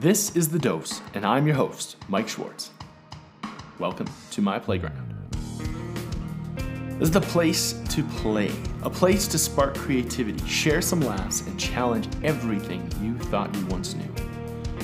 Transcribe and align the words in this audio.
This 0.00 0.36
is 0.36 0.48
The 0.48 0.60
Dose, 0.60 1.00
and 1.12 1.26
I'm 1.26 1.44
your 1.44 1.56
host, 1.56 1.96
Mike 2.06 2.28
Schwartz. 2.28 2.70
Welcome 3.80 4.06
to 4.30 4.40
my 4.40 4.56
playground. 4.56 5.12
This 7.00 7.08
is 7.08 7.10
the 7.10 7.20
place 7.20 7.72
to 7.72 8.04
play, 8.04 8.52
a 8.84 8.90
place 8.90 9.26
to 9.26 9.38
spark 9.38 9.76
creativity, 9.76 10.46
share 10.46 10.80
some 10.80 11.00
laughs, 11.00 11.40
and 11.48 11.58
challenge 11.58 12.06
everything 12.22 12.88
you 13.02 13.18
thought 13.24 13.52
you 13.56 13.66
once 13.66 13.94
knew. 13.94 14.08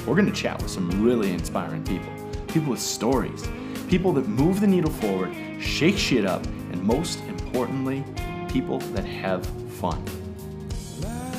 We're 0.04 0.16
going 0.16 0.26
to 0.26 0.32
chat 0.32 0.60
with 0.60 0.72
some 0.72 0.90
really 1.00 1.30
inspiring 1.30 1.84
people, 1.84 2.12
people 2.48 2.72
with 2.72 2.80
stories, 2.80 3.46
people 3.88 4.12
that 4.14 4.26
move 4.26 4.60
the 4.60 4.66
needle 4.66 4.90
forward, 4.90 5.32
shake 5.60 5.96
shit 5.96 6.26
up, 6.26 6.44
and 6.44 6.82
most 6.82 7.20
importantly, 7.28 8.02
people 8.48 8.80
that 8.80 9.04
have 9.04 9.46
fun. 9.74 10.04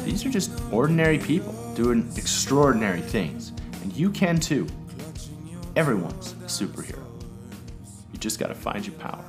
These 0.06 0.26
are 0.26 0.30
just 0.30 0.50
ordinary 0.72 1.20
people 1.20 1.54
doing 1.76 2.10
extraordinary 2.16 3.02
things 3.02 3.52
and 3.86 3.96
you 3.96 4.10
can 4.10 4.40
too. 4.40 4.66
Everyone's 5.76 6.32
a 6.32 6.46
superhero. 6.46 7.06
You 8.12 8.18
just 8.18 8.40
gotta 8.40 8.56
find 8.56 8.84
your 8.84 8.96
power. 8.96 9.24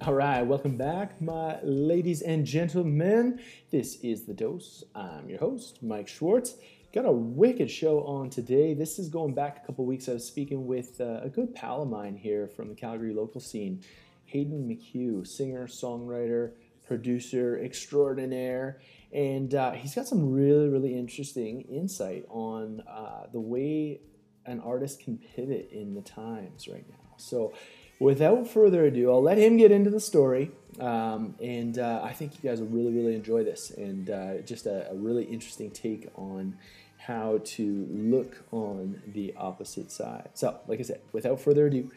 All 0.00 0.14
right, 0.14 0.42
welcome 0.42 0.76
back, 0.76 1.22
my 1.22 1.60
ladies 1.62 2.22
and 2.22 2.44
gentlemen. 2.44 3.38
This 3.70 4.00
is 4.02 4.24
The 4.24 4.34
Dose. 4.34 4.82
I'm 4.96 5.28
your 5.28 5.38
host, 5.38 5.84
Mike 5.84 6.08
Schwartz. 6.08 6.56
Got 6.92 7.06
a 7.06 7.12
wicked 7.12 7.70
show 7.70 8.02
on 8.02 8.28
today. 8.28 8.74
This 8.74 8.98
is 8.98 9.08
going 9.08 9.32
back 9.32 9.62
a 9.62 9.66
couple 9.66 9.86
weeks. 9.86 10.08
I 10.08 10.14
was 10.14 10.26
speaking 10.26 10.66
with 10.66 11.00
uh, 11.00 11.20
a 11.22 11.28
good 11.28 11.54
pal 11.54 11.82
of 11.82 11.88
mine 11.88 12.16
here 12.16 12.48
from 12.48 12.70
the 12.70 12.74
Calgary 12.74 13.14
local 13.14 13.40
scene, 13.40 13.84
Hayden 14.24 14.68
McHugh, 14.68 15.24
singer, 15.24 15.68
songwriter, 15.68 16.54
producer 16.86 17.58
extraordinaire. 17.62 18.80
And 19.12 19.54
uh, 19.54 19.72
he's 19.72 19.94
got 19.94 20.06
some 20.06 20.32
really 20.32 20.68
really 20.68 20.96
interesting 20.96 21.62
insight 21.62 22.24
on 22.28 22.82
uh, 22.88 23.26
the 23.32 23.40
way 23.40 24.00
an 24.46 24.60
artist 24.60 25.00
can 25.00 25.18
pivot 25.18 25.70
in 25.72 25.94
the 25.94 26.02
times 26.02 26.68
right 26.68 26.84
now. 26.88 27.14
So 27.16 27.54
without 28.00 28.48
further 28.48 28.86
ado 28.86 29.08
i'll 29.10 29.22
let 29.22 29.38
him 29.38 29.56
get 29.56 29.70
into 29.70 29.88
the 29.88 30.00
story. 30.00 30.50
Um, 30.80 31.36
and 31.40 31.78
uh, 31.78 32.00
i 32.02 32.12
think 32.12 32.32
you 32.34 32.48
guys 32.48 32.60
will 32.60 32.68
really 32.68 32.92
really 32.92 33.14
enjoy 33.14 33.44
this. 33.44 33.70
And 33.70 34.10
uh, 34.10 34.38
just 34.38 34.66
a, 34.66 34.90
a, 34.90 34.94
really 34.94 35.24
interesting 35.24 35.70
take 35.70 36.10
on 36.16 36.56
how 36.98 37.40
to 37.44 37.86
look 37.90 38.44
on 38.50 39.00
the 39.06 39.34
opposite 39.36 39.92
side. 39.92 40.30
So 40.34 40.58
like 40.66 40.80
i 40.80 40.82
said 40.82 41.00
without 41.12 41.40
further 41.40 41.66
ado 41.66 41.90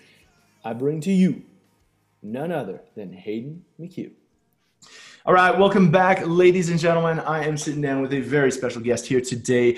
i 0.63 0.73
bring 0.73 1.01
to 1.01 1.11
you 1.11 1.43
none 2.21 2.51
other 2.51 2.81
than 2.95 3.13
hayden 3.13 3.63
mchugh 3.79 4.11
all 5.27 5.33
right, 5.33 5.59
welcome 5.59 5.91
back, 5.91 6.25
ladies 6.25 6.69
and 6.69 6.79
gentlemen. 6.79 7.19
I 7.19 7.43
am 7.43 7.57
sitting 7.57 7.81
down 7.81 8.01
with 8.01 8.13
a 8.13 8.21
very 8.21 8.49
special 8.49 8.81
guest 8.81 9.05
here 9.05 9.19
today, 9.19 9.77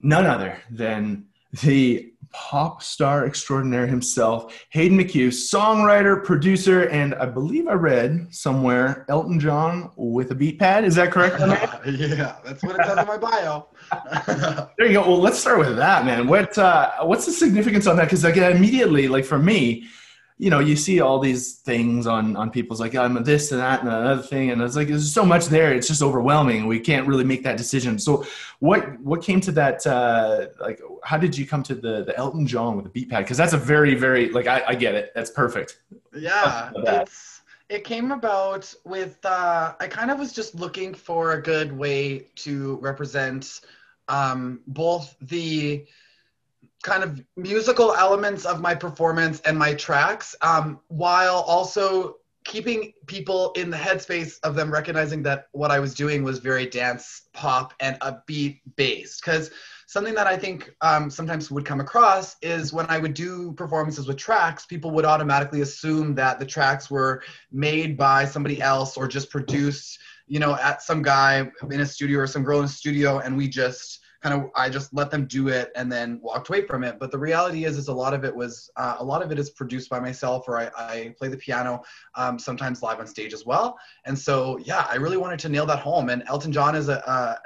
none 0.00 0.24
other 0.24 0.56
than 0.70 1.24
the 1.64 2.12
pop 2.30 2.80
star 2.80 3.26
extraordinaire 3.26 3.88
himself, 3.88 4.56
Hayden 4.70 4.96
McHugh, 4.96 5.30
songwriter, 5.30 6.22
producer, 6.22 6.88
and 6.90 7.16
I 7.16 7.26
believe 7.26 7.66
I 7.66 7.72
read 7.72 8.32
somewhere 8.32 9.04
Elton 9.08 9.40
John 9.40 9.90
with 9.96 10.30
a 10.30 10.34
beat 10.36 10.60
pad. 10.60 10.84
Is 10.84 10.94
that 10.94 11.10
correct? 11.10 11.40
yeah, 11.40 12.36
that's 12.44 12.62
what 12.62 12.78
it 12.78 12.86
says 12.86 12.98
in 12.98 13.06
my 13.08 13.18
bio. 13.18 13.66
there 14.78 14.86
you 14.86 14.92
go. 14.92 15.08
Well, 15.08 15.18
let's 15.18 15.40
start 15.40 15.58
with 15.58 15.74
that, 15.74 16.04
man. 16.04 16.28
What 16.28 16.56
uh, 16.56 17.02
what's 17.02 17.26
the 17.26 17.32
significance 17.32 17.88
on 17.88 17.96
that? 17.96 18.04
Because 18.04 18.22
like 18.22 18.36
immediately, 18.36 19.08
like 19.08 19.24
for 19.24 19.40
me, 19.40 19.88
you 20.36 20.50
know, 20.50 20.58
you 20.58 20.74
see 20.74 21.00
all 21.00 21.20
these 21.20 21.54
things 21.54 22.06
on 22.06 22.34
on 22.36 22.50
people's 22.50 22.80
like 22.80 22.96
I'm 22.96 23.22
this 23.22 23.52
and 23.52 23.60
that 23.60 23.80
and 23.80 23.88
another 23.88 24.22
thing, 24.22 24.50
and 24.50 24.60
it's 24.60 24.74
like 24.74 24.88
there's 24.88 25.12
so 25.12 25.24
much 25.24 25.46
there. 25.46 25.72
It's 25.72 25.86
just 25.86 26.02
overwhelming. 26.02 26.66
We 26.66 26.80
can't 26.80 27.06
really 27.06 27.24
make 27.24 27.44
that 27.44 27.56
decision. 27.56 27.98
So, 28.00 28.26
what 28.58 28.98
what 29.00 29.22
came 29.22 29.40
to 29.42 29.52
that? 29.52 29.86
Uh, 29.86 30.46
like, 30.60 30.80
how 31.04 31.18
did 31.18 31.38
you 31.38 31.46
come 31.46 31.62
to 31.64 31.74
the 31.74 32.04
the 32.04 32.16
Elton 32.16 32.46
John 32.46 32.74
with 32.74 32.84
the 32.84 32.90
beat 32.90 33.10
pad? 33.10 33.24
Because 33.24 33.36
that's 33.36 33.52
a 33.52 33.58
very 33.58 33.94
very 33.94 34.30
like 34.30 34.48
I, 34.48 34.64
I 34.68 34.74
get 34.74 34.96
it. 34.96 35.12
That's 35.14 35.30
perfect. 35.30 35.78
Yeah, 36.12 36.72
it's 36.74 37.42
it 37.68 37.84
came 37.84 38.10
about 38.10 38.72
with 38.84 39.24
uh, 39.24 39.74
I 39.78 39.86
kind 39.86 40.10
of 40.10 40.18
was 40.18 40.32
just 40.32 40.56
looking 40.56 40.94
for 40.94 41.32
a 41.32 41.42
good 41.42 41.72
way 41.72 42.26
to 42.36 42.76
represent 42.76 43.60
um, 44.08 44.60
both 44.66 45.14
the 45.20 45.86
kind 46.84 47.02
of 47.02 47.20
musical 47.36 47.94
elements 47.94 48.44
of 48.44 48.60
my 48.60 48.74
performance 48.74 49.40
and 49.40 49.58
my 49.58 49.74
tracks 49.74 50.36
um, 50.42 50.78
while 50.88 51.40
also 51.48 52.16
keeping 52.44 52.92
people 53.06 53.52
in 53.56 53.70
the 53.70 53.76
headspace 53.76 54.38
of 54.42 54.54
them 54.54 54.70
recognizing 54.70 55.22
that 55.22 55.46
what 55.52 55.70
I 55.70 55.80
was 55.80 55.94
doing 55.94 56.22
was 56.22 56.38
very 56.40 56.66
dance 56.66 57.22
pop 57.32 57.72
and 57.80 57.98
upbeat 58.00 58.60
based. 58.76 59.24
Because 59.24 59.50
something 59.86 60.14
that 60.14 60.26
I 60.26 60.36
think 60.36 60.74
um, 60.82 61.08
sometimes 61.08 61.50
would 61.50 61.64
come 61.64 61.80
across 61.80 62.36
is 62.42 62.70
when 62.70 62.84
I 62.90 62.98
would 62.98 63.14
do 63.14 63.52
performances 63.52 64.06
with 64.06 64.18
tracks, 64.18 64.66
people 64.66 64.90
would 64.90 65.06
automatically 65.06 65.62
assume 65.62 66.14
that 66.16 66.38
the 66.38 66.44
tracks 66.44 66.90
were 66.90 67.22
made 67.50 67.96
by 67.96 68.26
somebody 68.26 68.60
else 68.60 68.98
or 68.98 69.08
just 69.08 69.30
produced, 69.30 69.98
you 70.26 70.38
know, 70.38 70.54
at 70.56 70.82
some 70.82 71.00
guy 71.00 71.50
in 71.70 71.80
a 71.80 71.86
studio 71.86 72.18
or 72.18 72.26
some 72.26 72.44
girl 72.44 72.58
in 72.58 72.66
a 72.66 72.68
studio, 72.68 73.20
and 73.20 73.34
we 73.34 73.48
just 73.48 74.03
kind 74.24 74.42
of 74.42 74.50
I 74.54 74.70
just 74.70 74.94
let 74.94 75.10
them 75.10 75.26
do 75.26 75.48
it 75.48 75.70
and 75.76 75.92
then 75.92 76.18
walked 76.22 76.48
away 76.48 76.66
from 76.66 76.82
it. 76.82 76.98
But 76.98 77.10
the 77.10 77.18
reality 77.18 77.66
is, 77.66 77.76
is 77.76 77.88
a 77.88 77.92
lot 77.92 78.14
of 78.14 78.24
it 78.24 78.34
was 78.34 78.70
uh, 78.76 78.96
a 78.98 79.04
lot 79.04 79.22
of 79.22 79.30
it 79.30 79.38
is 79.38 79.50
produced 79.50 79.90
by 79.90 80.00
myself, 80.00 80.48
or 80.48 80.58
I, 80.58 80.70
I 80.76 81.14
play 81.18 81.28
the 81.28 81.36
piano 81.36 81.82
um, 82.14 82.38
sometimes 82.38 82.82
live 82.82 83.00
on 83.00 83.06
stage 83.06 83.34
as 83.34 83.44
well. 83.44 83.78
And 84.06 84.18
so 84.18 84.58
yeah, 84.64 84.86
I 84.90 84.96
really 84.96 85.18
wanted 85.18 85.40
to 85.40 85.50
nail 85.50 85.66
that 85.66 85.80
home. 85.80 86.08
And 86.08 86.22
Elton 86.26 86.52
John 86.52 86.74
is 86.74 86.88
a, 86.88 86.96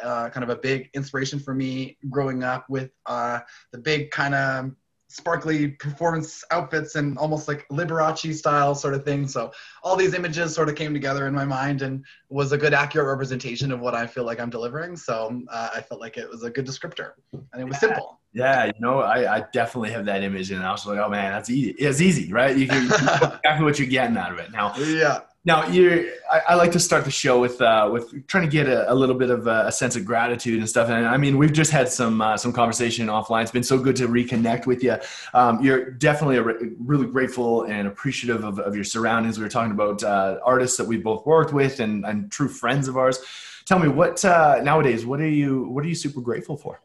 a, 0.03 0.09
a 0.09 0.31
kind 0.31 0.45
of 0.45 0.51
a 0.51 0.57
big 0.57 0.89
inspiration 0.95 1.41
for 1.41 1.53
me 1.53 1.99
growing 2.09 2.45
up 2.45 2.71
with 2.71 2.93
uh, 3.07 3.41
the 3.73 3.79
big 3.79 4.13
kind 4.13 4.37
of 4.37 4.71
sparkly 5.09 5.69
performance 5.69 6.45
outfits 6.51 6.95
and 6.95 7.17
almost 7.17 7.49
like 7.49 7.67
Liberace 7.69 8.35
style 8.35 8.75
sort 8.75 8.95
of 8.95 9.05
thing. 9.05 9.27
So 9.27 9.53
all 9.83 9.97
these 9.97 10.15
images 10.15 10.55
sort 10.55 10.69
of 10.69 10.75
came 10.75 10.93
together 10.93 11.27
in 11.27 11.35
my 11.35 11.47
mind 11.47 11.83
and 11.83 12.05
was 12.29 12.53
a 12.53 12.59
good 12.59 12.75
accurate 12.75 13.09
representation 13.09 13.73
of 13.73 13.81
what 13.81 13.95
I 13.95 14.07
feel 14.07 14.25
like 14.25 14.39
I'm 14.39 14.51
delivering. 14.51 14.97
So 14.97 15.43
uh, 15.51 15.71
I 15.75 15.81
felt 15.81 16.01
like 16.01 16.19
it 16.19 16.29
was 16.29 16.43
a 16.43 16.51
good 16.51 16.67
descriptor 16.67 17.13
and 17.33 17.61
it 17.61 17.65
was 17.65 17.75
yeah. 17.75 17.89
simple. 17.89 18.21
Yeah, 18.35 18.67
you 18.67 18.73
know, 18.79 19.01
I, 19.01 19.39
I 19.39 19.45
definitely 19.53 19.91
have 19.93 20.05
that 20.05 20.23
image 20.23 20.51
and 20.51 20.63
I 20.63 20.71
was 20.71 20.87
like, 20.87 20.99
oh 20.99 21.09
man, 21.09 21.33
that's 21.33 21.49
easy. 21.49 21.71
It's 21.73 22.03
easy, 22.03 22.31
right? 22.31 22.55
You 22.55 22.69
can 22.69 22.85
exactly 22.87 23.65
what 23.65 23.79
you're 23.79 23.89
getting 23.89 24.19
out 24.19 24.33
of 24.33 24.39
it. 24.39 24.53
Now, 24.53 24.77
yeah. 24.77 25.21
Now, 25.49 25.67
you 25.67 26.13
I, 26.31 26.41
I, 26.51 26.55
like 26.57 26.73
to 26.73 26.79
start 26.79 27.07
the 27.07 27.11
show 27.11 27.41
with 27.41 27.63
uh, 27.63 27.89
with 27.91 28.27
trying 28.27 28.45
to 28.45 28.51
get 28.51 28.69
a, 28.69 28.93
a 28.93 28.95
little 28.95 29.15
bit 29.15 29.31
of 29.31 29.47
a, 29.47 29.69
a, 29.69 29.73
sense 29.73 29.97
of 29.97 30.05
gratitude 30.05 30.59
and 30.59 30.69
stuff. 30.69 30.91
And 30.91 31.07
I 31.07 31.17
mean, 31.17 31.39
we've 31.39 31.55
just 31.55 31.71
had 31.71 31.89
some 31.89 32.21
uh, 32.21 32.37
some 32.37 32.53
conversation 32.53 33.07
offline. 33.07 33.45
It's 33.45 33.51
been 33.51 33.63
so 33.63 33.79
good 33.79 33.97
to 33.97 34.09
reconnect 34.09 34.67
with 34.67 34.85
you. 34.85 34.99
Um, 35.33 35.65
you're 35.65 35.91
definitely 35.93 36.39
re- 36.39 36.73
really 36.79 37.07
grateful 37.07 37.63
and 37.63 37.89
appreciative 37.89 38.45
of, 38.45 38.59
of 38.59 38.75
your 38.75 38.85
surroundings. 38.85 39.39
We 39.39 39.45
were 39.45 39.49
talking 39.49 39.73
about 39.73 40.03
uh, 40.03 40.39
artists 40.45 40.77
that 40.77 40.85
we 40.85 40.99
both 40.99 41.25
worked 41.25 41.55
with 41.55 41.81
and, 41.81 42.05
and 42.05 42.31
true 42.31 42.49
friends 42.49 42.87
of 42.87 42.99
ours. 42.99 43.19
Tell 43.65 43.79
me 43.79 43.89
what 43.89 44.23
uh, 44.27 44.61
nowadays. 44.63 45.07
What 45.07 45.19
are 45.19 45.31
you 45.31 45.63
What 45.71 45.83
are 45.83 45.89
you 45.89 45.95
super 45.95 46.21
grateful 46.21 46.59
for? 46.59 46.83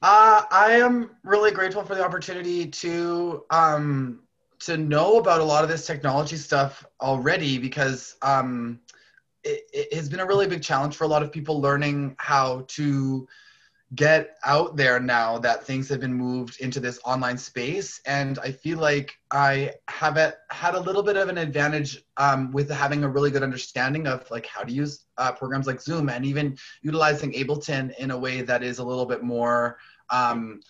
Uh, 0.00 0.44
I 0.50 0.78
am 0.80 1.10
really 1.24 1.50
grateful 1.50 1.84
for 1.84 1.94
the 1.94 2.02
opportunity 2.02 2.68
to 2.68 3.44
um, 3.50 4.23
to 4.66 4.76
know 4.76 5.18
about 5.18 5.40
a 5.40 5.44
lot 5.44 5.64
of 5.64 5.70
this 5.70 5.86
technology 5.86 6.36
stuff 6.36 6.86
already 7.00 7.58
because 7.58 8.16
um, 8.22 8.80
it, 9.42 9.62
it, 9.72 9.94
has 9.94 10.08
been 10.08 10.20
a 10.20 10.26
really 10.26 10.46
big 10.46 10.62
challenge 10.62 10.96
for 10.96 11.04
a 11.04 11.08
lot 11.08 11.22
of 11.22 11.30
people 11.30 11.60
learning 11.60 12.14
how 12.18 12.64
to 12.68 13.26
get 13.94 14.36
out 14.44 14.76
there 14.76 14.98
now 14.98 15.38
that 15.38 15.62
things 15.62 15.88
have 15.88 16.00
been 16.00 16.14
moved 16.14 16.60
into 16.60 16.80
this 16.80 16.98
online 17.04 17.36
space. 17.36 18.00
And 18.06 18.38
i 18.40 18.50
feel 18.50 18.78
like 18.78 19.12
i 19.30 19.72
have 19.88 20.16
it, 20.16 20.36
had 20.50 20.74
a 20.74 20.80
little 20.80 21.02
bit 21.02 21.16
of 21.16 21.28
an 21.28 21.38
advantage 21.38 22.02
um, 22.16 22.50
with 22.50 22.70
having 22.70 23.04
a 23.04 23.08
really 23.08 23.30
good 23.30 23.42
understanding 23.42 24.06
of 24.06 24.28
like 24.30 24.46
how 24.46 24.62
to 24.62 24.72
use 24.72 25.04
uh, 25.18 25.32
programs 25.32 25.66
like 25.66 25.80
zoom 25.80 26.08
and 26.08 26.24
even 26.24 26.56
utilizing 26.82 27.32
ableton 27.32 27.94
in 27.98 28.10
a 28.10 28.18
way 28.18 28.40
that 28.40 28.62
is 28.62 28.78
a 28.78 28.84
little 28.84 29.06
bit 29.06 29.22
more 29.22 29.78
um, 30.10 30.60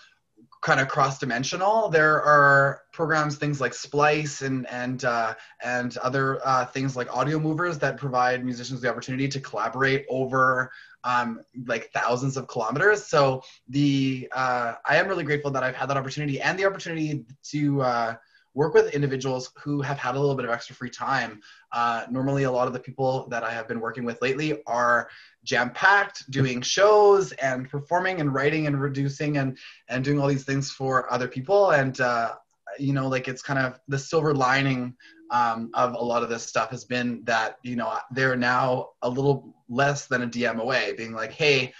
kind 0.65 0.81
of 0.81 0.89
cross 0.89 1.19
dimensional. 1.19 1.91
There 1.91 2.23
are 2.23 2.81
programs, 2.91 3.37
things 3.37 3.61
like 3.61 3.75
Splice 3.75 4.41
and 4.41 4.67
and 4.69 5.05
uh, 5.05 5.35
and 5.63 5.97
other 5.99 6.41
uh, 6.45 6.65
things 6.65 6.97
like 6.97 7.15
audio 7.15 7.39
movers 7.39 7.79
that 7.81 7.99
provide 7.99 8.45
musicians 8.45 8.81
the 8.81 8.89
opportunity 8.89 9.29
to 9.29 9.41
collaborate 9.41 10.07
over 10.09 10.73
um, 11.05 11.43
like 11.67 11.91
thousands 11.93 12.39
of 12.39 12.49
kilometers. 12.49 13.05
So 13.05 13.43
the 13.69 14.27
uh, 14.33 14.75
I 14.87 14.97
am 14.97 15.07
really 15.07 15.25
grateful 15.25 15.51
that 15.51 15.63
I've 15.63 15.77
had 15.77 15.91
that 15.91 15.99
opportunity 15.99 16.41
and 16.41 16.59
the 16.59 16.65
opportunity 16.65 17.27
to 17.51 17.83
uh, 17.83 18.15
work 18.55 18.73
with 18.73 18.95
individuals 18.95 19.51
who 19.63 19.83
have 19.83 19.99
had 19.99 20.15
a 20.15 20.21
little 20.21 20.35
bit 20.35 20.45
of 20.45 20.51
extra 20.51 20.75
free 20.75 20.91
time. 20.91 21.41
Uh, 21.73 22.07
normally, 22.11 22.45
a 22.45 22.51
lot 22.51 22.67
of 22.67 22.73
the 22.73 22.81
people 22.81 23.27
that 23.29 23.43
I 23.43 23.51
have 23.51 23.69
been 23.69 23.81
working 23.81 24.05
with 24.05 24.23
lately 24.23 24.63
are 24.67 25.09
jam 25.43 25.71
packed, 25.71 26.31
doing 26.31 26.63
shows 26.63 27.33
and 27.33 27.69
performing 27.69 28.21
and 28.21 28.33
writing 28.33 28.67
and 28.67 28.81
reducing 28.81 29.39
and 29.39 29.59
and 29.89 30.05
doing 30.05 30.21
all 30.21 30.29
these 30.29 30.45
things 30.45 30.71
for 30.71 31.13
other 31.13 31.29
people. 31.29 31.73
And 31.73 32.01
uh, 32.01 32.37
you 32.79 32.93
know, 32.93 33.09
like 33.09 33.29
it's 33.29 33.43
kind 33.43 33.59
of 33.59 33.81
the 33.89 33.99
silver 33.99 34.35
lining 34.35 34.95
um, 35.31 35.71
of 35.75 35.95
a 35.95 36.03
lot 36.03 36.23
of 36.23 36.29
this 36.29 36.45
stuff 36.45 36.71
has 36.71 36.85
been 36.85 37.23
that 37.25 37.59
you 37.63 37.77
know 37.77 37.99
they're 38.13 38.37
now 38.37 38.91
a 39.03 39.09
little 39.09 39.55
less 39.69 40.07
than 40.07 40.23
a 40.23 40.29
DM 40.29 40.61
away, 40.61 40.95
being 40.97 41.13
like, 41.13 41.33
hey 41.33 41.73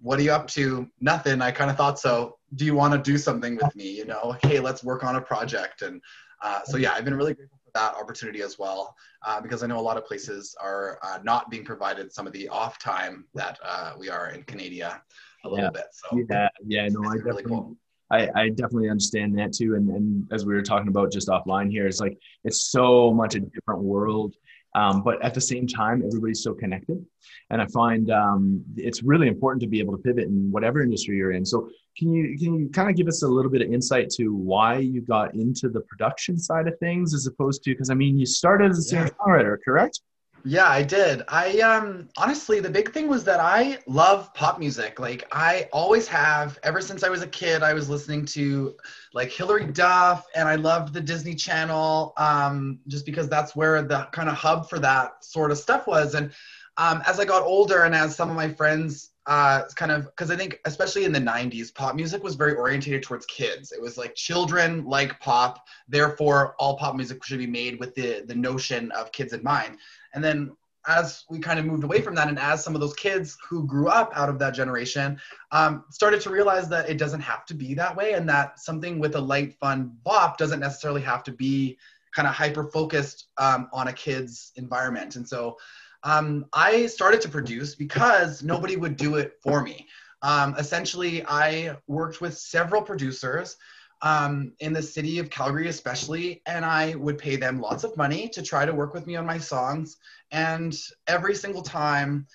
what 0.00 0.18
are 0.18 0.22
you 0.22 0.32
up 0.32 0.46
to? 0.48 0.88
Nothing. 1.00 1.42
I 1.42 1.50
kind 1.50 1.70
of 1.70 1.76
thought 1.76 1.98
so. 1.98 2.38
Do 2.54 2.64
you 2.64 2.74
want 2.74 2.92
to 2.94 2.98
do 2.98 3.18
something 3.18 3.56
with 3.56 3.74
me? 3.74 3.90
You 3.90 4.04
know, 4.04 4.36
hey, 4.42 4.60
let's 4.60 4.84
work 4.84 5.04
on 5.04 5.16
a 5.16 5.20
project. 5.20 5.82
And 5.82 6.00
uh, 6.42 6.60
so 6.64 6.76
yeah, 6.76 6.92
I've 6.92 7.04
been 7.04 7.16
really 7.16 7.34
grateful 7.34 7.58
for 7.64 7.70
that 7.74 7.94
opportunity 7.94 8.42
as 8.42 8.58
well, 8.58 8.94
uh, 9.26 9.40
because 9.40 9.62
I 9.62 9.66
know 9.66 9.78
a 9.78 9.80
lot 9.80 9.96
of 9.96 10.06
places 10.06 10.56
are 10.60 10.98
uh, 11.02 11.18
not 11.22 11.50
being 11.50 11.64
provided 11.64 12.12
some 12.12 12.26
of 12.26 12.32
the 12.32 12.48
off 12.48 12.78
time 12.78 13.26
that 13.34 13.58
uh, 13.64 13.92
we 13.98 14.08
are 14.08 14.30
in 14.30 14.42
Canada 14.44 15.02
a 15.44 15.48
little 15.48 15.64
yeah. 15.64 15.70
bit. 15.70 15.86
So 15.92 16.24
yeah, 16.30 16.48
yeah, 16.66 16.88
no, 16.88 17.00
I 17.00 17.16
definitely. 17.16 17.22
Really 17.22 17.44
cool. 17.44 17.76
I, 18.10 18.30
I 18.34 18.48
definitely 18.48 18.88
understand 18.88 19.38
that 19.38 19.52
too. 19.52 19.74
And, 19.74 19.90
and 19.90 20.32
as 20.32 20.46
we 20.46 20.54
were 20.54 20.62
talking 20.62 20.88
about 20.88 21.12
just 21.12 21.28
offline 21.28 21.70
here, 21.70 21.86
it's 21.86 22.00
like 22.00 22.16
it's 22.44 22.70
so 22.70 23.12
much 23.12 23.34
a 23.34 23.40
different 23.40 23.82
world 23.82 24.34
um, 24.74 25.02
but 25.02 25.22
at 25.22 25.34
the 25.34 25.40
same 25.40 25.66
time, 25.66 26.02
everybody's 26.06 26.42
so 26.42 26.54
connected. 26.54 27.04
And 27.50 27.60
I 27.60 27.66
find 27.66 28.10
um, 28.10 28.62
it's 28.76 29.02
really 29.02 29.28
important 29.28 29.62
to 29.62 29.68
be 29.68 29.80
able 29.80 29.96
to 29.96 30.02
pivot 30.02 30.24
in 30.24 30.50
whatever 30.50 30.82
industry 30.82 31.16
you're 31.16 31.32
in. 31.32 31.44
So 31.44 31.68
can 31.96 32.12
you 32.12 32.38
can 32.38 32.54
you 32.54 32.68
kind 32.68 32.90
of 32.90 32.96
give 32.96 33.08
us 33.08 33.22
a 33.22 33.28
little 33.28 33.50
bit 33.50 33.62
of 33.62 33.72
insight 33.72 34.10
to 34.10 34.34
why 34.34 34.78
you 34.78 35.00
got 35.00 35.34
into 35.34 35.68
the 35.68 35.80
production 35.80 36.38
side 36.38 36.68
of 36.68 36.78
things 36.78 37.14
as 37.14 37.26
opposed 37.26 37.64
to 37.64 37.70
because 37.70 37.90
I 37.90 37.94
mean 37.94 38.18
you 38.18 38.26
started 38.26 38.70
as 38.70 38.78
a 38.78 38.82
singer 38.82 39.08
songwriter, 39.08 39.56
correct? 39.64 40.00
Yeah, 40.48 40.66
I 40.66 40.82
did. 40.82 41.24
I 41.28 41.60
um 41.60 42.08
honestly 42.16 42.58
the 42.58 42.70
big 42.70 42.94
thing 42.94 43.06
was 43.06 43.22
that 43.24 43.38
I 43.38 43.80
love 43.86 44.32
pop 44.32 44.58
music. 44.58 44.98
Like 44.98 45.28
I 45.30 45.68
always 45.74 46.08
have 46.08 46.58
ever 46.62 46.80
since 46.80 47.02
I 47.02 47.10
was 47.10 47.20
a 47.20 47.26
kid 47.26 47.62
I 47.62 47.74
was 47.74 47.90
listening 47.90 48.24
to 48.36 48.74
like 49.12 49.30
Hilary 49.30 49.66
Duff 49.66 50.24
and 50.34 50.48
I 50.48 50.54
loved 50.54 50.94
the 50.94 51.02
Disney 51.02 51.34
Channel 51.34 52.14
um 52.16 52.78
just 52.88 53.04
because 53.04 53.28
that's 53.28 53.54
where 53.54 53.82
the 53.82 54.08
kind 54.12 54.30
of 54.30 54.36
hub 54.36 54.70
for 54.70 54.78
that 54.78 55.22
sort 55.22 55.50
of 55.50 55.58
stuff 55.58 55.86
was 55.86 56.14
and 56.14 56.32
um 56.78 57.02
as 57.06 57.20
I 57.20 57.26
got 57.26 57.42
older 57.42 57.82
and 57.82 57.94
as 57.94 58.16
some 58.16 58.30
of 58.30 58.36
my 58.36 58.48
friends 58.48 59.10
uh, 59.28 59.64
kind 59.76 59.92
of 59.92 60.06
because 60.06 60.30
I 60.30 60.36
think 60.36 60.58
especially 60.64 61.04
in 61.04 61.12
the 61.12 61.20
90s, 61.20 61.74
pop 61.74 61.94
music 61.94 62.24
was 62.24 62.34
very 62.34 62.54
orientated 62.54 63.02
towards 63.02 63.26
kids. 63.26 63.72
It 63.72 63.80
was 63.80 63.98
like 63.98 64.14
children 64.14 64.86
like 64.86 65.20
pop, 65.20 65.66
therefore 65.86 66.54
all 66.58 66.78
pop 66.78 66.96
music 66.96 67.22
should 67.22 67.38
be 67.38 67.46
made 67.46 67.78
with 67.78 67.94
the 67.94 68.24
the 68.26 68.34
notion 68.34 68.90
of 68.92 69.12
kids 69.12 69.34
in 69.34 69.42
mind. 69.42 69.76
And 70.18 70.24
then 70.24 70.56
as 70.88 71.22
we 71.30 71.38
kind 71.38 71.60
of 71.60 71.64
moved 71.64 71.84
away 71.84 72.00
from 72.00 72.16
that 72.16 72.26
and 72.26 72.40
as 72.40 72.64
some 72.64 72.74
of 72.74 72.80
those 72.80 72.94
kids 72.94 73.38
who 73.48 73.64
grew 73.64 73.86
up 73.86 74.10
out 74.16 74.28
of 74.28 74.36
that 74.40 74.52
generation 74.52 75.16
um, 75.52 75.84
started 75.90 76.20
to 76.20 76.28
realize 76.28 76.68
that 76.68 76.90
it 76.90 76.98
doesn't 76.98 77.20
have 77.20 77.46
to 77.46 77.54
be 77.54 77.72
that 77.72 77.94
way 77.94 78.14
and 78.14 78.28
that 78.28 78.58
something 78.58 78.98
with 78.98 79.14
a 79.14 79.20
light 79.20 79.54
fun 79.60 79.96
bop 80.02 80.36
doesn't 80.38 80.58
necessarily 80.58 81.00
have 81.00 81.22
to 81.22 81.30
be 81.30 81.78
kind 82.12 82.26
of 82.26 82.34
hyper 82.34 82.64
focused 82.64 83.26
um, 83.36 83.68
on 83.72 83.86
a 83.86 83.92
kid's 83.92 84.50
environment. 84.56 85.14
And 85.14 85.28
so 85.28 85.56
um, 86.02 86.46
i 86.52 86.86
started 86.86 87.20
to 87.20 87.28
produce 87.28 87.76
because 87.76 88.42
nobody 88.42 88.74
would 88.74 88.96
do 88.96 89.14
it 89.14 89.34
for 89.40 89.62
me. 89.62 89.86
Um, 90.22 90.56
essentially 90.58 91.24
i 91.28 91.76
worked 91.86 92.20
with 92.20 92.36
several 92.36 92.82
producers 92.82 93.56
um, 94.02 94.52
in 94.60 94.72
the 94.72 94.82
city 94.82 95.18
of 95.18 95.30
Calgary, 95.30 95.68
especially, 95.68 96.42
and 96.46 96.64
I 96.64 96.94
would 96.94 97.18
pay 97.18 97.36
them 97.36 97.60
lots 97.60 97.84
of 97.84 97.96
money 97.96 98.28
to 98.30 98.42
try 98.42 98.64
to 98.64 98.74
work 98.74 98.94
with 98.94 99.06
me 99.06 99.16
on 99.16 99.26
my 99.26 99.38
songs. 99.38 99.96
And 100.30 100.76
every 101.06 101.34
single 101.34 101.62
time, 101.62 102.26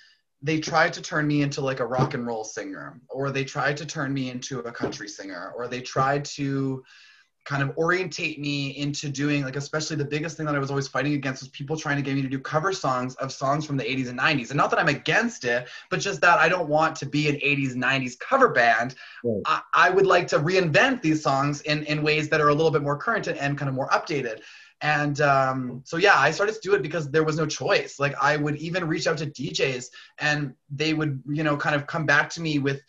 they 0.41 0.59
tried 0.59 0.91
to 0.93 1.01
turn 1.01 1.25
me 1.25 1.41
into 1.41 1.61
like 1.61 1.79
a 1.79 1.85
rock 1.85 2.13
and 2.13 2.27
roll 2.27 2.43
singer, 2.43 2.99
or 3.09 3.31
they 3.31 3.45
tried 3.45 3.77
to 3.77 3.85
turn 3.85 4.13
me 4.13 4.29
into 4.29 4.59
a 4.59 4.71
country 4.71 5.07
singer, 5.07 5.53
or 5.55 5.67
they 5.67 5.81
tried 5.81 6.25
to 6.25 6.83
kind 7.45 7.61
of 7.61 7.77
orientate 7.77 8.39
me 8.39 8.69
into 8.77 9.09
doing 9.09 9.43
like 9.43 9.57
especially 9.57 9.97
the 9.97 10.05
biggest 10.05 10.37
thing 10.37 10.45
that 10.45 10.55
I 10.55 10.59
was 10.59 10.69
always 10.69 10.87
fighting 10.87 11.13
against 11.13 11.41
was 11.41 11.49
people 11.49 11.75
trying 11.75 11.97
to 11.97 12.01
get 12.01 12.15
me 12.15 12.21
to 12.21 12.29
do 12.29 12.39
cover 12.39 12.71
songs 12.71 13.15
of 13.15 13.31
songs 13.33 13.65
from 13.65 13.75
the 13.75 13.83
80s 13.83 14.09
and 14.09 14.17
90s. 14.17 14.49
And 14.49 14.57
not 14.57 14.69
that 14.69 14.79
I'm 14.79 14.87
against 14.87 15.43
it, 15.43 15.67
but 15.89 15.99
just 15.99 16.21
that 16.21 16.39
I 16.39 16.47
don't 16.47 16.69
want 16.69 16.95
to 16.97 17.05
be 17.05 17.27
an 17.27 17.35
80s 17.35 17.75
90s 17.75 18.17
cover 18.17 18.49
band. 18.49 18.95
Right. 19.23 19.41
I, 19.45 19.61
I, 19.73 19.89
would 19.89 20.05
like 20.05 20.27
to 20.27 20.39
reinvent 20.39 21.01
these 21.01 21.21
songs 21.21 21.61
in, 21.61 21.83
in 21.83 22.01
ways 22.01 22.29
that 22.29 22.39
are 22.39 22.49
a 22.49 22.53
little 22.53 22.71
bit 22.71 22.81
more 22.81 22.97
current 22.97 23.27
and, 23.27 23.37
and 23.37 23.57
kind 23.57 23.67
of 23.67 23.75
more 23.75 23.89
updated. 23.89 24.41
And 24.79 25.19
um, 25.21 25.81
so 25.85 25.97
yeah, 25.97 26.17
I 26.17 26.31
started 26.31 26.55
to 26.55 26.61
do 26.61 26.75
it 26.75 26.81
because 26.81 27.09
there 27.09 27.23
was 27.23 27.37
no 27.37 27.45
choice. 27.45 27.99
Like 27.99 28.15
I 28.21 28.37
would 28.37 28.57
even 28.57 28.87
reach 28.87 29.07
out 29.07 29.17
to 29.19 29.25
DJs 29.25 29.85
and 30.19 30.53
they 30.69 30.93
would, 30.93 31.21
you 31.29 31.43
know, 31.43 31.57
kind 31.57 31.75
of 31.75 31.87
come 31.87 32.05
back 32.05 32.29
to 32.31 32.41
me 32.41 32.59
with 32.59 32.81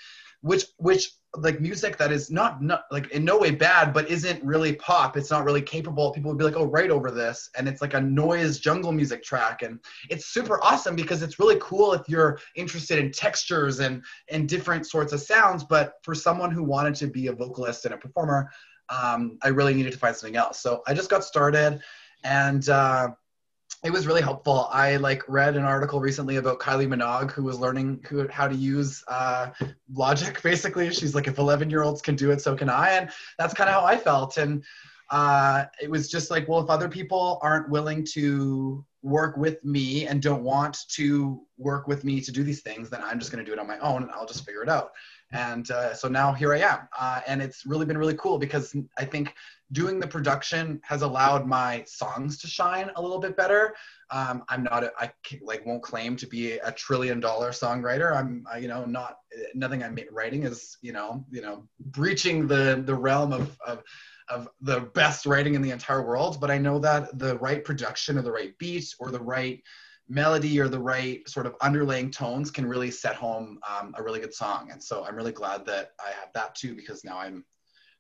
which 0.43 0.65
which 0.77 1.11
like 1.37 1.61
music 1.61 1.97
that 1.99 2.13
is 2.13 2.31
not 2.31 2.63
not 2.63 2.85
like 2.91 3.11
in 3.11 3.25
no 3.25 3.39
way 3.39 3.51
bad 3.51 3.93
but 3.93 4.09
isn't 4.09 4.43
really 4.45 4.75
pop. 4.77 5.17
It's 5.17 5.31
not 5.31 5.45
really 5.45 5.63
capable. 5.63 6.13
People 6.13 6.31
would 6.31 6.39
be 6.39 6.45
like 6.45 6.57
oh 6.57 6.67
right 6.67 6.91
over 6.91 7.11
this. 7.11 7.51
And 7.57 7.69
it's 7.69 7.81
like 7.83 7.95
a 7.95 8.01
noise 8.01 8.59
jungle 8.59 8.93
music 8.93 9.23
track. 9.23 9.63
And 9.63 9.81
it's 10.11 10.27
super 10.27 10.63
awesome 10.63 10.97
because 10.97 11.23
it's 11.23 11.39
really 11.39 11.59
cool 11.61 11.93
if 11.93 12.09
you're 12.09 12.39
interested 12.57 12.99
in 12.99 13.11
textures 13.11 13.81
and 13.81 14.03
and 14.31 14.49
different 14.49 14.87
sorts 14.87 15.13
of 15.13 15.21
sounds. 15.21 15.65
But 15.65 15.95
for 16.03 16.15
someone 16.15 16.51
who 16.51 16.63
wanted 16.63 16.95
to 16.97 17.07
be 17.07 17.27
a 17.27 17.33
vocalist 17.33 17.85
and 17.85 17.95
a 17.95 17.99
performer 17.99 18.51
um, 18.91 19.39
i 19.43 19.49
really 19.49 19.73
needed 19.73 19.93
to 19.93 19.99
find 19.99 20.15
something 20.15 20.37
else. 20.37 20.61
So 20.61 20.83
i 20.87 20.95
just 20.95 21.09
got 21.11 21.25
started 21.25 21.81
and 22.25 22.69
uh, 22.69 23.09
it 23.85 23.93
was 23.93 24.07
really 24.07 24.23
helpful. 24.23 24.67
I 24.73 24.97
like 24.97 25.23
read 25.29 25.57
an 25.57 25.65
article 25.65 26.01
recently 26.01 26.37
about 26.37 26.59
Kylie 26.59 26.89
Minogue 26.89 27.31
who 27.31 27.43
was 27.45 27.59
learning 27.59 28.03
who, 28.09 28.27
how 28.29 28.49
to 28.49 28.55
use 28.55 29.05
uh, 29.09 29.51
Logic. 29.93 30.41
Basically, 30.43 30.91
she's 30.91 31.15
like, 31.15 31.29
if 31.29 31.39
11 31.39 31.69
year 31.69 31.83
olds 31.83 32.01
can 32.01 32.17
do 32.17 32.31
it, 32.31 32.41
so 32.41 32.57
can 32.57 32.71
I. 32.71 32.93
And 32.93 33.11
that's 33.39 33.53
kind 33.53 33.69
of 33.69 33.75
how 33.75 33.85
I 33.85 33.99
felt. 33.99 34.39
And 34.39 34.65
uh, 35.11 35.67
it 35.83 35.91
was 35.91 36.11
just 36.11 36.31
like, 36.31 36.49
well, 36.49 36.61
if 36.61 36.71
other 36.71 36.89
people 36.89 37.39
aren't 37.43 37.69
willing 37.69 38.07
to 38.13 38.83
work 39.03 39.37
with 39.37 39.63
me 39.63 40.07
and 40.07 40.23
don't 40.23 40.43
want 40.43 40.79
to 40.89 41.43
work 41.59 41.87
with 41.87 42.05
me 42.05 42.23
to 42.23 42.33
do 42.33 42.43
these 42.43 42.63
things, 42.63 42.89
then 42.89 43.03
I'm 43.03 43.19
just 43.19 43.31
going 43.31 43.45
to 43.45 43.49
do 43.49 43.53
it 43.53 43.61
on 43.61 43.67
my 43.67 43.79
own 43.81 44.03
and 44.03 44.11
I'll 44.13 44.27
just 44.27 44.47
figure 44.47 44.63
it 44.63 44.71
out. 44.71 44.93
And 45.33 45.71
uh, 45.71 45.95
so 45.95 46.09
now 46.09 46.33
here 46.33 46.55
I 46.55 46.61
am. 46.61 46.89
Uh, 46.99 47.21
and 47.27 47.43
it's 47.43 47.67
really 47.67 47.87
been 47.87 47.99
really 47.99 48.15
cool 48.15 48.39
because 48.39 48.77
I 48.99 49.05
think 49.05 49.35
doing 49.73 49.99
the 49.99 50.07
production 50.07 50.81
has 50.85 51.03
allowed 51.03 51.47
my 51.47 51.85
songs 51.87 52.39
to 52.39 52.47
shine 52.47 52.91
a 52.97 53.03
little 53.03 53.19
bit 53.19 53.37
better. 53.37 53.75
Um, 54.11 54.45
I'm 54.49 54.63
not, 54.63 54.85
a, 54.85 54.93
I 54.99 55.11
like 55.43 55.67
won't 55.67 55.83
claim 55.83 56.17
to 56.17 56.27
be 56.27 56.53
a 56.53 56.71
trillion 56.71 57.19
dollar 57.21 57.51
songwriter. 57.51 58.15
I'm, 58.15 58.45
I, 58.53 58.59
you 58.59 58.69
know, 58.69 58.85
not 58.85 59.17
nothing 59.55 59.83
I'm 59.83 59.99
writing 60.13 60.45
is, 60.45 60.77
you 60.83 60.93
know, 60.93 61.25
you 61.31 61.43
know, 61.43 61.67
breaching 61.81 62.47
the 62.47 62.83
the 62.85 62.95
realm 62.95 63.33
of 63.33 63.57
of 63.67 63.83
of 64.29 64.49
the 64.61 64.81
best 64.81 65.27
writing 65.27 65.55
in 65.55 65.63
the 65.63 65.71
entire 65.71 66.07
world. 66.07 66.41
But 66.41 66.51
I 66.51 66.59
know 66.59 66.79
that 66.79 67.19
the 67.19 67.39
right 67.39 67.65
production 67.65 68.19
or 68.19 68.23
the 68.23 68.33
right 68.33 68.57
beat 68.59 68.95
or 68.99 69.11
the 69.11 69.21
right 69.21 69.63
melody 70.09 70.61
or 70.61 70.69
the 70.69 70.79
right 70.79 71.27
sort 71.29 71.47
of 71.47 71.59
underlaying 71.59 72.13
tones 72.13 72.51
can 72.51 72.67
really 72.67 72.91
set 72.91 73.15
home 73.15 73.59
um, 73.69 73.95
a 73.97 74.03
really 74.03 74.21
good 74.21 74.35
song. 74.35 74.69
And 74.71 74.83
so 74.83 75.05
I'm 75.05 75.17
really 75.17 75.33
glad 75.33 75.65
that 75.67 75.93
I 76.05 76.11
have 76.11 76.29
that 76.35 76.55
too 76.55 76.75
because 76.75 77.05
now 77.05 77.19
I'm 77.19 77.45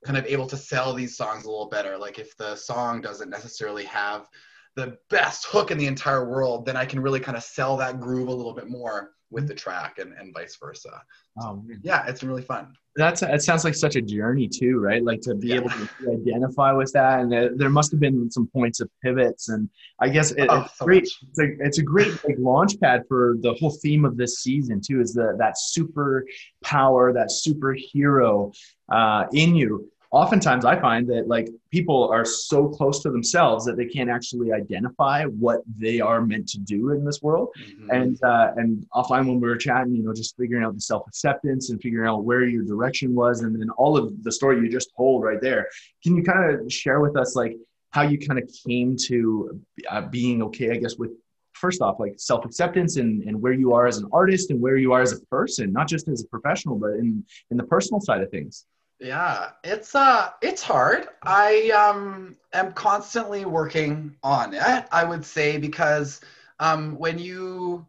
kind 0.04 0.18
of 0.18 0.26
able 0.26 0.46
to 0.48 0.56
sell 0.56 0.92
these 0.92 1.16
songs 1.16 1.44
a 1.44 1.50
little 1.50 1.68
better. 1.68 1.96
Like 1.96 2.18
if 2.18 2.36
the 2.36 2.56
song 2.56 3.00
doesn't 3.00 3.30
necessarily 3.30 3.84
have 3.84 4.28
the 4.76 4.98
best 5.08 5.46
hook 5.46 5.70
in 5.70 5.78
the 5.78 5.86
entire 5.86 6.28
world, 6.28 6.66
then 6.66 6.76
I 6.76 6.84
can 6.84 7.00
really 7.00 7.20
kind 7.20 7.36
of 7.36 7.42
sell 7.42 7.76
that 7.76 8.00
groove 8.00 8.28
a 8.28 8.34
little 8.34 8.54
bit 8.54 8.68
more 8.68 9.12
with 9.30 9.48
the 9.48 9.54
track 9.54 9.98
and, 9.98 10.12
and 10.12 10.32
vice 10.32 10.56
versa. 10.56 11.02
Oh, 11.40 11.64
yeah, 11.82 12.06
it's 12.06 12.22
really 12.22 12.42
fun. 12.42 12.74
That's 12.96 13.22
it 13.22 13.42
sounds 13.42 13.64
like 13.64 13.74
such 13.74 13.96
a 13.96 14.02
journey 14.02 14.46
too, 14.46 14.78
right? 14.78 15.02
Like 15.02 15.20
to 15.22 15.34
be 15.34 15.48
yeah. 15.48 15.56
able 15.56 15.70
to 15.70 15.88
identify 16.12 16.70
with 16.72 16.92
that, 16.92 17.20
and 17.20 17.32
there, 17.32 17.50
there, 17.56 17.68
must 17.68 17.90
have 17.90 17.98
been 17.98 18.30
some 18.30 18.46
points 18.46 18.78
of 18.78 18.88
pivots, 19.02 19.48
and 19.48 19.68
I 19.98 20.10
guess 20.10 20.30
it, 20.30 20.46
oh, 20.48 20.60
it's 20.60 20.78
so 20.78 20.84
great. 20.84 21.02
It's 21.02 21.40
a, 21.40 21.46
it's 21.58 21.78
a 21.78 21.82
great 21.82 22.12
like 22.24 22.36
launch 22.38 22.78
pad 22.78 23.02
for 23.08 23.36
the 23.40 23.52
whole 23.54 23.76
theme 23.82 24.04
of 24.04 24.16
this 24.16 24.38
season 24.38 24.80
too. 24.80 25.00
Is 25.00 25.12
the 25.12 25.34
that 25.40 25.58
super 25.58 26.24
power, 26.62 27.12
that 27.12 27.30
superhero 27.30 28.54
uh, 28.92 29.24
in 29.32 29.56
you 29.56 29.90
oftentimes 30.14 30.64
I 30.64 30.80
find 30.80 31.08
that 31.08 31.26
like 31.26 31.48
people 31.72 32.08
are 32.08 32.24
so 32.24 32.68
close 32.68 33.02
to 33.02 33.10
themselves 33.10 33.64
that 33.64 33.76
they 33.76 33.86
can't 33.86 34.08
actually 34.08 34.52
identify 34.52 35.24
what 35.24 35.62
they 35.76 36.00
are 36.00 36.24
meant 36.24 36.48
to 36.50 36.58
do 36.60 36.90
in 36.90 37.04
this 37.04 37.20
world. 37.20 37.48
Mm-hmm. 37.58 37.90
And 37.90 38.22
uh, 38.22 38.52
and 38.56 38.86
offline 38.94 39.26
when 39.26 39.40
we 39.40 39.48
were 39.48 39.56
chatting, 39.56 39.94
you 39.94 40.04
know, 40.04 40.14
just 40.14 40.36
figuring 40.36 40.62
out 40.64 40.74
the 40.74 40.80
self 40.80 41.06
acceptance 41.08 41.70
and 41.70 41.82
figuring 41.82 42.08
out 42.08 42.24
where 42.24 42.44
your 42.44 42.62
direction 42.64 43.12
was, 43.14 43.40
and 43.40 43.60
then 43.60 43.68
all 43.70 43.96
of 43.96 44.22
the 44.22 44.30
story 44.30 44.60
you 44.60 44.70
just 44.70 44.92
told 44.96 45.24
right 45.24 45.40
there. 45.40 45.68
Can 46.04 46.16
you 46.16 46.22
kind 46.22 46.54
of 46.54 46.72
share 46.72 47.00
with 47.00 47.16
us 47.16 47.34
like 47.34 47.56
how 47.90 48.02
you 48.02 48.18
kind 48.18 48.38
of 48.38 48.48
came 48.66 48.96
to 49.08 49.60
uh, 49.90 50.02
being 50.02 50.42
okay, 50.44 50.70
I 50.70 50.76
guess, 50.76 50.96
with 50.96 51.10
first 51.54 51.82
off 51.82 51.98
like 51.98 52.14
self-acceptance 52.18 52.96
and, 52.96 53.22
and 53.22 53.40
where 53.40 53.52
you 53.52 53.72
are 53.72 53.86
as 53.86 53.98
an 53.98 54.08
artist 54.12 54.50
and 54.50 54.60
where 54.60 54.76
you 54.76 54.92
are 54.92 55.00
as 55.00 55.12
a 55.12 55.20
person 55.26 55.72
not 55.72 55.86
just 55.86 56.08
as 56.08 56.20
a 56.20 56.26
professional 56.26 56.76
but 56.76 56.94
in 56.94 57.24
in 57.52 57.56
the 57.56 57.62
personal 57.62 58.00
side 58.00 58.20
of 58.20 58.28
things 58.28 58.66
yeah, 59.00 59.50
it's 59.62 59.94
uh 59.94 60.30
it's 60.40 60.62
hard. 60.62 61.08
I 61.22 61.70
um 61.70 62.36
am 62.52 62.72
constantly 62.72 63.44
working 63.44 64.16
on 64.22 64.54
it, 64.54 64.86
I 64.90 65.04
would 65.04 65.24
say 65.24 65.58
because 65.58 66.20
um 66.60 66.96
when 66.98 67.18
you 67.18 67.86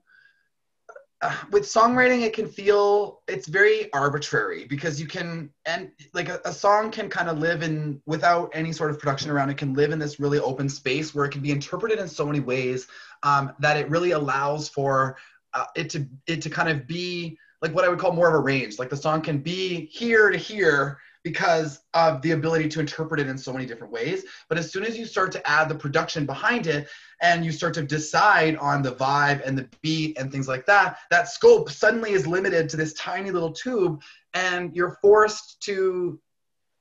uh, 1.22 1.34
with 1.52 1.64
songwriting 1.64 2.22
it 2.22 2.34
can 2.34 2.48
feel 2.48 3.22
it's 3.28 3.48
very 3.48 3.92
arbitrary 3.94 4.66
because 4.66 5.00
you 5.00 5.08
can 5.08 5.50
and 5.66 5.90
like 6.14 6.28
a, 6.28 6.42
a 6.44 6.52
song 6.52 6.92
can 6.92 7.10
kind 7.10 7.30
of 7.30 7.40
live 7.40 7.64
in 7.64 8.02
without 8.06 8.52
any 8.54 8.74
sort 8.74 8.92
of 8.92 9.00
production 9.00 9.32
around 9.32 9.50
it 9.50 9.58
can 9.58 9.74
live 9.74 9.92
in 9.92 10.00
this 10.00 10.20
really 10.20 10.40
open 10.40 10.68
space 10.68 11.16
where 11.16 11.26
it 11.26 11.32
can 11.32 11.42
be 11.42 11.52
interpreted 11.52 12.00
in 12.00 12.08
so 12.08 12.26
many 12.26 12.42
ways 12.42 12.88
um, 13.24 13.54
that 13.60 13.78
it 13.78 13.90
really 13.90 14.12
allows 14.12 14.68
for 14.68 15.16
uh, 15.54 15.66
it 15.76 15.90
to 15.90 16.06
it 16.28 16.42
to 16.42 16.50
kind 16.50 16.68
of 16.68 16.86
be 16.86 17.38
like 17.66 17.74
what 17.74 17.84
I 17.84 17.90
would 17.90 17.98
call 17.98 18.12
more 18.12 18.28
of 18.28 18.36
a 18.36 18.40
range. 18.40 18.78
Like 18.78 18.92
the 18.92 18.98
song 18.98 19.22
can 19.22 19.40
be 19.40 19.86
here 19.86 20.30
to 20.30 20.38
here 20.38 21.00
because 21.24 21.80
of 21.96 22.22
the 22.22 22.32
ability 22.32 22.70
to 22.70 22.80
interpret 22.80 23.20
it 23.20 23.26
in 23.26 23.40
so 23.40 23.52
many 23.52 23.66
different 23.66 23.92
ways. 23.92 24.24
But 24.48 24.60
as 24.60 24.72
soon 24.72 24.86
as 24.86 24.96
you 24.96 25.06
start 25.06 25.32
to 25.32 25.50
add 25.50 25.68
the 25.68 25.74
production 25.74 26.28
behind 26.28 26.68
it 26.68 26.88
and 27.24 27.44
you 27.44 27.52
start 27.52 27.74
to 27.74 27.82
decide 27.82 28.56
on 28.58 28.84
the 28.84 28.92
vibe 28.92 29.44
and 29.44 29.58
the 29.58 29.68
beat 29.82 30.20
and 30.20 30.32
things 30.32 30.48
like 30.48 30.68
that, 30.68 31.00
that 31.10 31.28
scope 31.28 31.72
suddenly 31.72 32.12
is 32.12 32.28
limited 32.28 32.70
to 32.70 32.78
this 32.78 32.94
tiny 32.94 33.32
little 33.32 33.52
tube 33.52 34.00
and 34.36 34.76
you're 34.76 35.00
forced 35.02 35.60
to 35.64 36.20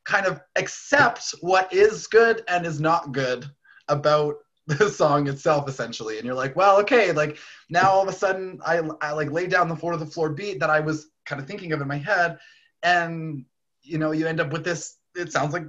kind 0.05 0.27
of 0.27 0.43
accept 0.57 1.35
what 1.41 1.73
is 1.73 2.07
good 2.07 2.43
and 2.47 2.67
is 2.67 2.79
not 2.79 3.13
good 3.13 3.47
about 3.89 4.35
the 4.79 4.89
song 4.89 5.29
itself 5.29 5.69
essentially. 5.69 6.17
And 6.17 6.27
you're 6.27 6.35
like 6.35 6.57
well 6.57 6.81
okay 6.81 7.13
like 7.13 7.39
now 7.69 7.91
all 7.91 8.03
of 8.03 8.09
a 8.09 8.13
sudden 8.13 8.61
i, 8.65 8.81
I 9.01 9.13
like 9.13 9.31
lay 9.31 9.47
down 9.47 9.69
the 9.69 9.77
floor 9.77 9.93
to 9.93 9.99
the 9.99 10.07
floor 10.07 10.31
beat 10.31 10.61
that 10.61 10.71
i 10.71 10.81
was 10.81 11.11
kind 11.27 11.41
of 11.41 11.47
thinking 11.47 11.73
of 11.73 11.81
in 11.81 11.89
my 11.89 11.99
head. 11.99 12.39
And 12.83 13.45
you 13.83 13.99
know 13.99 14.13
you 14.13 14.27
end 14.27 14.41
up 14.41 14.53
with 14.53 14.65
this 14.65 14.97
it 15.17 15.31
sounds 15.31 15.53
like 15.53 15.67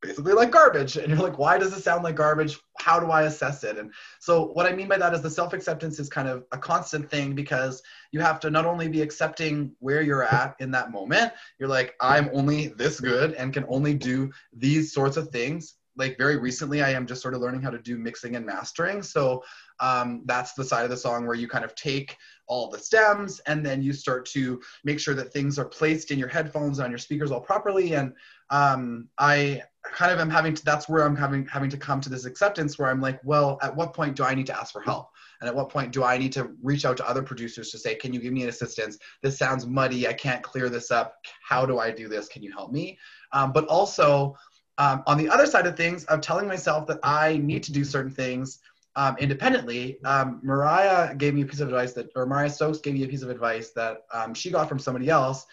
basically 0.00 0.34
like 0.34 0.52
garbage. 0.52 0.96
And 0.96 1.08
you're 1.08 1.18
like 1.18 1.38
why 1.38 1.58
does 1.58 1.72
it 1.72 1.82
sound 1.82 2.04
like 2.04 2.14
garbage? 2.14 2.58
How 2.78 3.00
do 3.00 3.06
i 3.10 3.22
assess 3.22 3.64
it? 3.64 3.78
And 3.78 3.90
so 4.20 4.46
what 4.52 4.66
i 4.66 4.72
mean 4.72 4.88
by 4.88 4.98
that 4.98 5.14
is 5.14 5.22
the 5.22 5.30
self 5.30 5.52
acceptance 5.52 5.98
is 5.98 6.08
kind 6.08 6.28
of 6.28 6.44
a 6.52 6.58
constant 6.58 7.10
thing 7.10 7.34
because 7.34 7.82
you 8.12 8.20
have 8.20 8.38
to 8.40 8.50
not 8.50 8.66
only 8.66 8.88
be 8.88 9.00
accepting 9.00 9.74
where 9.80 10.02
you're 10.02 10.22
at 10.22 10.54
in 10.60 10.70
that 10.72 10.92
moment 10.92 11.32
you're 11.58 11.68
like 11.68 11.94
i'm 12.00 12.28
only 12.32 12.68
this 12.68 13.00
good 13.00 13.32
and 13.32 13.52
can 13.52 13.64
only 13.68 13.94
do 13.94 14.30
these 14.52 14.92
sorts 14.92 15.16
of 15.16 15.28
things 15.28 15.74
like 15.96 16.16
very 16.16 16.38
recently 16.38 16.82
i 16.82 16.90
am 16.90 17.06
just 17.06 17.22
sort 17.22 17.34
of 17.34 17.40
learning 17.40 17.62
how 17.62 17.70
to 17.70 17.78
do 17.78 17.98
mixing 17.98 18.36
and 18.36 18.46
mastering. 18.46 19.02
So 19.02 19.42
um, 19.80 20.22
that's 20.26 20.52
the 20.54 20.64
side 20.64 20.84
of 20.84 20.90
the 20.90 20.96
song 20.96 21.26
where 21.26 21.34
you 21.34 21.48
kind 21.48 21.64
of 21.64 21.74
take 21.74 22.16
all 22.46 22.68
the 22.68 22.78
stems 22.78 23.40
and 23.46 23.64
then 23.64 23.82
you 23.82 23.92
start 23.92 24.26
to 24.26 24.60
make 24.84 25.00
sure 25.00 25.14
that 25.14 25.32
things 25.32 25.58
are 25.58 25.64
placed 25.64 26.10
in 26.10 26.18
your 26.18 26.28
headphones 26.28 26.78
and 26.78 26.84
on 26.84 26.90
your 26.90 26.98
speakers 26.98 27.30
all 27.30 27.40
properly. 27.40 27.94
And 27.94 28.12
um, 28.50 29.08
i 29.18 29.62
kind 29.84 30.12
of 30.12 30.20
am 30.20 30.30
having 30.30 30.54
to 30.54 30.64
that's 30.64 30.88
where 30.88 31.04
i'm 31.04 31.16
having 31.16 31.44
having 31.46 31.68
to 31.68 31.76
come 31.76 32.00
to 32.00 32.08
this 32.08 32.24
acceptance 32.24 32.78
where 32.78 32.88
i'm 32.88 33.00
like 33.00 33.18
well 33.24 33.58
at 33.62 33.74
what 33.74 33.92
point 33.92 34.14
do 34.14 34.22
i 34.22 34.32
need 34.32 34.46
to 34.46 34.56
ask 34.56 34.72
for 34.72 34.80
help? 34.80 35.08
And 35.40 35.48
at 35.48 35.54
what 35.54 35.70
point 35.70 35.92
do 35.92 36.04
i 36.04 36.16
need 36.16 36.32
to 36.34 36.50
reach 36.62 36.84
out 36.84 36.96
to 36.98 37.08
other 37.08 37.22
producers 37.22 37.70
to 37.70 37.78
say 37.78 37.96
can 37.96 38.12
you 38.12 38.20
give 38.20 38.32
me 38.32 38.42
an 38.44 38.48
assistance? 38.48 38.98
This 39.22 39.38
sounds 39.38 39.66
muddy. 39.66 40.06
I 40.06 40.12
can't 40.12 40.42
clear 40.42 40.68
this 40.68 40.90
up. 40.90 41.16
How 41.42 41.66
do 41.66 41.78
i 41.78 41.90
do 41.90 42.06
this? 42.08 42.28
Can 42.28 42.42
you 42.42 42.52
help 42.52 42.70
me? 42.70 42.98
Um, 43.32 43.52
but 43.52 43.66
also 43.66 44.36
um, 44.78 45.02
on 45.06 45.18
the 45.18 45.28
other 45.28 45.46
side 45.46 45.66
of 45.66 45.76
things, 45.76 46.06
I'm 46.08 46.20
telling 46.20 46.48
myself 46.48 46.86
that 46.86 47.00
I 47.02 47.38
need 47.38 47.62
to 47.64 47.72
do 47.72 47.84
certain 47.84 48.10
things 48.10 48.60
um, 48.96 49.16
independently. 49.18 49.98
Um, 50.04 50.40
Mariah 50.42 51.14
gave 51.14 51.34
me 51.34 51.42
a 51.42 51.46
piece 51.46 51.60
of 51.60 51.68
advice 51.68 51.92
that, 51.94 52.10
or 52.16 52.26
Mariah 52.26 52.50
Stokes 52.50 52.78
gave 52.78 52.94
me 52.94 53.04
a 53.04 53.08
piece 53.08 53.22
of 53.22 53.30
advice 53.30 53.70
that 53.70 54.04
um, 54.12 54.34
she 54.34 54.50
got 54.50 54.68
from 54.68 54.78
somebody 54.78 55.08
else. 55.08 55.46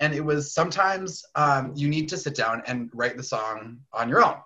And 0.00 0.14
it 0.14 0.24
was 0.24 0.52
sometimes 0.52 1.24
um, 1.34 1.72
you 1.74 1.88
need 1.88 2.08
to 2.08 2.16
sit 2.16 2.34
down 2.34 2.62
and 2.66 2.90
write 2.94 3.16
the 3.16 3.22
song 3.22 3.78
on 3.92 4.08
your 4.08 4.24
own. 4.24 4.36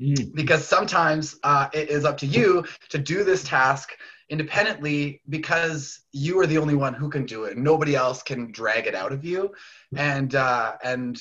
Mm. 0.00 0.34
Because 0.34 0.66
sometimes 0.66 1.36
uh, 1.42 1.68
it 1.72 1.90
is 1.90 2.04
up 2.04 2.18
to 2.18 2.26
you 2.26 2.64
to 2.90 2.98
do 2.98 3.24
this 3.24 3.44
task 3.44 3.96
independently 4.30 5.22
because 5.28 6.00
you 6.12 6.38
are 6.38 6.46
the 6.46 6.58
only 6.58 6.74
one 6.74 6.92
who 6.92 7.08
can 7.08 7.24
do 7.24 7.44
it. 7.44 7.56
Nobody 7.56 7.96
else 7.96 8.22
can 8.22 8.52
drag 8.52 8.86
it 8.86 8.94
out 8.94 9.12
of 9.12 9.24
you. 9.24 9.52
And 9.96 10.34
uh, 10.34 10.74
and 10.84 11.18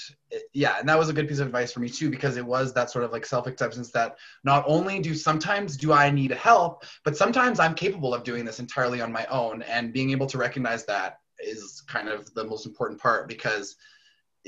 yeah, 0.54 0.78
and 0.80 0.90
that 0.90 1.00
was 1.00 1.08
a 1.10 1.14
good 1.14 1.28
piece 1.28 1.40
of 1.40 1.48
advice 1.48 1.72
for 1.72 1.80
me 1.80 1.90
too 1.90 2.10
because 2.10 2.36
it 2.36 2.46
was 2.46 2.74
that 2.74 2.92
sort 2.92 3.06
of 3.06 3.12
like 3.12 3.26
self 3.26 3.48
acceptance 3.48 3.92
that 3.92 4.18
not 4.44 4.64
only 4.68 5.00
do 5.00 5.16
sometimes 5.16 5.78
do 5.78 5.94
I 5.94 6.12
need 6.12 6.32
help, 6.32 6.84
but 7.06 7.16
sometimes 7.16 7.60
I'm 7.60 7.76
capable 7.76 8.14
of 8.14 8.24
doing 8.24 8.44
this 8.44 8.60
entirely 8.60 9.02
on 9.02 9.12
my 9.12 9.26
own. 9.28 9.62
And 9.64 9.94
being 9.94 10.12
able 10.12 10.28
to 10.28 10.38
recognize 10.38 10.86
that 10.86 11.20
is 11.40 11.82
kind 11.88 12.10
of 12.10 12.34
the 12.34 12.44
most 12.44 12.66
important 12.66 13.00
part 13.00 13.28
because 13.28 13.76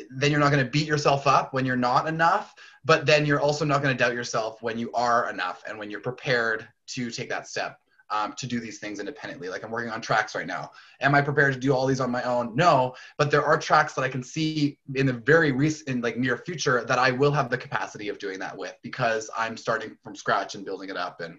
then 0.10 0.32
you're 0.32 0.39
not 0.39 0.51
going 0.51 0.63
to 0.63 0.70
beat 0.70 0.88
yourself 0.88 1.27
up 1.27 1.53
when 1.53 1.65
you're 1.65 1.75
not 1.75 2.08
enough 2.08 2.53
but 2.86 3.06
then 3.06 3.25
you're 3.25 3.41
also 3.41 3.65
not 3.65 3.82
going 3.82 3.96
to 3.96 4.03
doubt 4.03 4.13
yourself 4.13 4.62
when 4.62 4.77
you 4.77 4.91
are 4.94 5.29
enough 5.29 5.63
and 5.68 5.77
when 5.77 5.91
you're 5.91 6.00
prepared 6.00 6.68
to 6.88 7.12
take 7.12 7.29
that 7.29 7.48
step 7.48 7.79
um, 8.12 8.34
to 8.38 8.48
do 8.48 8.60
these 8.60 8.79
things 8.79 9.00
independently. 9.00 9.50
Like 9.50 9.63
I'm 9.63 9.72
working 9.72 9.91
on 9.91 10.01
tracks 10.01 10.36
right 10.36 10.48
now. 10.48 10.72
Am 11.01 11.13
I 11.13 11.22
prepared 11.22 11.53
to 11.53 11.60
do 11.60 11.74
all 11.74 11.86
these 11.86 12.00
on 12.00 12.10
my 12.10 12.24
own? 12.24 12.56
No, 12.56 12.96
but 13.18 13.29
there 13.29 13.44
are 13.44 13.58
tracks 13.58 13.94
that 13.94 14.01
I 14.01 14.10
can 14.10 14.24
see 14.24 14.79
in 14.96 15.06
the 15.06 15.13
very 15.13 15.51
recent, 15.51 15.89
in 15.89 16.01
like 16.01 16.18
near 16.18 16.38
future, 16.38 16.84
that 16.86 16.98
I 16.98 17.12
will 17.12 17.32
have 17.32 17.50
the 17.50 17.58
capacity 17.58 18.10
of 18.10 18.18
doing 18.18 18.39
that 18.39 18.58
with 18.58 18.75
because 18.82 19.29
I'm 19.38 19.56
starting 19.58 19.98
from 20.03 20.15
scratch 20.15 20.56
and 20.56 20.65
building 20.65 20.89
it 20.89 20.98
up. 20.98 21.22
And 21.22 21.38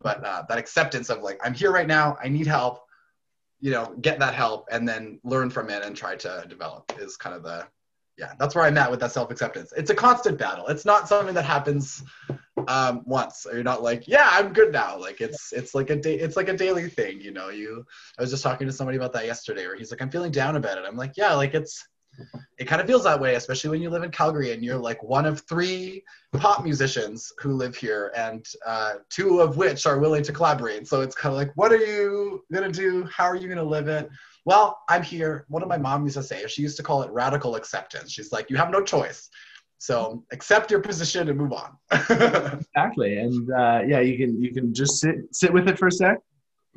but 0.00 0.24
uh, 0.24 0.44
that 0.48 0.58
acceptance 0.58 1.10
of 1.10 1.22
like 1.22 1.38
I'm 1.44 1.54
here 1.54 1.72
right 1.72 1.86
now, 1.86 2.16
I 2.22 2.28
need 2.28 2.46
help. 2.46 2.80
You 3.60 3.72
know, 3.72 3.94
get 4.00 4.20
that 4.20 4.34
help 4.34 4.68
and 4.70 4.88
then 4.88 5.18
learn 5.24 5.50
from 5.50 5.68
it 5.68 5.82
and 5.82 5.96
try 5.96 6.14
to 6.16 6.46
develop 6.48 6.92
is 7.00 7.16
kind 7.16 7.34
of 7.34 7.42
the 7.42 7.66
yeah, 8.18 8.32
that's 8.38 8.56
where 8.56 8.64
I'm 8.64 8.76
at 8.76 8.90
with 8.90 8.98
that 9.00 9.12
self 9.12 9.30
acceptance. 9.30 9.72
It's 9.76 9.90
a 9.90 9.94
constant 9.94 10.38
battle. 10.38 10.66
It's 10.66 10.84
not 10.84 11.08
something 11.08 11.34
that 11.34 11.44
happens 11.44 12.02
um, 12.66 13.02
once. 13.06 13.46
You're 13.50 13.62
not 13.62 13.82
like, 13.82 14.08
yeah, 14.08 14.28
I'm 14.32 14.52
good 14.52 14.72
now. 14.72 14.98
Like 14.98 15.20
it's 15.20 15.52
it's 15.52 15.72
like 15.72 15.90
a 15.90 15.96
day. 15.96 16.18
It's 16.18 16.36
like 16.36 16.48
a 16.48 16.56
daily 16.56 16.88
thing. 16.88 17.20
You 17.20 17.30
know, 17.30 17.48
you. 17.50 17.86
I 18.18 18.22
was 18.22 18.30
just 18.30 18.42
talking 18.42 18.66
to 18.66 18.72
somebody 18.72 18.98
about 18.98 19.12
that 19.12 19.26
yesterday, 19.26 19.66
where 19.66 19.76
he's 19.76 19.92
like, 19.92 20.02
I'm 20.02 20.10
feeling 20.10 20.32
down 20.32 20.56
about 20.56 20.78
it. 20.78 20.84
I'm 20.86 20.96
like, 20.96 21.16
yeah, 21.16 21.34
like 21.34 21.54
it's. 21.54 21.86
It 22.58 22.66
kind 22.66 22.80
of 22.80 22.86
feels 22.86 23.04
that 23.04 23.20
way, 23.20 23.36
especially 23.36 23.70
when 23.70 23.82
you 23.82 23.90
live 23.90 24.02
in 24.02 24.10
Calgary 24.10 24.52
and 24.52 24.64
you're 24.64 24.78
like 24.78 25.02
one 25.02 25.26
of 25.26 25.40
three 25.48 26.02
pop 26.36 26.64
musicians 26.64 27.32
who 27.38 27.52
live 27.52 27.76
here, 27.76 28.12
and 28.16 28.44
uh, 28.66 28.94
two 29.10 29.40
of 29.40 29.56
which 29.56 29.86
are 29.86 29.98
willing 29.98 30.22
to 30.24 30.32
collaborate. 30.32 30.88
So 30.88 31.00
it's 31.00 31.14
kind 31.14 31.32
of 31.32 31.38
like, 31.38 31.52
what 31.54 31.72
are 31.72 31.76
you 31.76 32.44
gonna 32.52 32.72
do? 32.72 33.08
How 33.14 33.24
are 33.24 33.36
you 33.36 33.48
gonna 33.48 33.62
live 33.62 33.88
it? 33.88 34.10
well, 34.48 34.80
I'm 34.88 35.02
here. 35.02 35.44
One 35.48 35.62
of 35.62 35.68
my 35.68 35.76
mom 35.76 36.04
used 36.04 36.16
to 36.16 36.22
say? 36.22 36.46
She 36.46 36.62
used 36.62 36.78
to 36.78 36.82
call 36.82 37.02
it 37.02 37.10
radical 37.10 37.56
acceptance. 37.56 38.10
She's 38.10 38.32
like, 38.32 38.48
you 38.48 38.56
have 38.56 38.70
no 38.70 38.82
choice. 38.82 39.28
So 39.76 40.24
accept 40.32 40.70
your 40.70 40.80
position 40.80 41.28
and 41.28 41.38
move 41.38 41.52
on. 41.52 41.76
exactly, 41.92 43.18
and 43.18 43.50
uh, 43.52 43.82
yeah, 43.86 44.00
you 44.00 44.16
can 44.16 44.40
you 44.42 44.54
can 44.54 44.72
just 44.72 45.00
sit 45.00 45.16
sit 45.32 45.52
with 45.52 45.68
it 45.68 45.78
for 45.78 45.88
a 45.88 45.92
sec, 45.92 46.18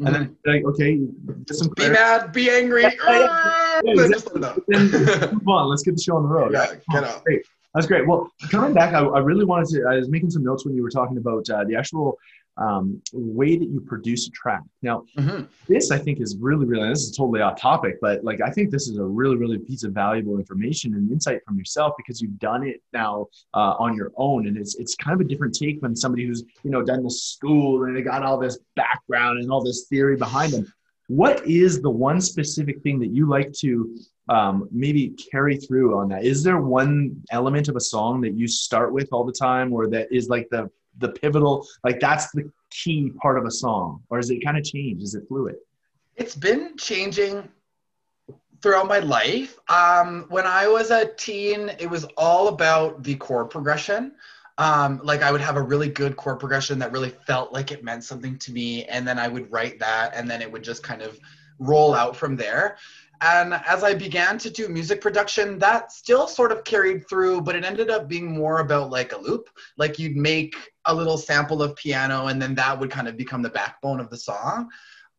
mm-hmm. 0.02 0.08
and 0.08 0.16
then 0.16 0.36
mm-hmm. 0.46 0.50
like 0.50 0.66
okay, 0.66 1.00
get 1.46 1.56
some 1.56 1.70
be 1.76 1.90
mad, 1.90 2.32
be 2.32 2.50
angry. 2.50 2.84
yeah, 2.84 3.80
exactly. 3.86 4.42
move 4.42 5.48
on. 5.48 5.70
Let's 5.70 5.84
get 5.84 5.96
the 5.96 6.02
show 6.02 6.18
on 6.18 6.24
the 6.24 6.30
road. 6.30 6.54
Yeah, 6.54 6.60
right? 6.60 6.82
get 6.92 7.04
out. 7.04 7.24
Great. 7.24 7.44
That's 7.74 7.88
great. 7.88 8.06
Well, 8.06 8.30
coming 8.50 8.74
back, 8.74 8.94
I, 8.94 9.00
I, 9.00 9.20
really 9.20 9.46
wanted 9.46 9.70
to. 9.70 9.86
I 9.90 9.96
was 9.96 10.10
making 10.10 10.30
some 10.30 10.44
notes 10.44 10.66
when 10.66 10.76
you 10.76 10.84
were 10.84 10.90
talking 10.90 11.18
about 11.18 11.50
uh, 11.50 11.64
the 11.64 11.76
actual 11.76 12.18
um, 12.58 13.02
way 13.14 13.58
that 13.58 13.66
you 13.66 13.82
produce 13.82 14.28
a 14.28 14.32
track. 14.32 14.62
Now, 14.82 15.04
mm-hmm. 15.18 15.46
this 15.68 15.92
I 15.92 15.98
think 15.98 16.20
is 16.20 16.38
really, 16.38 16.66
really, 16.66 16.90
this 16.90 17.04
is 17.04 17.16
totally 17.16 17.42
off 17.42 17.60
topic, 17.60 17.98
but 18.02 18.24
like 18.24 18.42
I 18.42 18.50
think 18.50 18.72
this 18.72 18.88
is 18.88 18.98
a 18.98 19.04
really, 19.04 19.38
really 19.38 19.58
piece 19.58 19.84
of 19.84 19.94
valuable 19.94 20.38
information 20.38 20.94
and 20.94 21.12
insight 21.12 21.42
from 21.46 21.58
yourself 21.58 21.94
because 21.98 22.22
you've 22.22 22.40
done 22.40 22.64
it 22.64 22.82
now 22.94 23.28
uh, 23.54 23.76
on 23.80 23.96
your 23.96 24.12
own, 24.18 24.48
and 24.48 24.58
it's 24.58 24.76
it's 24.76 24.96
kind 24.96 25.14
of 25.14 25.26
a 25.26 25.30
different 25.30 25.56
take 25.56 25.82
than 25.82 25.96
somebody 25.96 26.26
who's 26.26 26.44
you 26.64 26.72
know 26.72 26.84
done 26.84 27.04
the 27.04 27.10
school 27.10 27.84
and 27.84 27.96
they 27.96 28.02
got 28.02 28.24
all 28.24 28.38
this 28.38 28.60
background 28.76 29.40
and 29.40 29.52
all 29.52 29.64
this 29.64 29.88
theory 29.90 30.18
behind 30.18 30.54
them. 30.54 30.72
What 31.08 31.46
is 31.46 31.82
the 31.82 31.90
one 31.90 32.22
specific 32.22 32.82
thing 32.84 33.00
that 33.00 33.10
you 33.10 33.28
like 33.28 33.52
to 33.60 33.98
um, 34.30 34.70
maybe 34.72 35.14
carry 35.30 35.58
through 35.58 35.98
on 35.98 36.08
that? 36.10 36.24
Is 36.24 36.42
there 36.42 36.62
one 36.62 37.22
element 37.32 37.68
of 37.68 37.76
a 37.76 37.82
song 37.82 38.22
that 38.22 38.34
you 38.34 38.48
start 38.48 38.94
with 38.94 39.10
all 39.12 39.26
the 39.26 39.34
time, 39.34 39.74
or 39.74 39.88
that 39.88 40.08
is 40.12 40.30
like 40.30 40.48
the 40.52 40.70
the 41.02 41.10
pivotal 41.10 41.68
like 41.84 42.00
that's 42.00 42.32
the 42.32 42.50
key 42.70 43.12
part 43.22 43.38
of 43.38 43.46
a 43.46 43.52
song 43.52 44.02
or 44.10 44.20
is 44.20 44.30
it 44.30 44.44
kind 44.44 44.58
of 44.58 44.64
changed? 44.64 45.04
Is 45.04 45.16
it 45.16 45.28
fluid? 45.28 45.56
It's 46.16 46.36
been 46.36 46.78
changing 46.78 47.48
throughout 48.62 48.88
my 48.88 49.00
life. 49.00 49.58
Um, 49.70 50.26
when 50.30 50.46
i 50.46 50.68
was 50.68 50.92
a 50.92 51.06
teen 51.16 51.72
it 51.80 51.90
was 51.90 52.06
all 52.18 52.48
about 52.48 53.04
the 53.04 53.16
chord 53.16 53.50
progression. 53.50 54.14
Um, 54.58 55.02
like 55.04 55.22
i 55.22 55.32
would 55.32 55.42
have 55.42 55.56
a 55.58 55.62
really 55.62 55.90
good 55.90 56.16
chord 56.16 56.40
progression 56.40 56.78
that 56.80 56.92
really 56.92 57.10
felt 57.10 57.52
like 57.52 57.72
it 57.72 57.84
meant 57.84 58.04
something 58.04 58.38
to 58.40 58.52
me 58.52 58.86
and 58.86 59.08
then 59.08 59.18
i 59.18 59.28
would 59.28 59.52
write 59.52 59.80
that 59.80 60.14
and 60.14 60.30
then 60.30 60.42
it 60.42 60.52
would 60.52 60.64
just 60.64 60.84
kind 60.84 61.02
of 61.02 61.20
roll 61.62 61.94
out 61.94 62.16
from 62.16 62.36
there. 62.36 62.78
And 63.22 63.54
as 63.54 63.84
I 63.84 63.94
began 63.94 64.40
to 64.40 64.50
do 64.50 64.68
music 64.68 65.00
production, 65.00 65.60
that 65.60 65.92
still 65.92 66.28
sort 66.28 66.52
of 66.52 66.64
carried 66.64 67.08
through, 67.08 67.42
but 67.42 67.56
it 67.56 67.64
ended 67.64 67.92
up 67.92 68.08
being 68.08 68.32
more 68.32 68.60
about 68.60 68.90
like 68.90 69.14
a 69.14 69.18
loop. 69.18 69.48
Like 69.78 70.00
you'd 70.00 70.18
make 70.18 70.56
a 70.86 70.94
little 70.94 71.18
sample 71.18 71.62
of 71.62 71.76
piano, 71.76 72.28
and 72.28 72.42
then 72.42 72.56
that 72.56 72.80
would 72.80 72.90
kind 72.92 73.08
of 73.08 73.18
become 73.18 73.42
the 73.42 73.50
backbone 73.50 74.00
of 74.00 74.10
the 74.10 74.18
song. 74.18 74.70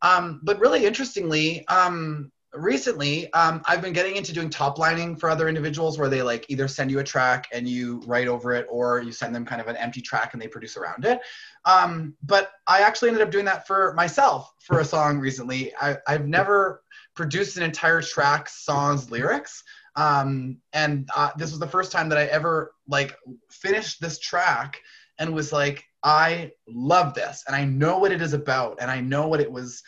Um, 0.02 0.40
but 0.42 0.58
really 0.58 0.84
interestingly, 0.84 1.66
um, 1.68 2.32
recently 2.54 3.32
um, 3.32 3.62
I've 3.66 3.80
been 3.80 3.92
getting 3.92 4.16
into 4.16 4.32
doing 4.32 4.50
top 4.50 4.78
lining 4.78 5.16
for 5.16 5.30
other 5.30 5.48
individuals 5.48 5.98
where 5.98 6.08
they 6.08 6.22
like 6.22 6.44
either 6.48 6.68
send 6.68 6.90
you 6.90 6.98
a 6.98 7.04
track 7.04 7.46
and 7.52 7.66
you 7.68 8.02
write 8.06 8.28
over 8.28 8.52
it, 8.52 8.66
or 8.68 9.00
you 9.00 9.12
send 9.12 9.34
them 9.34 9.44
kind 9.44 9.60
of 9.60 9.68
an 9.68 9.76
empty 9.76 10.00
track 10.00 10.32
and 10.32 10.42
they 10.42 10.48
produce 10.48 10.76
around 10.76 11.04
it. 11.04 11.20
Um, 11.64 12.14
but 12.22 12.50
I 12.66 12.80
actually 12.80 13.08
ended 13.10 13.22
up 13.22 13.30
doing 13.30 13.44
that 13.44 13.66
for 13.66 13.94
myself 13.94 14.52
for 14.58 14.80
a 14.80 14.84
song 14.84 15.18
recently. 15.18 15.72
I, 15.80 15.96
I've 16.06 16.26
never 16.26 16.82
produced 17.14 17.56
an 17.56 17.62
entire 17.62 18.02
track 18.02 18.48
song's 18.48 19.10
lyrics 19.10 19.62
um, 19.96 20.56
and 20.72 21.08
uh, 21.14 21.30
this 21.36 21.50
was 21.50 21.60
the 21.60 21.66
first 21.66 21.92
time 21.92 22.08
that 22.08 22.18
i 22.18 22.24
ever 22.24 22.72
like 22.88 23.16
finished 23.50 24.00
this 24.00 24.18
track 24.18 24.80
and 25.18 25.34
was 25.34 25.52
like 25.52 25.84
i 26.02 26.50
love 26.68 27.14
this 27.14 27.44
and 27.46 27.56
i 27.56 27.64
know 27.64 27.98
what 27.98 28.12
it 28.12 28.22
is 28.22 28.32
about 28.32 28.78
and 28.80 28.90
i 28.90 29.00
know 29.00 29.26
what 29.28 29.40
it 29.40 29.50
was 29.50 29.82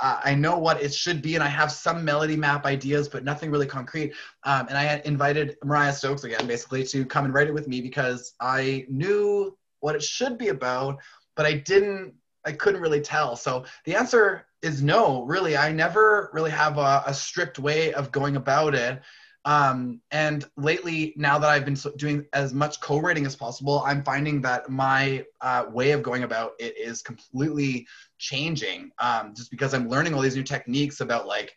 uh, 0.00 0.20
I 0.24 0.34
know 0.34 0.58
what 0.58 0.82
it 0.82 0.92
should 0.92 1.22
be, 1.22 1.34
and 1.34 1.44
I 1.44 1.48
have 1.48 1.70
some 1.70 2.04
melody 2.04 2.36
map 2.36 2.66
ideas, 2.66 3.08
but 3.08 3.24
nothing 3.24 3.50
really 3.50 3.66
concrete. 3.66 4.12
Um, 4.42 4.66
and 4.68 4.76
I 4.76 4.82
had 4.82 5.06
invited 5.06 5.56
Mariah 5.62 5.92
Stokes 5.92 6.24
again, 6.24 6.46
basically, 6.46 6.84
to 6.84 7.04
come 7.06 7.24
and 7.24 7.32
write 7.32 7.46
it 7.46 7.54
with 7.54 7.68
me 7.68 7.80
because 7.80 8.34
I 8.40 8.86
knew 8.88 9.56
what 9.80 9.94
it 9.94 10.02
should 10.02 10.36
be 10.36 10.48
about, 10.48 10.98
but 11.36 11.46
I 11.46 11.54
didn't, 11.54 12.14
I 12.44 12.52
couldn't 12.52 12.80
really 12.80 13.00
tell. 13.00 13.36
So 13.36 13.64
the 13.84 13.94
answer 13.94 14.46
is 14.62 14.82
no, 14.82 15.22
really. 15.24 15.56
I 15.56 15.70
never 15.70 16.30
really 16.32 16.50
have 16.50 16.78
a, 16.78 17.04
a 17.06 17.14
strict 17.14 17.58
way 17.58 17.92
of 17.92 18.10
going 18.10 18.36
about 18.36 18.74
it. 18.74 19.00
Um, 19.46 20.00
and 20.10 20.44
lately, 20.56 21.12
now 21.16 21.38
that 21.38 21.50
I've 21.50 21.66
been 21.66 21.76
doing 21.96 22.24
as 22.32 22.54
much 22.54 22.80
co-writing 22.80 23.26
as 23.26 23.36
possible, 23.36 23.82
I'm 23.84 24.02
finding 24.02 24.40
that 24.42 24.70
my 24.70 25.24
uh, 25.42 25.66
way 25.70 25.90
of 25.90 26.02
going 26.02 26.22
about 26.22 26.52
it 26.58 26.78
is 26.78 27.02
completely 27.02 27.86
changing. 28.18 28.90
Um, 28.98 29.34
just 29.34 29.50
because 29.50 29.74
I'm 29.74 29.88
learning 29.88 30.14
all 30.14 30.22
these 30.22 30.36
new 30.36 30.42
techniques 30.42 31.00
about 31.00 31.26
like, 31.26 31.54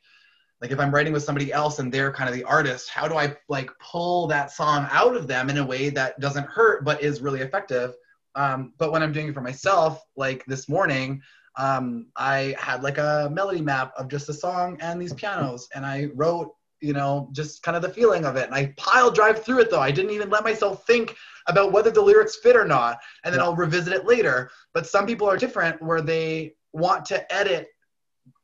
like 0.61 0.71
if 0.71 0.79
I'm 0.79 0.93
writing 0.93 1.13
with 1.13 1.23
somebody 1.23 1.53
else 1.53 1.79
and 1.79 1.93
they're 1.93 2.11
kind 2.11 2.29
of 2.29 2.35
the 2.35 2.43
artist, 2.43 2.89
how 2.89 3.07
do 3.07 3.15
I 3.15 3.37
like 3.47 3.69
pull 3.79 4.27
that 4.27 4.51
song 4.51 4.87
out 4.91 5.15
of 5.15 5.27
them 5.27 5.49
in 5.49 5.57
a 5.57 5.65
way 5.65 5.89
that 5.89 6.19
doesn't 6.19 6.47
hurt 6.47 6.83
but 6.83 7.01
is 7.01 7.21
really 7.21 7.41
effective? 7.41 7.93
Um, 8.35 8.73
but 8.77 8.91
when 8.91 9.01
I'm 9.01 9.13
doing 9.13 9.29
it 9.29 9.33
for 9.33 9.41
myself, 9.41 10.03
like 10.15 10.43
this 10.45 10.67
morning, 10.67 11.21
um, 11.57 12.07
I 12.15 12.55
had 12.59 12.83
like 12.83 12.97
a 12.97 13.29
melody 13.31 13.61
map 13.61 13.93
of 13.97 14.09
just 14.09 14.29
a 14.29 14.33
song 14.33 14.77
and 14.81 15.01
these 15.01 15.13
pianos, 15.13 15.67
and 15.73 15.85
I 15.85 16.09
wrote 16.13 16.53
you 16.81 16.93
know, 16.93 17.29
just 17.31 17.63
kind 17.63 17.75
of 17.75 17.81
the 17.81 17.89
feeling 17.89 18.25
of 18.25 18.35
it. 18.35 18.45
And 18.45 18.55
I 18.55 18.73
pile 18.77 19.11
drive 19.11 19.43
through 19.43 19.59
it 19.59 19.71
though. 19.71 19.79
I 19.79 19.91
didn't 19.91 20.11
even 20.11 20.29
let 20.29 20.43
myself 20.43 20.85
think 20.85 21.15
about 21.47 21.71
whether 21.71 21.91
the 21.91 22.01
lyrics 22.01 22.37
fit 22.37 22.55
or 22.55 22.65
not. 22.65 22.99
And 23.23 23.33
then 23.33 23.39
yeah. 23.39 23.45
I'll 23.45 23.55
revisit 23.55 23.93
it 23.93 24.05
later. 24.05 24.49
But 24.73 24.85
some 24.85 25.05
people 25.05 25.27
are 25.27 25.37
different 25.37 25.81
where 25.81 26.01
they 26.01 26.53
want 26.73 27.05
to 27.05 27.33
edit 27.33 27.67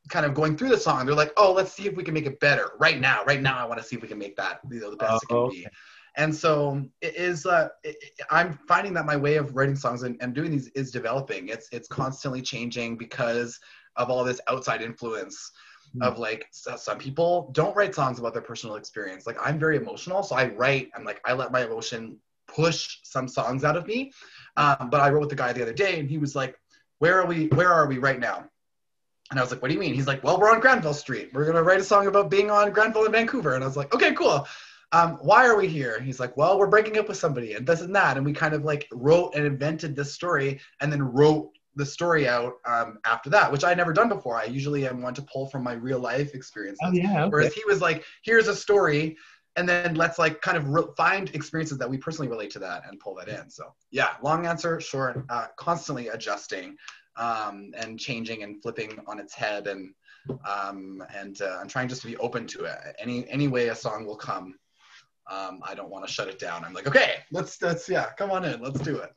kind 0.08 0.26
of 0.26 0.34
going 0.34 0.56
through 0.56 0.70
the 0.70 0.78
song. 0.78 1.06
They're 1.06 1.14
like, 1.14 1.32
oh, 1.36 1.52
let's 1.52 1.72
see 1.72 1.86
if 1.86 1.96
we 1.96 2.02
can 2.02 2.14
make 2.14 2.26
it 2.26 2.40
better 2.40 2.70
right 2.78 3.00
now. 3.00 3.22
Right 3.24 3.40
now, 3.40 3.58
I 3.58 3.64
want 3.64 3.80
to 3.80 3.86
see 3.86 3.96
if 3.96 4.02
we 4.02 4.08
can 4.08 4.18
make 4.18 4.36
that 4.36 4.60
you 4.70 4.80
know, 4.80 4.90
the 4.90 4.96
best 4.96 5.22
it 5.22 5.28
can 5.28 5.36
okay. 5.36 5.56
be. 5.56 5.66
And 6.16 6.34
so 6.34 6.84
it 7.00 7.16
is. 7.16 7.44
Uh, 7.44 7.68
it, 7.82 7.96
I'm 8.30 8.58
finding 8.68 8.94
that 8.94 9.04
my 9.04 9.16
way 9.16 9.36
of 9.36 9.54
writing 9.56 9.74
songs 9.74 10.04
and, 10.04 10.16
and 10.20 10.32
doing 10.32 10.50
these 10.50 10.68
is 10.68 10.92
developing. 10.92 11.48
It's 11.48 11.68
it's 11.72 11.88
constantly 11.88 12.40
changing 12.40 12.96
because 12.96 13.58
of 13.96 14.10
all 14.10 14.22
this 14.22 14.40
outside 14.48 14.80
influence 14.80 15.50
of 16.00 16.18
like 16.18 16.46
some 16.52 16.98
people 16.98 17.50
don't 17.52 17.76
write 17.76 17.94
songs 17.94 18.18
about 18.18 18.32
their 18.32 18.42
personal 18.42 18.76
experience. 18.76 19.26
Like 19.26 19.36
i'm 19.42 19.58
very 19.58 19.76
emotional 19.76 20.22
so 20.22 20.34
i 20.34 20.46
write 20.46 20.90
i'm 20.96 21.04
like 21.04 21.20
i 21.24 21.32
let 21.32 21.52
my 21.52 21.64
emotion 21.64 22.18
push 22.46 22.98
some 23.02 23.28
songs 23.28 23.64
out 23.64 23.76
of 23.76 23.86
me. 23.86 24.12
Um, 24.56 24.88
but 24.90 25.00
i 25.00 25.10
wrote 25.10 25.20
with 25.20 25.30
the 25.30 25.36
guy 25.36 25.52
the 25.52 25.62
other 25.62 25.72
day 25.72 26.00
and 26.00 26.08
he 26.08 26.18
was 26.18 26.34
like 26.34 26.58
where 26.98 27.20
are 27.20 27.26
we 27.26 27.48
where 27.48 27.72
are 27.72 27.86
we 27.86 27.98
right 27.98 28.18
now? 28.18 28.44
And 29.30 29.38
i 29.38 29.42
was 29.42 29.50
like 29.50 29.62
what 29.62 29.68
do 29.68 29.74
you 29.74 29.80
mean? 29.80 29.94
He's 29.94 30.06
like 30.06 30.22
well 30.24 30.38
we're 30.38 30.50
on 30.50 30.60
granville 30.60 30.94
street. 30.94 31.30
We're 31.32 31.44
going 31.44 31.56
to 31.56 31.62
write 31.62 31.80
a 31.80 31.84
song 31.84 32.06
about 32.06 32.30
being 32.30 32.50
on 32.50 32.70
granville 32.72 33.04
in 33.04 33.12
vancouver. 33.12 33.54
And 33.54 33.62
i 33.62 33.66
was 33.66 33.76
like 33.76 33.94
okay 33.94 34.12
cool. 34.14 34.46
Um, 34.92 35.18
why 35.22 35.46
are 35.46 35.56
we 35.56 35.66
here? 35.66 35.98
He's 35.98 36.20
like, 36.20 36.36
well, 36.36 36.56
we're 36.56 36.68
breaking 36.68 36.98
up 36.98 37.08
with 37.08 37.16
somebody 37.16 37.54
and 37.54 37.66
this 37.66 37.80
and 37.80 37.96
that. 37.96 38.16
And 38.16 38.24
we 38.24 38.32
kind 38.32 38.54
of 38.54 38.64
like 38.64 38.86
wrote 38.92 39.34
and 39.34 39.44
invented 39.44 39.96
this 39.96 40.14
story 40.14 40.60
and 40.80 40.92
then 40.92 41.02
wrote 41.02 41.50
the 41.76 41.86
story 41.86 42.28
out 42.28 42.54
um, 42.66 42.98
after 43.04 43.30
that, 43.30 43.50
which 43.50 43.64
I 43.64 43.74
never 43.74 43.92
done 43.92 44.08
before. 44.08 44.36
I 44.36 44.44
usually 44.44 44.86
am 44.86 45.02
one 45.02 45.14
to 45.14 45.22
pull 45.22 45.46
from 45.46 45.62
my 45.62 45.72
real 45.72 45.98
life 45.98 46.34
experiences. 46.34 46.80
Oh, 46.82 46.92
yeah, 46.92 47.24
okay. 47.24 47.30
Whereas 47.30 47.52
he 47.54 47.64
was 47.66 47.80
like, 47.80 48.04
here's 48.22 48.48
a 48.48 48.54
story, 48.54 49.16
and 49.56 49.68
then 49.68 49.94
let's 49.94 50.18
like 50.18 50.40
kind 50.40 50.56
of 50.56 50.68
re- 50.68 50.92
find 50.96 51.34
experiences 51.34 51.78
that 51.78 51.88
we 51.88 51.98
personally 51.98 52.30
relate 52.30 52.50
to 52.50 52.58
that 52.60 52.82
and 52.88 52.98
pull 53.00 53.14
that 53.16 53.28
in. 53.28 53.50
So 53.50 53.74
yeah, 53.90 54.10
long 54.22 54.46
answer, 54.46 54.80
short, 54.80 55.24
uh, 55.28 55.46
constantly 55.56 56.08
adjusting 56.08 56.76
um, 57.16 57.72
and 57.76 57.98
changing 57.98 58.42
and 58.42 58.60
flipping 58.62 58.98
on 59.06 59.18
its 59.20 59.34
head, 59.34 59.66
and 59.66 59.94
um, 60.48 61.02
and 61.14 61.40
uh, 61.42 61.58
I'm 61.60 61.68
trying 61.68 61.88
just 61.88 62.02
to 62.02 62.08
be 62.08 62.16
open 62.16 62.46
to 62.48 62.64
it. 62.64 62.78
Any 62.98 63.28
any 63.28 63.48
way 63.48 63.68
a 63.68 63.74
song 63.74 64.06
will 64.06 64.16
come 64.16 64.54
um, 65.30 65.60
I 65.62 65.74
don't 65.74 65.90
want 65.90 66.06
to 66.06 66.12
shut 66.12 66.28
it 66.28 66.38
down. 66.38 66.64
I'm 66.64 66.74
like, 66.74 66.86
okay, 66.86 67.16
let's 67.30 67.60
let's 67.62 67.88
yeah, 67.88 68.10
come 68.18 68.30
on 68.30 68.44
in, 68.44 68.60
let's 68.60 68.80
do 68.80 68.96
it. 68.98 69.10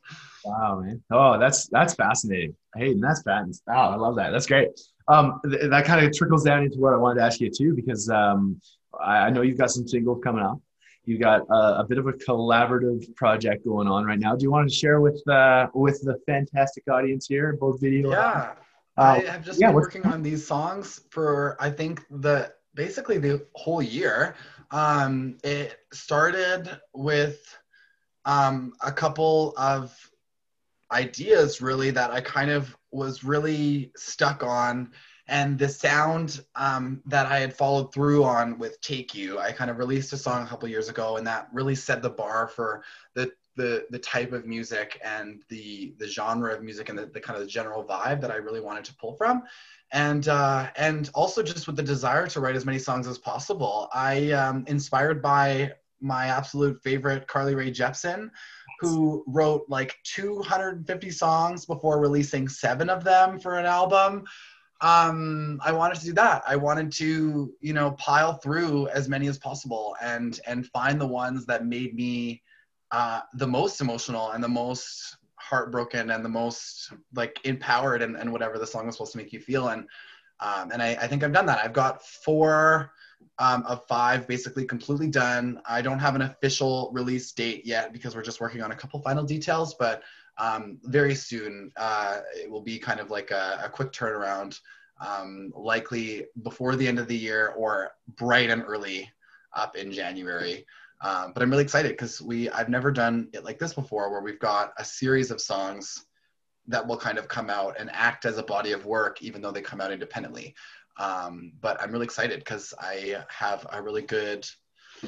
Wow, 0.44 0.80
man. 0.80 1.02
Oh, 1.10 1.38
that's 1.38 1.68
that's 1.68 1.94
fascinating. 1.94 2.56
Hayden, 2.76 3.00
that's 3.00 3.22
fast. 3.22 3.62
Wow, 3.66 3.90
I 3.90 3.96
love 3.96 4.16
that. 4.16 4.30
That's 4.30 4.46
great. 4.46 4.68
Um, 5.08 5.40
th- 5.48 5.70
that 5.70 5.84
kind 5.84 6.04
of 6.04 6.12
trickles 6.12 6.44
down 6.44 6.62
into 6.62 6.78
what 6.78 6.94
I 6.94 6.96
wanted 6.96 7.20
to 7.20 7.26
ask 7.26 7.40
you 7.40 7.50
too, 7.50 7.74
because 7.74 8.08
um, 8.08 8.60
I, 8.98 9.26
I 9.26 9.30
know 9.30 9.42
you've 9.42 9.58
got 9.58 9.70
some 9.70 9.86
singles 9.86 10.20
coming 10.22 10.44
up. 10.44 10.60
You've 11.04 11.20
got 11.20 11.42
a, 11.50 11.80
a, 11.80 11.86
bit 11.88 11.96
of 11.96 12.06
a 12.06 12.12
collaborative 12.12 13.14
project 13.16 13.64
going 13.64 13.88
on 13.88 14.04
right 14.04 14.18
now. 14.18 14.36
Do 14.36 14.42
you 14.42 14.50
want 14.50 14.68
to 14.68 14.74
share 14.74 15.00
with 15.00 15.26
uh, 15.28 15.68
with 15.74 16.02
the 16.02 16.18
fantastic 16.26 16.84
audience 16.90 17.26
here, 17.26 17.56
both 17.58 17.80
video? 17.80 18.10
Yeah, 18.10 18.54
uh, 18.98 19.00
I 19.00 19.20
have 19.20 19.44
just 19.44 19.60
yeah, 19.60 19.68
been 19.68 19.76
working 19.76 20.06
on 20.06 20.22
these 20.22 20.46
songs 20.46 21.00
for 21.10 21.56
I 21.60 21.70
think 21.70 22.04
the 22.10 22.52
basically 22.74 23.18
the 23.18 23.46
whole 23.54 23.82
year. 23.82 24.34
Um, 24.70 25.38
it 25.42 25.78
started 25.92 26.80
with 26.92 27.56
um, 28.24 28.74
a 28.82 28.92
couple 28.92 29.54
of 29.56 29.96
ideas 30.90 31.60
really 31.60 31.90
that 31.90 32.10
I 32.10 32.20
kind 32.20 32.50
of 32.50 32.76
was 32.90 33.24
really 33.24 33.92
stuck 33.96 34.42
on. 34.42 34.92
And 35.30 35.58
the 35.58 35.68
sound 35.68 36.42
um, 36.54 37.02
that 37.06 37.26
I 37.26 37.38
had 37.38 37.54
followed 37.54 37.92
through 37.92 38.24
on 38.24 38.58
with 38.58 38.80
Take 38.80 39.14
You, 39.14 39.38
I 39.38 39.52
kind 39.52 39.70
of 39.70 39.76
released 39.76 40.12
a 40.14 40.16
song 40.16 40.42
a 40.42 40.46
couple 40.46 40.68
years 40.68 40.88
ago, 40.88 41.18
and 41.18 41.26
that 41.26 41.48
really 41.52 41.74
set 41.74 42.00
the 42.00 42.08
bar 42.08 42.48
for 42.48 42.82
the 43.14 43.30
the 43.58 43.84
the 43.90 43.98
type 43.98 44.32
of 44.32 44.46
music 44.46 44.98
and 45.04 45.42
the 45.50 45.94
the 45.98 46.06
genre 46.06 46.54
of 46.54 46.62
music 46.62 46.88
and 46.88 46.98
the, 46.98 47.06
the 47.06 47.20
kind 47.20 47.36
of 47.38 47.44
the 47.44 47.50
general 47.50 47.84
vibe 47.84 48.22
that 48.22 48.30
I 48.30 48.36
really 48.36 48.60
wanted 48.60 48.84
to 48.86 48.94
pull 48.94 49.14
from 49.14 49.42
and 49.92 50.28
uh, 50.28 50.68
and 50.76 51.10
also 51.14 51.42
just 51.42 51.66
with 51.66 51.76
the 51.76 51.82
desire 51.82 52.26
to 52.28 52.40
write 52.40 52.56
as 52.56 52.66
many 52.66 52.78
songs 52.78 53.06
as 53.06 53.18
possible. 53.18 53.88
I 53.92 54.32
um, 54.32 54.64
inspired 54.66 55.22
by 55.22 55.72
my 56.00 56.26
absolute 56.26 56.80
favorite 56.82 57.26
Carly 57.26 57.54
Rae 57.54 57.70
Jepsen, 57.70 58.30
who 58.80 59.24
wrote 59.26 59.64
like 59.68 59.96
250 60.04 61.10
songs 61.10 61.66
before 61.66 62.00
releasing 62.00 62.48
seven 62.48 62.88
of 62.88 63.02
them 63.02 63.40
for 63.40 63.58
an 63.58 63.66
album. 63.66 64.24
Um, 64.80 65.60
I 65.64 65.72
wanted 65.72 65.98
to 66.00 66.06
do 66.06 66.12
that. 66.14 66.44
I 66.46 66.54
wanted 66.54 66.92
to, 66.92 67.52
you 67.60 67.72
know, 67.72 67.92
pile 67.92 68.34
through 68.34 68.88
as 68.88 69.08
many 69.08 69.26
as 69.26 69.38
possible 69.38 69.96
and 70.00 70.38
and 70.46 70.66
find 70.66 71.00
the 71.00 71.06
ones 71.06 71.46
that 71.46 71.66
made 71.66 71.94
me 71.94 72.42
uh, 72.90 73.20
the 73.34 73.46
most 73.46 73.80
emotional 73.80 74.30
and 74.30 74.42
the 74.42 74.48
most 74.48 75.16
heartbroken 75.36 76.10
and 76.10 76.24
the 76.24 76.28
most 76.28 76.92
like 77.14 77.38
empowered 77.44 78.02
and, 78.02 78.16
and 78.16 78.30
whatever 78.30 78.58
the 78.58 78.66
song 78.66 78.86
was 78.86 78.96
supposed 78.96 79.12
to 79.12 79.18
make 79.18 79.32
you 79.32 79.40
feel 79.40 79.68
and 79.68 79.86
um, 80.40 80.70
and 80.70 80.80
I, 80.80 80.90
I 81.00 81.06
think 81.08 81.24
I've 81.24 81.32
done 81.32 81.46
that. 81.46 81.58
I've 81.64 81.72
got 81.72 82.04
four 82.04 82.92
um, 83.38 83.64
of 83.66 83.84
five 83.86 84.26
basically 84.26 84.64
completely 84.64 85.08
done. 85.08 85.60
I 85.68 85.82
don't 85.82 85.98
have 85.98 86.14
an 86.14 86.22
official 86.22 86.90
release 86.92 87.32
date 87.32 87.64
yet 87.64 87.92
because 87.92 88.14
we're 88.14 88.22
just 88.22 88.40
working 88.40 88.62
on 88.62 88.70
a 88.70 88.76
couple 88.76 89.00
final 89.00 89.24
details, 89.24 89.74
but 89.74 90.02
um, 90.38 90.78
very 90.84 91.14
soon 91.14 91.72
uh, 91.76 92.20
it 92.36 92.50
will 92.50 92.62
be 92.62 92.78
kind 92.78 93.00
of 93.00 93.10
like 93.10 93.30
a, 93.30 93.60
a 93.64 93.68
quick 93.68 93.92
turnaround, 93.92 94.60
um, 95.04 95.52
likely 95.54 96.26
before 96.42 96.76
the 96.76 96.86
end 96.86 96.98
of 96.98 97.08
the 97.08 97.16
year 97.16 97.48
or 97.56 97.92
bright 98.16 98.50
and 98.50 98.62
early 98.66 99.10
up 99.54 99.76
in 99.76 99.90
January. 99.92 100.64
Um, 101.00 101.32
but 101.32 101.42
I'm 101.42 101.50
really 101.50 101.62
excited 101.62 101.92
because 101.92 102.20
we 102.20 102.50
I've 102.50 102.68
never 102.68 102.90
done 102.90 103.28
it 103.32 103.44
like 103.44 103.58
this 103.58 103.74
before, 103.74 104.10
where 104.10 104.20
we've 104.20 104.40
got 104.40 104.72
a 104.78 104.84
series 104.84 105.30
of 105.30 105.40
songs 105.40 106.04
that 106.66 106.86
will 106.86 106.96
kind 106.96 107.18
of 107.18 107.28
come 107.28 107.48
out 107.50 107.76
and 107.78 107.90
act 107.92 108.26
as 108.26 108.36
a 108.38 108.42
body 108.42 108.72
of 108.72 108.84
work, 108.84 109.22
even 109.22 109.40
though 109.40 109.50
they 109.50 109.62
come 109.62 109.80
out 109.80 109.92
independently. 109.92 110.54
Um, 110.98 111.52
but 111.60 111.80
I'm 111.80 111.92
really 111.92 112.04
excited 112.04 112.40
because 112.40 112.74
I 112.78 113.22
have 113.28 113.66
a 113.72 113.80
really 113.80 114.02
good. 114.02 114.46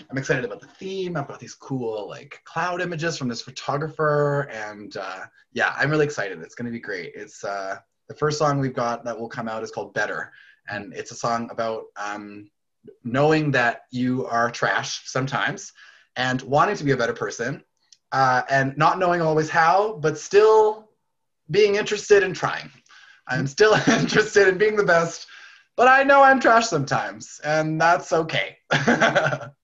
I'm 0.09 0.19
excited 0.19 0.45
about 0.45 0.61
the 0.61 0.69
theme. 0.69 1.17
I've 1.17 1.27
got 1.27 1.41
these 1.41 1.55
cool 1.55 2.09
like 2.09 2.41
cloud 2.45 2.81
images 2.81 3.19
from 3.19 3.29
this 3.29 3.43
photographer, 3.43 4.49
and 4.53 4.97
uh, 4.97 5.21
yeah, 5.53 5.75
I'm 5.77 5.91
really 5.91 6.05
excited. 6.05 6.41
It's 6.41 6.55
going 6.55 6.67
to 6.67 6.73
be 6.73 6.81
great. 6.81 7.13
It's 7.17 7.43
uh, 7.43 7.77
the 8.09 8.15
first 8.15 8.39
song 8.39 8.61
we've 8.61 8.75
got 8.75 9.05
that 9.05 9.19
will 9.19 9.29
come 9.29 9.49
out 9.49 9.65
is 9.65 9.73
called 9.73 9.93
Better, 9.93 10.33
and 10.69 10.95
it's 10.95 11.11
a 11.11 11.17
song 11.17 11.51
about 11.51 11.87
um, 11.97 12.49
knowing 13.05 13.51
that 13.53 13.83
you 13.91 14.27
are 14.27 14.51
trash 14.51 15.03
sometimes 15.07 15.73
and 16.17 16.43
wanting 16.43 16.77
to 16.77 16.85
be 16.85 16.93
a 16.93 16.97
better 16.97 17.13
person 17.13 17.63
uh, 18.13 18.43
and 18.51 18.77
not 18.77 18.99
knowing 18.99 19.21
always 19.21 19.49
how, 19.49 19.95
but 19.95 20.19
still 20.19 20.89
being 21.51 21.77
interested 21.77 22.23
in 22.23 22.33
trying. 22.33 22.71
I'm 23.27 23.47
still 23.47 23.75
interested 23.89 24.49
in 24.49 24.59
being 24.59 24.77
the 24.77 24.85
best, 24.85 25.27
but 25.77 25.89
I 25.89 26.03
know 26.03 26.23
I'm 26.23 26.41
trash 26.41 26.67
sometimes, 26.67 27.41
and 27.45 27.81
that's 27.81 28.13
okay. 28.13 28.59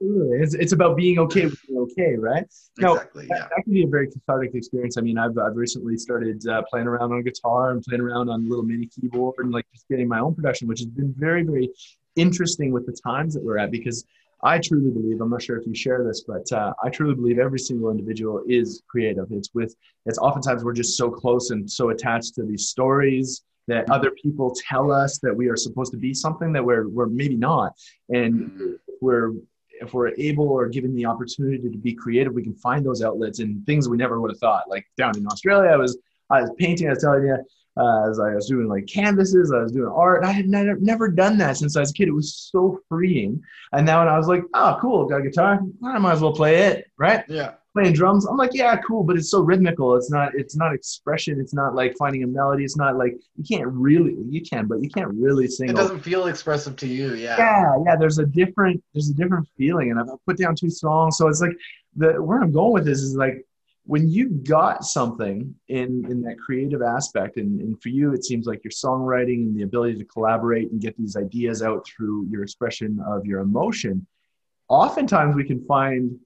it's, 0.00 0.54
it's 0.54 0.72
about 0.72 0.96
being 0.96 1.18
okay 1.18 1.46
with 1.46 1.58
being 1.66 1.78
okay, 1.80 2.16
right? 2.16 2.46
Exactly. 2.78 3.26
Yeah. 3.28 3.40
That, 3.40 3.50
that, 3.50 3.64
can 3.64 3.72
be 3.72 3.82
a 3.82 3.88
very 3.88 4.10
cathartic 4.10 4.54
experience. 4.54 4.96
I 4.96 5.00
mean, 5.00 5.18
I've, 5.18 5.36
I've 5.36 5.56
recently 5.56 5.96
started 5.98 6.46
uh, 6.46 6.62
playing 6.70 6.86
around 6.86 7.12
on 7.12 7.22
guitar 7.22 7.72
and 7.72 7.82
playing 7.82 8.00
around 8.00 8.28
on 8.28 8.44
a 8.44 8.48
little 8.48 8.64
mini 8.64 8.86
keyboard 8.86 9.34
and 9.38 9.52
like 9.52 9.66
just 9.72 9.88
getting 9.88 10.08
my 10.08 10.20
own 10.20 10.34
production, 10.34 10.68
which 10.68 10.80
has 10.80 10.86
been 10.86 11.12
very, 11.16 11.42
very 11.42 11.70
interesting 12.16 12.72
with 12.72 12.86
the 12.86 12.96
times 13.04 13.34
that 13.34 13.44
we're 13.44 13.58
at 13.58 13.70
because 13.70 14.04
I 14.42 14.58
truly 14.58 14.90
believe, 14.90 15.20
I'm 15.20 15.30
not 15.30 15.42
sure 15.42 15.58
if 15.58 15.66
you 15.66 15.74
share 15.74 16.04
this, 16.04 16.24
but 16.26 16.50
uh, 16.52 16.72
I 16.82 16.90
truly 16.90 17.14
believe 17.14 17.38
every 17.38 17.58
single 17.58 17.90
individual 17.90 18.42
is 18.46 18.82
creative. 18.86 19.26
It's 19.30 19.54
with, 19.54 19.74
it's 20.04 20.18
oftentimes 20.18 20.62
we're 20.62 20.74
just 20.74 20.96
so 20.96 21.10
close 21.10 21.50
and 21.50 21.70
so 21.70 21.90
attached 21.90 22.34
to 22.34 22.44
these 22.44 22.68
stories 22.68 23.42
that 23.66 23.90
other 23.90 24.10
people 24.10 24.54
tell 24.68 24.92
us 24.92 25.18
that 25.18 25.34
we 25.34 25.48
are 25.48 25.56
supposed 25.56 25.90
to 25.92 25.98
be 25.98 26.12
something 26.14 26.52
that 26.52 26.64
we're, 26.64 26.88
we're 26.88 27.06
maybe 27.06 27.36
not. 27.36 27.72
And 28.10 28.50
mm-hmm. 28.50 28.72
we're, 29.00 29.32
if 29.80 29.92
we're 29.94 30.12
able 30.18 30.48
or 30.48 30.68
given 30.68 30.94
the 30.94 31.06
opportunity 31.06 31.70
to 31.70 31.78
be 31.78 31.94
creative, 31.94 32.32
we 32.32 32.42
can 32.42 32.54
find 32.54 32.84
those 32.84 33.02
outlets 33.02 33.40
in 33.40 33.62
things 33.64 33.88
we 33.88 33.96
never 33.96 34.20
would 34.20 34.30
have 34.30 34.38
thought. 34.38 34.68
Like 34.68 34.86
down 34.96 35.16
in 35.16 35.26
Australia, 35.26 35.70
I 35.70 35.76
was, 35.76 35.98
I 36.30 36.42
was 36.42 36.50
painting, 36.58 36.88
I 36.88 36.90
was 36.90 37.02
telling 37.02 37.24
you, 37.24 37.38
uh, 37.76 38.08
as 38.08 38.18
I 38.18 38.34
was 38.34 38.46
doing 38.46 38.68
like 38.68 38.86
canvases, 38.86 39.52
I 39.52 39.62
was 39.62 39.72
doing 39.72 39.92
art. 39.94 40.24
I 40.24 40.32
had 40.32 40.48
never, 40.48 40.76
never 40.76 41.08
done 41.08 41.36
that 41.38 41.56
since 41.56 41.76
I 41.76 41.80
was 41.80 41.90
a 41.90 41.94
kid. 41.94 42.08
It 42.08 42.14
was 42.14 42.34
so 42.34 42.80
freeing. 42.88 43.42
And 43.72 43.84
now 43.84 44.00
when 44.00 44.08
I 44.08 44.16
was 44.16 44.28
like, 44.28 44.42
oh, 44.54 44.78
cool, 44.80 45.06
got 45.06 45.20
a 45.20 45.22
guitar, 45.22 45.60
I 45.84 45.98
might 45.98 46.12
as 46.12 46.20
well 46.20 46.32
play 46.32 46.62
it, 46.62 46.90
right? 46.96 47.24
Yeah. 47.28 47.54
Playing 47.74 47.92
drums, 47.92 48.24
I'm 48.24 48.38
like, 48.38 48.54
yeah, 48.54 48.74
cool, 48.78 49.04
but 49.04 49.16
it's 49.16 49.30
so 49.30 49.42
rhythmical. 49.42 49.96
It's 49.96 50.10
not, 50.10 50.34
it's 50.34 50.56
not 50.56 50.72
expression. 50.72 51.38
It's 51.38 51.52
not 51.52 51.74
like 51.74 51.94
finding 51.98 52.22
a 52.22 52.26
melody. 52.26 52.64
It's 52.64 52.78
not 52.78 52.96
like 52.96 53.18
you 53.36 53.44
can't 53.44 53.70
really, 53.70 54.16
you 54.30 54.40
can, 54.40 54.66
but 54.66 54.82
you 54.82 54.88
can't 54.88 55.12
really 55.12 55.46
sing. 55.46 55.68
It 55.68 55.76
doesn't 55.76 56.00
feel 56.00 56.28
expressive 56.28 56.76
to 56.76 56.86
you, 56.86 57.12
yeah. 57.12 57.36
Yeah, 57.36 57.76
yeah. 57.84 57.96
There's 57.96 58.18
a 58.18 58.24
different, 58.24 58.82
there's 58.94 59.10
a 59.10 59.14
different 59.14 59.46
feeling, 59.58 59.90
and 59.90 60.00
I've 60.00 60.24
put 60.24 60.38
down 60.38 60.54
two 60.54 60.70
songs, 60.70 61.18
so 61.18 61.28
it's 61.28 61.42
like 61.42 61.52
the 61.96 62.22
where 62.22 62.40
I'm 62.40 62.52
going 62.52 62.72
with 62.72 62.86
this 62.86 63.00
is 63.00 63.14
like 63.14 63.44
when 63.86 64.08
you 64.08 64.28
got 64.28 64.84
something 64.84 65.54
in 65.68 66.04
in 66.10 66.20
that 66.22 66.38
creative 66.38 66.82
aspect 66.82 67.36
and, 67.36 67.60
and 67.60 67.80
for 67.80 67.88
you 67.88 68.12
it 68.12 68.24
seems 68.24 68.46
like 68.46 68.62
your 68.64 68.72
songwriting 68.72 69.46
and 69.46 69.56
the 69.56 69.62
ability 69.62 69.96
to 69.96 70.04
collaborate 70.04 70.70
and 70.70 70.80
get 70.80 70.96
these 70.98 71.16
ideas 71.16 71.62
out 71.62 71.86
through 71.86 72.26
your 72.28 72.42
expression 72.42 72.98
of 73.06 73.24
your 73.24 73.40
emotion 73.40 74.06
oftentimes 74.68 75.34
we 75.36 75.44
can 75.44 75.64
find 75.66 76.18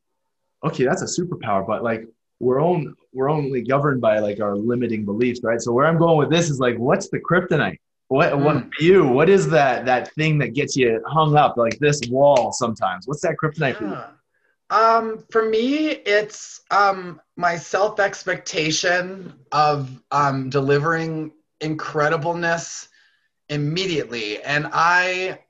okay 0.65 0.85
that's 0.85 1.03
a 1.03 1.21
superpower 1.21 1.67
but 1.67 1.83
like 1.85 2.07
we're 2.41 2.63
on 2.63 2.95
we're 3.13 3.31
only 3.31 3.61
governed 3.63 4.01
by 4.01 4.19
like 4.19 4.41
our 4.41 4.57
limiting 4.57 5.05
beliefs 5.05 5.41
right? 5.43 5.61
So 5.61 5.73
where 5.73 5.87
i'm 5.87 5.99
going 5.99 6.17
with 6.17 6.31
this 6.31 6.49
is 6.51 6.59
like 6.59 6.77
what's 6.79 7.09
the 7.11 7.21
kryptonite? 7.21 7.79
What 8.09 8.33
mm. 8.33 8.43
what 8.43 8.81
you? 8.81 9.07
What 9.07 9.29
is 9.29 9.49
that 9.51 9.85
that 9.85 10.13
thing 10.15 10.37
that 10.39 10.49
gets 10.55 10.77
you 10.77 11.01
hung 11.07 11.37
up 11.37 11.57
like 11.57 11.79
this 11.79 12.01
wall 12.11 12.51
sometimes? 12.51 13.07
What's 13.07 13.21
that 13.21 13.37
kryptonite 13.41 13.75
yeah. 13.75 13.79
for 13.79 13.85
you 13.85 14.20
um, 14.71 15.25
for 15.31 15.49
me, 15.49 15.89
it's 15.89 16.61
um, 16.71 17.21
my 17.37 17.57
self 17.57 17.99
expectation 17.99 19.35
of 19.53 20.01
um, 20.11 20.49
delivering 20.49 21.33
incredibleness 21.61 22.89
immediately. 23.49 24.41
And 24.43 24.69
I, 24.73 25.41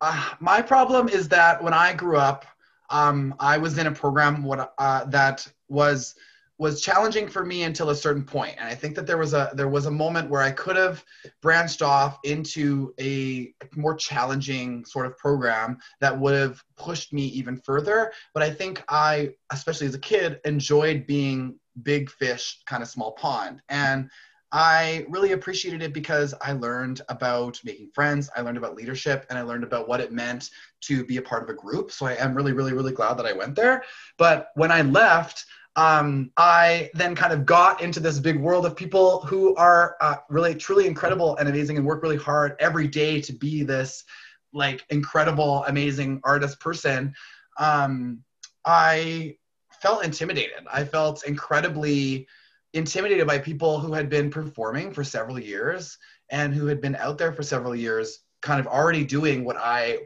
uh, 0.00 0.30
my 0.40 0.62
problem 0.62 1.08
is 1.08 1.28
that 1.28 1.62
when 1.62 1.74
I 1.74 1.92
grew 1.92 2.16
up, 2.16 2.46
um, 2.88 3.34
I 3.38 3.58
was 3.58 3.78
in 3.78 3.86
a 3.86 3.92
program 3.92 4.42
what, 4.42 4.72
uh, 4.78 5.04
that 5.06 5.46
was 5.68 6.14
was 6.62 6.80
challenging 6.80 7.28
for 7.28 7.44
me 7.44 7.64
until 7.64 7.90
a 7.90 7.94
certain 7.94 8.22
point 8.22 8.54
and 8.56 8.68
i 8.68 8.74
think 8.74 8.94
that 8.94 9.04
there 9.04 9.18
was 9.18 9.34
a 9.34 9.50
there 9.54 9.68
was 9.68 9.86
a 9.86 9.90
moment 9.90 10.30
where 10.30 10.40
i 10.40 10.50
could 10.50 10.76
have 10.76 11.04
branched 11.40 11.82
off 11.82 12.20
into 12.22 12.94
a 13.00 13.52
more 13.74 13.96
challenging 13.96 14.84
sort 14.84 15.04
of 15.04 15.18
program 15.18 15.76
that 16.00 16.16
would 16.16 16.34
have 16.34 16.62
pushed 16.76 17.12
me 17.12 17.24
even 17.26 17.56
further 17.56 18.12
but 18.32 18.44
i 18.44 18.50
think 18.50 18.80
i 18.88 19.28
especially 19.50 19.88
as 19.88 19.94
a 19.94 19.98
kid 19.98 20.38
enjoyed 20.44 21.04
being 21.04 21.58
big 21.82 22.08
fish 22.08 22.60
kind 22.64 22.80
of 22.80 22.88
small 22.88 23.10
pond 23.12 23.60
and 23.68 24.08
I 24.54 25.06
really 25.08 25.32
appreciated 25.32 25.80
it 25.80 25.94
because 25.94 26.34
I 26.42 26.52
learned 26.52 27.00
about 27.08 27.58
making 27.64 27.88
friends, 27.94 28.28
I 28.36 28.42
learned 28.42 28.58
about 28.58 28.74
leadership, 28.74 29.24
and 29.30 29.38
I 29.38 29.42
learned 29.42 29.64
about 29.64 29.88
what 29.88 30.02
it 30.02 30.12
meant 30.12 30.50
to 30.82 31.06
be 31.06 31.16
a 31.16 31.22
part 31.22 31.42
of 31.42 31.48
a 31.48 31.54
group. 31.54 31.90
So 31.90 32.04
I 32.04 32.16
am 32.16 32.34
really, 32.34 32.52
really, 32.52 32.74
really 32.74 32.92
glad 32.92 33.14
that 33.14 33.24
I 33.24 33.32
went 33.32 33.56
there. 33.56 33.82
But 34.18 34.48
when 34.54 34.70
I 34.70 34.82
left, 34.82 35.46
um, 35.76 36.30
I 36.36 36.90
then 36.94 37.14
kind 37.14 37.32
of 37.32 37.46
got 37.46 37.80
into 37.80 38.00
this 38.00 38.18
big 38.18 38.38
world 38.38 38.66
of 38.66 38.76
people 38.76 39.20
who 39.20 39.54
are 39.56 39.96
uh, 40.00 40.16
really 40.28 40.54
truly 40.54 40.86
incredible 40.86 41.36
and 41.36 41.48
amazing 41.48 41.78
and 41.78 41.86
work 41.86 42.02
really 42.02 42.16
hard 42.16 42.56
every 42.58 42.86
day 42.86 43.20
to 43.22 43.32
be 43.32 43.62
this 43.62 44.04
like 44.52 44.84
incredible, 44.90 45.64
amazing 45.64 46.20
artist 46.24 46.60
person. 46.60 47.14
Um, 47.58 48.22
I 48.66 49.36
felt 49.80 50.04
intimidated. 50.04 50.66
I 50.70 50.84
felt 50.84 51.24
incredibly 51.24 52.28
intimidated 52.74 53.26
by 53.26 53.38
people 53.38 53.80
who 53.80 53.94
had 53.94 54.08
been 54.08 54.30
performing 54.30 54.92
for 54.92 55.04
several 55.04 55.38
years 55.38 55.96
and 56.30 56.54
who 56.54 56.66
had 56.66 56.80
been 56.80 56.96
out 56.96 57.18
there 57.18 57.32
for 57.32 57.42
several 57.42 57.74
years, 57.74 58.20
kind 58.42 58.60
of 58.60 58.66
already 58.66 59.04
doing 59.04 59.44
what 59.44 59.56
I 59.56 60.00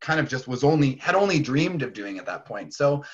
kind 0.00 0.18
of 0.18 0.28
just 0.28 0.48
was 0.48 0.64
only 0.64 0.96
had 0.96 1.14
only 1.14 1.40
dreamed 1.40 1.82
of 1.82 1.92
doing 1.92 2.18
at 2.18 2.26
that 2.26 2.46
point. 2.46 2.72
So 2.72 3.04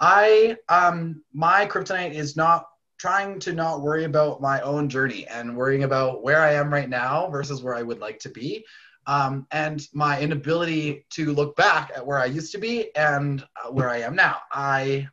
I 0.00 0.56
um 0.68 1.22
my 1.32 1.66
kryptonite 1.66 2.14
is 2.14 2.36
not 2.36 2.66
trying 2.98 3.38
to 3.40 3.52
not 3.52 3.82
worry 3.82 4.04
about 4.04 4.40
my 4.40 4.60
own 4.62 4.88
journey 4.88 5.26
and 5.26 5.56
worrying 5.56 5.84
about 5.84 6.22
where 6.22 6.40
I 6.40 6.54
am 6.54 6.72
right 6.72 6.88
now 6.88 7.28
versus 7.30 7.62
where 7.62 7.74
I 7.74 7.82
would 7.82 7.98
like 7.98 8.18
to 8.20 8.30
be. 8.30 8.64
Um, 9.06 9.46
and 9.52 9.86
my 9.92 10.20
inability 10.20 11.06
to 11.10 11.32
look 11.32 11.54
back 11.56 11.92
at 11.94 12.04
where 12.04 12.18
I 12.18 12.24
used 12.24 12.52
to 12.52 12.58
be 12.58 12.94
and 12.96 13.42
uh, 13.42 13.70
where 13.70 13.88
I 13.88 13.98
am 13.98 14.16
now. 14.16 14.38
I 14.50 15.08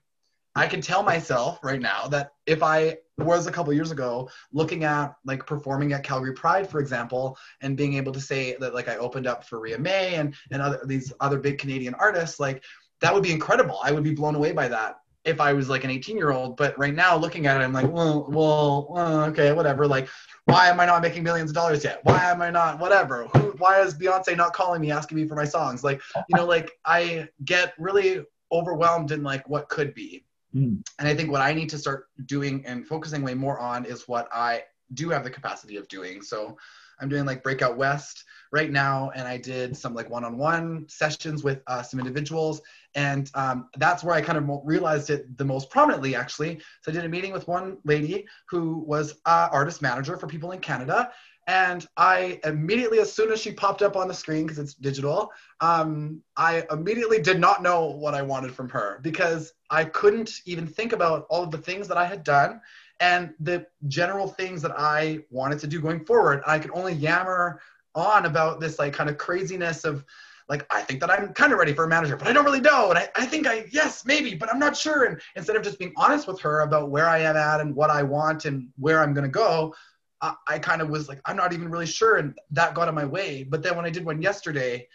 I 0.56 0.68
can 0.68 0.82
tell 0.82 1.04
myself 1.04 1.60
right 1.64 1.82
now 1.82 2.08
that 2.08 2.32
if 2.46 2.62
I 2.64 2.98
was 3.18 3.46
a 3.46 3.52
couple 3.52 3.74
years 3.74 3.92
ago 3.92 4.30
looking 4.52 4.84
at 4.84 5.16
like 5.26 5.46
performing 5.46 5.94
at 5.94 6.04
Calgary 6.04 6.34
Pride, 6.34 6.70
for 6.70 6.80
example, 6.80 7.38
and 7.62 7.78
being 7.78 7.96
able 7.96 8.12
to 8.12 8.22
say 8.22 8.56
that 8.60 8.74
like 8.74 8.88
I 8.88 8.98
opened 8.98 9.28
up 9.28 9.44
for 9.46 9.60
Ria 9.60 9.78
Mae 9.78 10.16
and 10.16 10.34
and 10.52 10.62
other 10.62 10.82
these 10.86 11.14
other 11.20 11.40
big 11.40 11.60
Canadian 11.60 11.94
artists, 11.96 12.40
like 12.40 12.64
that 13.04 13.14
would 13.14 13.22
be 13.22 13.32
incredible. 13.32 13.80
I 13.84 13.92
would 13.92 14.04
be 14.04 14.16
blown 14.16 14.34
away 14.34 14.54
by 14.54 14.70
that 14.70 15.02
if 15.26 15.42
I 15.42 15.52
was 15.52 15.68
like 15.68 15.84
an 15.84 15.90
18 15.90 16.16
year 16.16 16.32
old. 16.32 16.56
But 16.56 16.78
right 16.80 16.94
now, 16.94 17.18
looking 17.18 17.48
at 17.48 17.60
it, 17.60 17.64
I'm 17.64 17.74
like, 17.74 17.92
well, 17.92 18.26
well, 18.30 18.88
okay, 19.30 19.52
whatever. 19.52 19.86
Like, 19.86 20.08
why 20.46 20.70
am 20.70 20.80
I 20.80 20.86
not 20.86 21.02
making 21.02 21.22
millions 21.22 21.52
of 21.52 21.56
dollars 21.56 21.84
yet? 21.84 22.00
Why 22.04 22.32
am 22.32 22.42
I 22.42 22.50
not 22.50 22.80
whatever? 22.80 23.28
Who, 23.28 23.56
why 23.58 23.82
is 23.82 23.94
Beyonce 23.94 24.38
not 24.38 24.54
calling 24.54 24.82
me 24.82 24.90
asking 24.92 25.18
me 25.18 25.28
for 25.28 25.36
my 25.36 25.44
songs? 25.44 25.84
Like, 25.84 26.02
you 26.16 26.38
know, 26.38 26.46
like 26.46 26.72
I 26.86 27.28
get 27.44 27.74
really 27.78 28.24
overwhelmed 28.54 29.12
in 29.12 29.22
like 29.22 29.48
what 29.50 29.68
could 29.68 29.94
be. 29.94 30.24
Mm. 30.56 30.88
And 31.00 31.08
I 31.08 31.14
think 31.14 31.30
what 31.30 31.42
I 31.42 31.54
need 31.54 31.70
to 31.70 31.78
start 31.78 32.08
doing 32.26 32.66
and 32.66 32.88
focusing 32.88 33.22
way 33.22 33.34
more 33.34 33.60
on 33.60 33.84
is 33.84 34.08
what 34.08 34.30
I 34.32 34.64
do 34.94 35.10
have 35.10 35.26
the 35.26 35.30
capacity 35.30 35.76
of 35.76 35.90
doing. 35.90 36.22
So 36.22 36.58
I'm 37.00 37.10
doing 37.10 37.26
like 37.26 37.44
Breakout 37.44 37.78
West 37.78 38.24
right 38.52 38.72
now, 38.72 39.12
and 39.16 39.28
I 39.28 39.38
did 39.38 39.76
some 39.76 39.94
like 39.94 40.10
one-on-one 40.10 40.86
sessions 40.88 41.44
with 41.44 41.62
uh, 41.68 41.82
some 41.82 42.00
individuals, 42.00 42.62
and 42.96 43.30
um, 43.34 43.70
that's 43.78 44.04
where 44.04 44.16
I 44.16 44.22
kind 44.22 44.38
of 44.38 44.62
realized 44.64 45.10
it 45.10 45.38
the 45.38 45.46
most 45.46 45.70
prominently, 45.70 46.16
actually. 46.16 46.62
So 46.82 46.92
I 46.92 46.94
did 46.94 47.06
a 47.06 47.10
meeting 47.10 47.34
with 47.34 47.48
one 47.48 47.78
lady 47.84 48.26
who 48.50 48.84
was 48.88 49.16
uh, 49.26 49.50
artist 49.52 49.82
manager 49.82 50.18
for 50.18 50.28
people 50.28 50.52
in 50.52 50.60
Canada, 50.60 51.12
and 51.48 51.86
I 51.98 52.40
immediately, 52.46 53.00
as 53.00 53.12
soon 53.12 53.32
as 53.32 53.42
she 53.42 53.52
popped 53.52 53.82
up 53.82 53.98
on 53.98 54.08
the 54.08 54.14
screen, 54.14 54.44
because 54.44 54.60
it's 54.60 54.76
digital, 54.76 55.32
um, 55.60 56.22
I 56.38 56.66
immediately 56.72 57.22
did 57.22 57.40
not 57.40 57.62
know 57.62 57.88
what 57.88 58.14
I 58.14 58.22
wanted 58.22 58.54
from 58.54 58.70
her 58.70 59.00
because 59.02 59.54
I 59.70 59.86
couldn't 59.86 60.32
even 60.46 60.68
think 60.68 60.94
about 60.94 61.26
all 61.30 61.44
of 61.44 61.52
the 61.52 61.58
things 61.58 61.88
that 61.90 61.98
I 61.98 62.06
had 62.06 62.24
done 62.24 62.62
and 63.00 63.34
the 63.40 63.66
general 63.88 64.28
things 64.28 64.62
that 64.62 64.72
I 64.78 65.20
wanted 65.30 65.60
to 65.60 65.68
do 65.68 65.82
going 65.82 66.06
forward. 66.06 66.42
I 66.46 66.60
could 66.60 66.72
only 66.74 66.94
yammer 66.94 67.62
on 67.96 68.26
about 68.26 68.60
this 68.60 68.80
like 68.80 68.94
kind 68.94 69.10
of 69.10 69.18
craziness 69.18 69.84
of 69.84 70.06
like 70.50 70.66
I 70.70 70.82
think 70.82 71.00
that 71.00 71.10
I'm 71.10 71.34
kind 71.34 71.54
of 71.54 71.60
ready 71.60 71.74
for 71.74 71.86
a 71.86 71.88
manager, 71.88 72.18
but 72.18 72.28
I 72.28 72.34
don't 72.34 72.46
really 72.46 72.60
know. 72.60 72.90
And 72.90 73.00
I, 73.00 73.08
I 73.16 73.26
think 73.26 73.48
I 73.48 73.66
yes, 73.72 74.06
maybe, 74.06 74.36
but 74.36 74.52
I'm 74.52 74.60
not 74.60 74.76
sure. 74.76 75.06
And 75.06 75.22
instead 75.36 75.56
of 75.56 75.64
just 75.64 75.80
being 75.80 75.94
honest 75.96 76.28
with 76.28 76.40
her 76.42 76.62
about 76.62 76.90
where 76.90 77.08
I 77.08 77.20
am 77.20 77.38
at 77.38 77.62
and 77.62 77.76
what 77.76 77.90
I 77.90 78.04
want 78.04 78.46
and 78.46 78.70
where 78.78 79.02
I'm 79.02 79.14
gonna 79.14 79.30
go, 79.30 79.74
I, 80.22 80.36
I 80.48 80.60
kind 80.60 80.82
of 80.82 80.90
was 80.90 81.08
like, 81.08 81.22
I'm 81.26 81.38
not 81.38 81.54
even 81.54 81.70
really 81.70 81.86
sure. 81.86 82.18
And 82.18 82.38
that 82.52 82.74
got 82.74 82.90
in 82.90 82.96
my 82.96 83.06
way. 83.06 83.44
But 83.44 83.64
then 83.64 83.76
when 83.76 83.86
I 83.86 83.90
did 83.90 84.06
one 84.06 84.22
yesterday, 84.22 84.88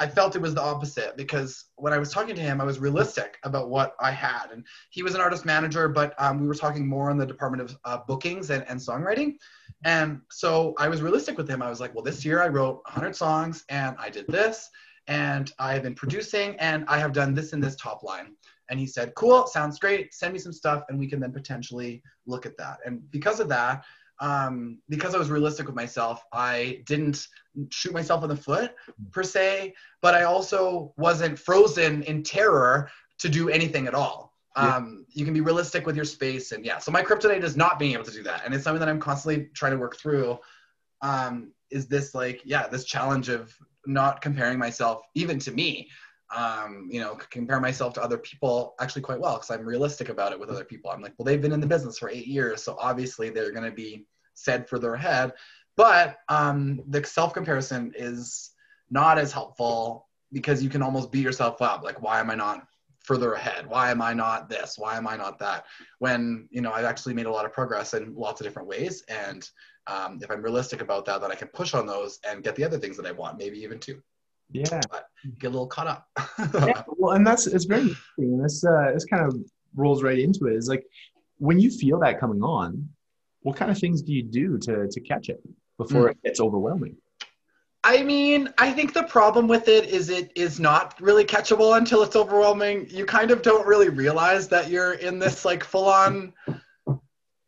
I 0.00 0.06
felt 0.06 0.36
it 0.36 0.42
was 0.42 0.54
the 0.54 0.62
opposite 0.62 1.16
because 1.16 1.64
when 1.76 1.92
I 1.92 1.98
was 1.98 2.12
talking 2.12 2.36
to 2.36 2.40
him, 2.40 2.60
I 2.60 2.64
was 2.64 2.78
realistic 2.78 3.38
about 3.42 3.68
what 3.68 3.94
I 4.00 4.12
had. 4.12 4.46
And 4.52 4.64
he 4.90 5.02
was 5.02 5.14
an 5.14 5.20
artist 5.20 5.44
manager, 5.44 5.88
but 5.88 6.14
um, 6.18 6.40
we 6.40 6.46
were 6.46 6.54
talking 6.54 6.86
more 6.86 7.10
on 7.10 7.18
the 7.18 7.26
department 7.26 7.62
of 7.62 7.76
uh, 7.84 7.98
bookings 8.06 8.50
and, 8.50 8.64
and 8.68 8.78
songwriting. 8.78 9.34
And 9.84 10.20
so 10.30 10.74
I 10.78 10.88
was 10.88 11.02
realistic 11.02 11.36
with 11.36 11.48
him. 11.48 11.62
I 11.62 11.68
was 11.68 11.80
like, 11.80 11.94
well, 11.94 12.04
this 12.04 12.24
year 12.24 12.40
I 12.42 12.48
wrote 12.48 12.80
100 12.84 13.14
songs 13.16 13.64
and 13.68 13.96
I 13.98 14.08
did 14.08 14.26
this, 14.28 14.68
and 15.08 15.52
I 15.58 15.72
have 15.72 15.82
been 15.82 15.94
producing 15.94 16.56
and 16.56 16.84
I 16.86 16.98
have 16.98 17.12
done 17.12 17.34
this 17.34 17.52
in 17.52 17.60
this 17.60 17.76
top 17.76 18.02
line. 18.02 18.34
And 18.70 18.78
he 18.78 18.86
said, 18.86 19.14
cool, 19.14 19.46
sounds 19.46 19.78
great. 19.78 20.12
Send 20.12 20.32
me 20.32 20.38
some 20.38 20.52
stuff 20.52 20.84
and 20.88 20.98
we 20.98 21.08
can 21.08 21.20
then 21.20 21.32
potentially 21.32 22.02
look 22.26 22.44
at 22.44 22.56
that. 22.58 22.78
And 22.84 23.10
because 23.10 23.40
of 23.40 23.48
that, 23.48 23.84
um, 24.20 24.78
because 24.88 25.14
I 25.14 25.18
was 25.18 25.30
realistic 25.30 25.66
with 25.66 25.76
myself, 25.76 26.24
I 26.32 26.82
didn't 26.86 27.26
shoot 27.70 27.92
myself 27.92 28.22
in 28.24 28.28
the 28.28 28.36
foot 28.36 28.74
per 29.12 29.22
se, 29.22 29.74
but 30.02 30.14
I 30.14 30.24
also 30.24 30.92
wasn't 30.96 31.38
frozen 31.38 32.02
in 32.02 32.22
terror 32.22 32.90
to 33.18 33.28
do 33.28 33.48
anything 33.48 33.86
at 33.86 33.94
all. 33.94 34.34
Yeah. 34.56 34.76
Um, 34.76 35.06
you 35.10 35.24
can 35.24 35.34
be 35.34 35.40
realistic 35.40 35.86
with 35.86 35.94
your 35.94 36.04
space, 36.04 36.50
and 36.52 36.64
yeah. 36.64 36.78
So 36.78 36.90
my 36.90 37.02
kryptonite 37.02 37.44
is 37.44 37.56
not 37.56 37.78
being 37.78 37.92
able 37.92 38.04
to 38.04 38.10
do 38.10 38.24
that, 38.24 38.42
and 38.44 38.52
it's 38.52 38.64
something 38.64 38.80
that 38.80 38.88
I'm 38.88 38.98
constantly 39.00 39.50
trying 39.54 39.72
to 39.72 39.78
work 39.78 39.96
through. 39.96 40.38
Um, 41.00 41.52
is 41.70 41.86
this 41.86 42.14
like 42.14 42.40
yeah, 42.44 42.66
this 42.66 42.84
challenge 42.84 43.28
of 43.28 43.54
not 43.86 44.20
comparing 44.20 44.58
myself 44.58 45.02
even 45.14 45.38
to 45.38 45.52
me 45.52 45.88
um, 46.34 46.88
you 46.90 47.00
know, 47.00 47.16
compare 47.30 47.60
myself 47.60 47.94
to 47.94 48.02
other 48.02 48.18
people 48.18 48.74
actually 48.80 49.02
quite 49.02 49.20
well 49.20 49.36
because 49.36 49.50
I'm 49.50 49.64
realistic 49.64 50.08
about 50.08 50.32
it 50.32 50.40
with 50.40 50.50
other 50.50 50.64
people. 50.64 50.90
I'm 50.90 51.00
like, 51.00 51.14
well, 51.18 51.24
they've 51.24 51.40
been 51.40 51.52
in 51.52 51.60
the 51.60 51.66
business 51.66 51.98
for 51.98 52.10
eight 52.10 52.26
years, 52.26 52.62
so 52.62 52.76
obviously 52.78 53.30
they're 53.30 53.52
going 53.52 53.64
to 53.64 53.74
be 53.74 54.06
said 54.34 54.68
further 54.68 54.94
ahead. 54.94 55.32
but 55.76 56.18
um, 56.28 56.80
the 56.88 57.04
self 57.04 57.32
comparison 57.32 57.92
is 57.96 58.50
not 58.90 59.18
as 59.18 59.32
helpful 59.32 60.08
because 60.32 60.62
you 60.62 60.68
can 60.68 60.82
almost 60.82 61.10
beat 61.10 61.24
yourself 61.24 61.62
up. 61.62 61.82
Like, 61.82 62.02
why 62.02 62.20
am 62.20 62.30
I 62.30 62.34
not 62.34 62.66
further 63.00 63.32
ahead? 63.32 63.66
Why 63.66 63.90
am 63.90 64.02
I 64.02 64.12
not 64.12 64.50
this? 64.50 64.76
Why 64.76 64.96
am 64.96 65.06
I 65.06 65.16
not 65.16 65.38
that? 65.38 65.64
When 65.98 66.48
you 66.50 66.60
know 66.60 66.72
I've 66.72 66.84
actually 66.84 67.14
made 67.14 67.26
a 67.26 67.32
lot 67.32 67.46
of 67.46 67.52
progress 67.52 67.94
in 67.94 68.14
lots 68.14 68.40
of 68.40 68.46
different 68.46 68.68
ways, 68.68 69.02
and 69.08 69.48
um, 69.86 70.20
if 70.22 70.30
I'm 70.30 70.42
realistic 70.42 70.82
about 70.82 71.06
that, 71.06 71.22
then 71.22 71.32
I 71.32 71.34
can 71.34 71.48
push 71.48 71.72
on 71.72 71.86
those 71.86 72.18
and 72.28 72.44
get 72.44 72.54
the 72.54 72.64
other 72.64 72.78
things 72.78 72.96
that 72.98 73.06
I 73.06 73.12
want, 73.12 73.38
maybe 73.38 73.58
even 73.60 73.78
two. 73.78 74.02
Yeah, 74.50 74.80
but 74.90 75.08
get 75.38 75.48
a 75.48 75.50
little 75.50 75.66
caught 75.66 75.86
up. 75.86 76.08
yeah, 76.54 76.82
well, 76.96 77.14
and 77.14 77.26
that's 77.26 77.46
it's 77.46 77.64
very 77.64 77.82
interesting, 77.82 78.34
and 78.34 78.44
this 78.44 78.64
uh, 78.64 78.92
this 78.94 79.04
kind 79.04 79.26
of 79.26 79.38
rolls 79.74 80.02
right 80.02 80.18
into 80.18 80.46
it. 80.46 80.54
Is 80.54 80.68
like 80.68 80.84
when 81.38 81.60
you 81.60 81.70
feel 81.70 81.98
that 82.00 82.18
coming 82.18 82.42
on, 82.42 82.88
what 83.40 83.56
kind 83.56 83.70
of 83.70 83.78
things 83.78 84.02
do 84.02 84.12
you 84.12 84.22
do 84.22 84.58
to 84.58 84.88
to 84.88 85.00
catch 85.00 85.28
it 85.28 85.42
before 85.76 86.06
mm. 86.06 86.10
it 86.12 86.22
gets 86.22 86.40
overwhelming? 86.40 86.96
I 87.84 88.02
mean, 88.02 88.52
I 88.58 88.72
think 88.72 88.92
the 88.92 89.04
problem 89.04 89.46
with 89.46 89.68
it 89.68 89.86
is 89.86 90.10
it 90.10 90.32
is 90.34 90.58
not 90.58 91.00
really 91.00 91.24
catchable 91.24 91.76
until 91.76 92.02
it's 92.02 92.16
overwhelming. 92.16 92.86
You 92.90 93.06
kind 93.06 93.30
of 93.30 93.40
don't 93.42 93.66
really 93.66 93.88
realize 93.88 94.48
that 94.48 94.68
you're 94.68 94.94
in 94.94 95.18
this 95.18 95.44
like 95.44 95.62
full 95.62 95.86
on 95.86 96.32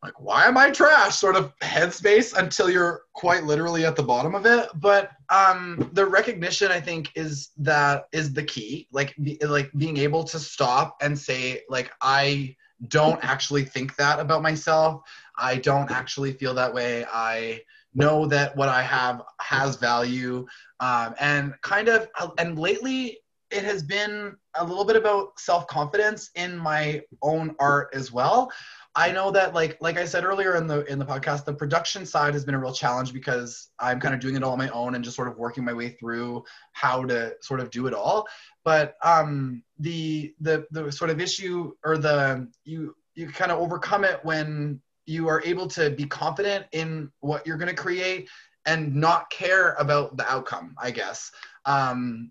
like 0.02 0.18
why 0.18 0.46
am 0.46 0.56
I 0.56 0.70
trash 0.70 1.16
sort 1.16 1.36
of 1.36 1.52
headspace 1.58 2.36
until 2.36 2.70
you're 2.70 3.02
quite 3.12 3.44
literally 3.44 3.84
at 3.84 3.96
the 3.96 4.02
bottom 4.02 4.34
of 4.34 4.46
it. 4.46 4.68
But 4.76 5.10
um 5.28 5.90
the 5.92 6.06
recognition 6.06 6.70
I 6.70 6.80
think 6.80 7.10
is 7.14 7.50
that 7.58 8.04
is 8.12 8.32
the 8.32 8.42
key. 8.42 8.88
Like 8.92 9.14
be, 9.22 9.38
like 9.44 9.70
being 9.76 9.96
able 9.98 10.24
to 10.24 10.38
stop 10.38 10.96
and 11.02 11.18
say 11.18 11.62
like 11.68 11.92
I 12.00 12.56
don't 12.88 13.22
actually 13.22 13.64
think 13.64 13.96
that 13.96 14.20
about 14.20 14.42
myself. 14.42 15.02
I 15.36 15.56
don't 15.56 15.90
actually 15.90 16.32
feel 16.32 16.54
that 16.54 16.72
way. 16.72 17.04
I 17.12 17.60
know 17.94 18.26
that 18.26 18.56
what 18.56 18.68
I 18.68 18.82
have 18.82 19.22
has 19.40 19.76
value. 19.76 20.46
Um, 20.80 21.14
and 21.20 21.54
kind 21.62 21.88
of, 21.88 22.08
and 22.38 22.58
lately 22.58 23.18
it 23.50 23.64
has 23.64 23.82
been 23.82 24.36
a 24.54 24.64
little 24.64 24.84
bit 24.84 24.96
about 24.96 25.38
self 25.38 25.66
confidence 25.66 26.30
in 26.34 26.56
my 26.56 27.02
own 27.22 27.54
art 27.58 27.90
as 27.92 28.12
well. 28.12 28.50
I 28.96 29.12
know 29.12 29.30
that 29.30 29.54
like 29.54 29.78
like 29.80 29.96
I 29.98 30.04
said 30.04 30.24
earlier 30.24 30.56
in 30.56 30.66
the 30.66 30.84
in 30.90 30.98
the 30.98 31.06
podcast, 31.06 31.44
the 31.44 31.54
production 31.54 32.04
side 32.04 32.34
has 32.34 32.44
been 32.44 32.54
a 32.54 32.58
real 32.58 32.72
challenge 32.72 33.12
because 33.12 33.68
I'm 33.78 34.00
kind 34.00 34.14
of 34.14 34.20
doing 34.20 34.34
it 34.34 34.42
all 34.42 34.52
on 34.52 34.58
my 34.58 34.68
own 34.70 34.94
and 34.94 35.04
just 35.04 35.16
sort 35.16 35.28
of 35.28 35.36
working 35.36 35.64
my 35.64 35.72
way 35.72 35.90
through 35.90 36.44
how 36.72 37.04
to 37.04 37.34
sort 37.40 37.60
of 37.60 37.70
do 37.70 37.86
it 37.86 37.94
all. 37.94 38.26
But 38.64 38.96
um, 39.04 39.62
the 39.78 40.34
the 40.40 40.66
the 40.72 40.90
sort 40.90 41.10
of 41.10 41.20
issue 41.20 41.72
or 41.84 41.98
the 41.98 42.48
you 42.64 42.96
you 43.14 43.28
kind 43.28 43.52
of 43.52 43.58
overcome 43.58 44.04
it 44.04 44.20
when 44.24 44.80
you 45.06 45.28
are 45.28 45.42
able 45.44 45.66
to 45.66 45.90
be 45.90 46.04
confident 46.04 46.66
in 46.72 47.10
what 47.20 47.46
you're 47.46 47.56
going 47.56 47.74
to 47.74 47.82
create 47.82 48.28
and 48.66 48.94
not 48.94 49.30
care 49.30 49.74
about 49.78 50.16
the 50.18 50.30
outcome 50.30 50.74
i 50.78 50.90
guess 50.90 51.32
um, 51.64 52.30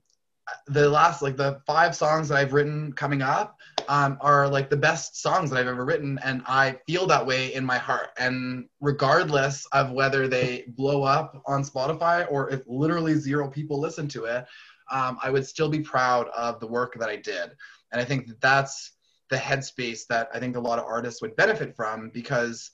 the 0.67 0.89
last 0.89 1.21
like 1.21 1.37
the 1.37 1.61
five 1.65 1.95
songs 1.95 2.29
that 2.29 2.37
i've 2.37 2.53
written 2.53 2.93
coming 2.93 3.21
up 3.21 3.57
um, 3.87 4.17
are 4.21 4.47
like 4.47 4.69
the 4.69 4.77
best 4.77 5.21
songs 5.21 5.49
that 5.49 5.57
i've 5.57 5.67
ever 5.67 5.85
written 5.85 6.19
and 6.23 6.41
i 6.45 6.77
feel 6.85 7.07
that 7.07 7.25
way 7.25 7.53
in 7.53 7.65
my 7.65 7.77
heart. 7.77 8.09
And 8.17 8.67
regardless 8.81 9.65
of 9.71 9.91
whether 9.91 10.27
they 10.27 10.65
blow 10.67 11.03
up 11.03 11.41
on 11.45 11.63
spotify 11.63 12.25
or 12.29 12.49
if 12.49 12.61
literally 12.67 13.15
zero 13.15 13.49
people 13.49 13.79
listen 13.79 14.07
to 14.09 14.25
it 14.25 14.45
um, 14.91 15.17
i 15.23 15.29
would 15.29 15.45
still 15.45 15.69
be 15.69 15.79
proud 15.79 16.27
of 16.29 16.59
the 16.59 16.67
work 16.67 16.95
that 16.99 17.09
i 17.09 17.15
did. 17.15 17.51
And 17.91 17.99
i 17.99 18.05
think 18.05 18.27
that 18.27 18.41
that's 18.41 18.93
the 19.29 19.37
headspace 19.37 20.07
that 20.07 20.27
I 20.33 20.39
think 20.39 20.55
a 20.55 20.59
lot 20.59 20.79
of 20.79 20.85
artists 20.85 21.21
would 21.21 21.35
benefit 21.35 21.75
from 21.75 22.09
because 22.09 22.71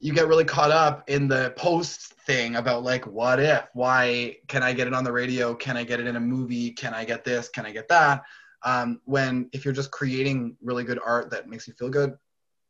you 0.00 0.12
get 0.12 0.28
really 0.28 0.44
caught 0.44 0.70
up 0.70 1.08
in 1.08 1.26
the 1.28 1.52
post 1.56 2.14
thing 2.26 2.56
about 2.56 2.84
like 2.84 3.06
what 3.06 3.40
if? 3.40 3.64
Why 3.74 4.36
can 4.46 4.62
i 4.62 4.72
get 4.72 4.86
it 4.86 4.94
on 4.94 5.04
the 5.04 5.12
radio? 5.12 5.54
Can 5.54 5.76
i 5.76 5.84
get 5.84 6.00
it 6.00 6.06
in 6.06 6.16
a 6.16 6.20
movie? 6.20 6.70
Can 6.70 6.94
i 6.94 7.04
get 7.04 7.24
this? 7.24 7.48
Can 7.48 7.66
i 7.66 7.72
get 7.72 7.88
that? 7.88 8.22
Um, 8.62 9.00
when 9.04 9.48
if 9.52 9.64
you're 9.64 9.74
just 9.74 9.90
creating 9.90 10.56
really 10.62 10.84
good 10.84 10.98
art 11.04 11.30
that 11.30 11.48
makes 11.48 11.68
you 11.68 11.74
feel 11.74 11.90
good 11.90 12.16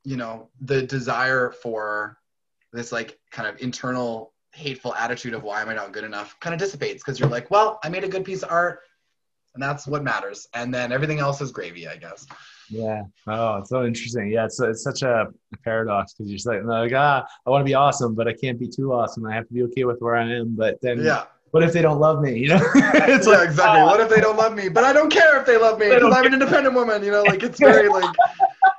you 0.05 0.17
know 0.17 0.49
the 0.61 0.83
desire 0.83 1.51
for 1.51 2.19
this 2.73 2.93
like 2.93 3.19
kind 3.31 3.49
of 3.49 3.61
internal 3.61 4.33
hateful 4.53 4.95
attitude 4.95 5.35
of 5.35 5.43
why 5.43 5.61
am 5.61 5.69
i 5.69 5.75
not 5.75 5.93
good 5.93 6.05
enough 6.05 6.39
kind 6.41 6.55
of 6.55 6.61
dissipates 6.61 7.03
because 7.03 7.21
you're 7.21 7.29
like 7.29 7.51
well 7.51 7.79
i 7.85 7.89
made 7.89 8.05
a 8.05 8.09
good 8.09 8.25
piece 8.25 8.43
of 8.43 8.51
art 8.51 8.81
and 9.59 9.63
that's 9.63 9.89
what 9.89 10.05
matters 10.05 10.47
and 10.55 10.73
then 10.73 10.93
everything 10.93 11.19
else 11.19 11.41
is 11.41 11.51
gravy 11.51 11.89
i 11.89 11.97
guess 11.97 12.27
yeah. 12.71 13.03
Oh, 13.27 13.57
it's 13.57 13.71
so 13.71 13.85
interesting. 13.85 14.31
Yeah, 14.31 14.45
it's, 14.45 14.61
it's 14.61 14.83
such 14.83 15.03
a 15.03 15.29
paradox 15.65 16.13
because 16.15 16.31
you're 16.31 16.55
like, 16.55 16.65
like, 16.65 16.93
ah, 16.95 17.27
I 17.47 17.51
want 17.51 17.63
to 17.63 17.65
be 17.65 17.75
awesome, 17.75 18.15
but 18.15 18.29
I 18.29 18.35
can't 18.35 18.59
be 18.59 18.69
too 18.69 18.93
awesome. 18.93 19.27
I 19.27 19.35
have 19.35 19.47
to 19.49 19.55
be 19.55 19.63
okay 19.65 19.85
with 19.85 20.01
where 20.01 20.17
I 20.17 20.31
am. 20.31 20.55
But 20.55 20.81
then, 20.83 21.03
yeah. 21.03 21.25
What 21.53 21.63
if 21.63 21.73
they 21.73 21.81
don't 21.81 21.99
love 21.99 22.21
me? 22.21 22.39
You 22.39 22.49
know, 22.49 22.61
it's 22.75 23.27
yeah, 23.27 23.33
like, 23.33 23.49
exactly. 23.49 23.81
Ah. 23.81 23.87
What 23.87 24.01
if 24.01 24.11
they 24.11 24.21
don't 24.21 24.37
love 24.37 24.55
me? 24.55 24.69
But 24.69 24.85
I 24.85 24.93
don't 24.93 25.11
care 25.11 25.41
if 25.41 25.47
they 25.47 25.57
love 25.57 25.79
me 25.79 25.89
because 25.89 26.15
I'm 26.15 26.27
an 26.27 26.35
independent 26.35 26.75
woman. 26.75 27.03
You 27.03 27.11
know, 27.11 27.23
like 27.23 27.43
it's 27.43 27.59
very 27.59 27.89
like, 27.89 28.15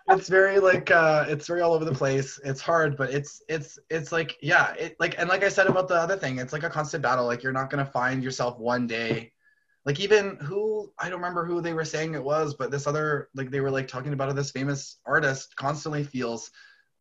it's 0.09 0.29
very 0.29 0.59
like, 0.59 0.91
uh, 0.91 1.25
it's 1.27 1.47
very 1.47 1.61
all 1.61 1.73
over 1.73 1.83
the 1.83 1.91
place. 1.95 2.39
It's 2.45 2.61
hard, 2.61 2.95
but 2.95 3.09
it's 3.09 3.41
it's 3.49 3.79
it's 3.89 4.11
like, 4.11 4.37
yeah, 4.43 4.73
it 4.73 4.95
like 4.99 5.17
and 5.17 5.27
like 5.27 5.43
I 5.43 5.49
said 5.49 5.65
about 5.65 5.87
the 5.87 5.95
other 5.95 6.15
thing, 6.15 6.37
it's 6.37 6.53
like 6.53 6.61
a 6.61 6.69
constant 6.69 7.01
battle. 7.01 7.25
Like 7.25 7.41
you're 7.41 7.51
not 7.51 7.71
gonna 7.71 7.85
find 7.87 8.23
yourself 8.23 8.59
one 8.59 8.85
day 8.85 9.31
like 9.89 9.99
even 9.99 10.35
who 10.35 10.93
I 10.99 11.05
don't 11.09 11.19
remember 11.19 11.43
who 11.43 11.61
they 11.61 11.73
were 11.73 11.83
saying 11.83 12.13
it 12.13 12.23
was, 12.23 12.53
but 12.53 12.69
this 12.69 12.85
other 12.85 13.29
like 13.33 13.49
they 13.49 13.59
were 13.59 13.71
like 13.71 13.87
talking 13.87 14.13
about 14.13 14.35
this 14.35 14.51
famous 14.51 14.97
artist 15.03 15.55
constantly 15.55 16.03
feels 16.03 16.51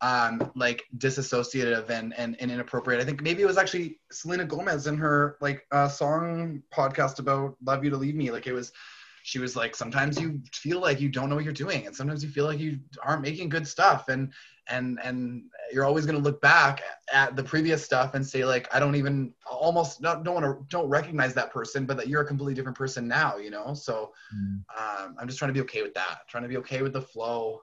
um 0.01 0.51
like 0.57 0.85
disassociative 0.97 1.91
and, 1.91 2.15
and 2.17 2.35
and 2.41 2.51
inappropriate. 2.51 3.03
I 3.03 3.05
think 3.05 3.21
maybe 3.21 3.43
it 3.43 3.47
was 3.47 3.59
actually 3.59 4.01
Selena 4.11 4.47
Gomez 4.47 4.87
in 4.87 4.97
her 4.97 5.37
like 5.43 5.67
uh, 5.71 5.89
song 5.89 6.63
podcast 6.75 7.19
about 7.19 7.57
"Love 7.63 7.85
You 7.85 7.91
to 7.91 7.99
Leave 7.99 8.15
Me." 8.15 8.31
Like 8.31 8.47
it 8.47 8.55
was, 8.55 8.73
she 9.29 9.39
was 9.39 9.55
like, 9.55 9.77
sometimes 9.77 10.19
you 10.19 10.41
feel 10.55 10.81
like 10.81 11.03
you 11.03 11.11
don't 11.11 11.29
know 11.29 11.35
what 11.35 11.45
you're 11.45 11.53
doing, 11.53 11.87
and 11.87 11.95
sometimes 11.95 12.25
you 12.25 12.31
feel 12.31 12.47
like 12.47 12.59
you 12.59 12.79
aren't 13.03 13.21
making 13.21 13.51
good 13.51 13.69
stuff, 13.69 14.09
and 14.09 14.33
and 14.69 14.99
and 15.05 15.43
you're 15.71 15.85
always 15.85 16.07
going 16.07 16.17
to 16.17 16.23
look 16.23 16.41
back 16.41 16.83
at 17.13 17.37
the 17.37 17.43
previous 17.43 17.85
stuff 17.85 18.15
and 18.15 18.27
say 18.27 18.45
like 18.45 18.69
i 18.75 18.79
don't 18.79 18.95
even 18.95 19.33
almost 19.51 20.03
not, 20.03 20.25
don't 20.25 20.35
want 20.35 20.45
to 20.45 20.65
don't 20.69 20.89
recognize 20.89 21.33
that 21.33 21.51
person 21.51 21.87
but 21.87 21.97
that 21.97 22.07
you're 22.07 22.21
a 22.21 22.27
completely 22.27 22.53
different 22.53 22.77
person 22.77 23.09
now 23.09 23.39
you 23.39 23.49
know? 23.49 23.73
So 23.73 24.13
mm. 24.35 24.63
um, 24.79 25.17
i'm 25.19 25.27
just 25.27 25.39
trying 25.39 25.49
to 25.49 25.55
be 25.55 25.63
okay 25.63 25.81
with 25.81 25.95
that 25.95 26.19
trying 26.29 26.43
to 26.43 26.51
be 26.51 26.59
okay 26.59 26.83
with 26.83 26.93
the 26.93 27.01
flow 27.01 27.63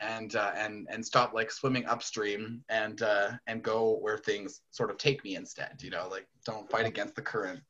and 0.00 0.36
uh, 0.36 0.52
and 0.56 0.86
and 0.90 1.04
stop 1.04 1.34
like 1.34 1.50
swimming 1.50 1.84
upstream 1.84 2.62
and 2.70 3.02
uh, 3.02 3.32
and 3.46 3.62
go 3.62 3.98
where 4.00 4.16
things 4.16 4.62
sort 4.70 4.90
of 4.90 4.96
take 4.96 5.22
me 5.24 5.36
instead 5.36 5.82
you 5.82 5.90
know? 5.90 6.08
Like 6.10 6.26
don't 6.46 6.70
fight 6.70 6.86
against 6.86 7.14
the 7.14 7.22
current 7.22 7.60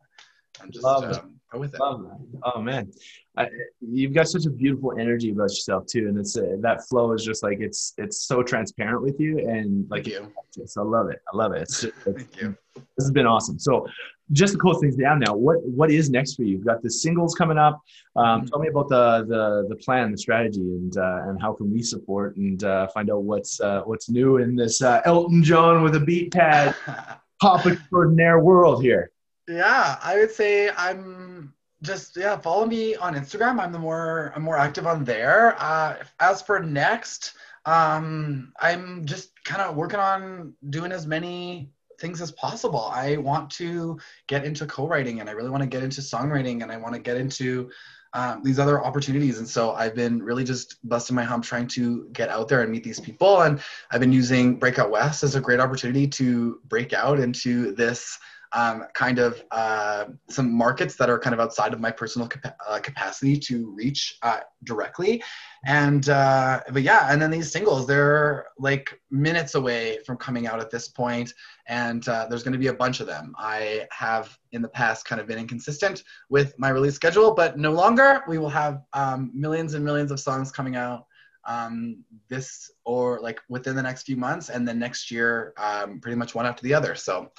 I'm 0.61 0.71
just 0.71 0.85
Love 0.85 1.05
um, 1.05 1.35
go 1.53 1.59
with 1.59 1.75
it. 1.75 1.81
Love 1.81 2.11
Oh 2.43 2.61
man, 2.61 2.91
I, 3.37 3.49
you've 3.81 4.13
got 4.13 4.29
such 4.29 4.47
a 4.47 4.51
beautiful 4.51 4.99
energy 4.99 5.31
about 5.31 5.45
yourself 5.45 5.87
too, 5.87 6.09
and 6.09 6.19
it's 6.19 6.37
uh, 6.37 6.57
that 6.61 6.87
flow 6.89 7.13
is 7.13 7.25
just 7.25 7.43
like 7.43 7.59
it's 7.61 7.95
it's 7.97 8.23
so 8.23 8.43
transparent 8.43 9.03
with 9.03 9.21
you, 9.21 9.39
and 9.39 9.89
like 9.91 10.07
you. 10.07 10.33
I 10.77 10.83
love 10.83 11.09
it. 11.09 11.21
I 11.33 11.37
love 11.37 11.53
it. 11.53 11.63
It's, 11.63 11.85
it's, 11.85 11.97
Thank 12.05 12.41
you. 12.41 12.57
This 12.75 13.05
has 13.07 13.13
been 13.13 13.27
awesome. 13.27 13.59
So, 13.59 13.87
just 14.33 14.55
to 14.55 14.59
close 14.59 14.81
things 14.81 14.97
down 14.97 15.21
now, 15.21 15.35
what 15.35 15.65
what 15.65 15.91
is 15.91 16.11
next 16.11 16.35
for 16.35 16.43
you? 16.43 16.57
You've 16.57 16.67
got 16.67 16.83
the 16.83 16.91
singles 16.91 17.35
coming 17.35 17.59
up. 17.59 17.81
Um, 18.17 18.41
mm-hmm. 18.41 18.47
Tell 18.47 18.59
me 18.59 18.69
about 18.69 18.89
the 18.89 19.25
the 19.29 19.67
the 19.69 19.77
plan, 19.77 20.11
the 20.11 20.19
strategy, 20.19 20.61
and 20.61 20.97
uh, 20.97 21.23
and 21.27 21.41
how 21.41 21.53
can 21.53 21.73
we 21.73 21.83
support 21.83 22.37
and 22.37 22.63
uh, 22.65 22.89
find 22.89 23.11
out 23.11 23.23
what's 23.23 23.61
uh, 23.61 23.83
what's 23.83 24.11
new 24.11 24.39
in 24.39 24.57
this 24.57 24.83
uh, 24.83 25.01
Elton 25.05 25.43
John 25.45 25.83
with 25.83 25.95
a 25.95 26.01
beat 26.01 26.33
pad 26.33 26.75
pop 27.41 27.67
extraordinaire 27.67 28.41
world 28.41 28.83
here. 28.83 29.11
Yeah, 29.49 29.99
I 30.03 30.19
would 30.19 30.31
say 30.31 30.71
I'm 30.71 31.55
just 31.83 32.17
yeah. 32.17 32.37
Follow 32.37 32.67
me 32.67 32.97
on 32.97 33.15
Instagram. 33.15 33.59
I'm 33.59 33.73
the 33.73 33.79
more 33.79 34.33
I'm 34.37 34.43
more 34.43 34.59
active 34.59 34.87
on 34.87 35.05
there. 35.05 35.57
Uh, 35.59 35.97
as 36.21 36.43
for 36.43 36.61
next, 36.61 37.33
um, 37.65 38.53
I'm 38.61 39.07
just 39.07 39.43
kind 39.45 39.63
of 39.63 39.75
working 39.75 40.01
on 40.01 40.53
doing 40.69 40.93
as 40.93 41.07
many 41.07 41.71
things 41.99 42.21
as 42.21 42.31
possible. 42.33 42.91
I 42.93 43.17
want 43.17 43.51
to 43.53 43.99
get 44.27 44.45
into 44.45 44.67
co-writing, 44.67 45.21
and 45.21 45.31
I 45.31 45.33
really 45.33 45.51
want 45.51 45.63
to 45.63 45.69
get 45.69 45.83
into 45.83 46.03
songwriting, 46.03 46.63
and 46.63 46.71
I 46.71 46.77
want 46.77 46.95
to 46.95 47.01
get 47.01 47.17
into 47.17 47.71
um, 48.13 48.43
these 48.43 48.59
other 48.59 48.85
opportunities. 48.85 49.39
And 49.39 49.49
so 49.49 49.73
I've 49.73 49.95
been 49.95 50.23
really 50.23 50.45
just 50.45 50.77
busting 50.87 51.17
my 51.17 51.25
hump 51.25 51.45
trying 51.45 51.69
to 51.69 52.09
get 52.13 52.29
out 52.29 52.49
there 52.49 52.63
and 52.63 52.71
meet 52.71 52.85
these 52.85 53.01
people. 53.01 53.43
And 53.43 53.61
I've 53.91 54.01
been 54.01 54.13
using 54.13 54.57
Breakout 54.57 54.91
West 54.91 55.23
as 55.23 55.35
a 55.37 55.41
great 55.41 55.61
opportunity 55.61 56.07
to 56.07 56.61
break 56.69 56.93
out 56.93 57.19
into 57.19 57.73
this 57.75 58.19
um, 58.53 58.85
kind 58.95 59.19
of 59.19 59.43
uh, 59.51 60.07
some 60.29 60.53
markets 60.53 60.97
that 60.97 61.11
are 61.11 61.19
kind 61.19 61.35
of 61.35 61.41
outside 61.41 61.73
of 61.73 61.81
my 61.81 61.91
personal 61.91 62.29
capa- 62.29 62.57
uh, 62.67 62.79
capacity 62.79 63.37
to 63.39 63.71
reach 63.75 64.19
uh, 64.23 64.41
directly. 64.65 65.23
And 65.67 66.09
uh, 66.09 66.61
but 66.73 66.83
yeah, 66.83 67.09
and 67.11 67.21
then 67.21 67.31
these 67.31 67.53
singles, 67.53 67.87
they're 67.87 68.47
like 68.59 69.01
minutes 69.11 69.55
away 69.55 69.99
from 70.07 70.17
coming 70.17 70.47
out 70.47 70.61
at 70.61 70.71
this 70.71 70.89
point, 70.89 71.33
and 71.67 72.07
uh, 72.09 72.27
there's 72.29 72.43
going 72.43 72.53
to 72.53 72.59
be 72.59 72.69
a 72.69 72.75
bunch 72.75 73.01
of 73.01 73.07
them. 73.07 73.35
I 73.39 73.87
have 73.91 74.37
in 74.53 74.63
the 74.63 74.69
past 74.69 75.05
kind 75.05 75.21
of 75.21 75.27
been 75.27 75.39
inconsistent 75.39 76.03
with 76.31 76.55
my 76.59 76.71
release 76.71 76.95
schedule, 76.95 77.35
but 77.35 77.59
no 77.59 77.73
longer. 77.73 78.23
We 78.29 78.39
will 78.39 78.49
have 78.51 78.83
um, 78.93 79.31
millions 79.35 79.75
and 79.75 79.85
millions 79.85 80.11
of 80.11 80.21
songs 80.21 80.51
coming 80.51 80.77
out 80.77 81.05
um, 81.49 82.05
this 82.29 82.71
or 82.85 83.21
like 83.21 83.41
within 83.49 83.75
the 83.75 83.83
next 83.83 84.05
few 84.05 84.17
months, 84.17 84.49
and 84.49 84.69
then 84.69 84.79
next 84.79 85.11
year, 85.11 85.55
um, 85.57 86.01
pretty 86.01 86.17
much 86.17 86.35
one 86.35 86.47
after 86.47 86.63
the 86.63 86.75
other. 86.75 86.95
So 86.95 87.33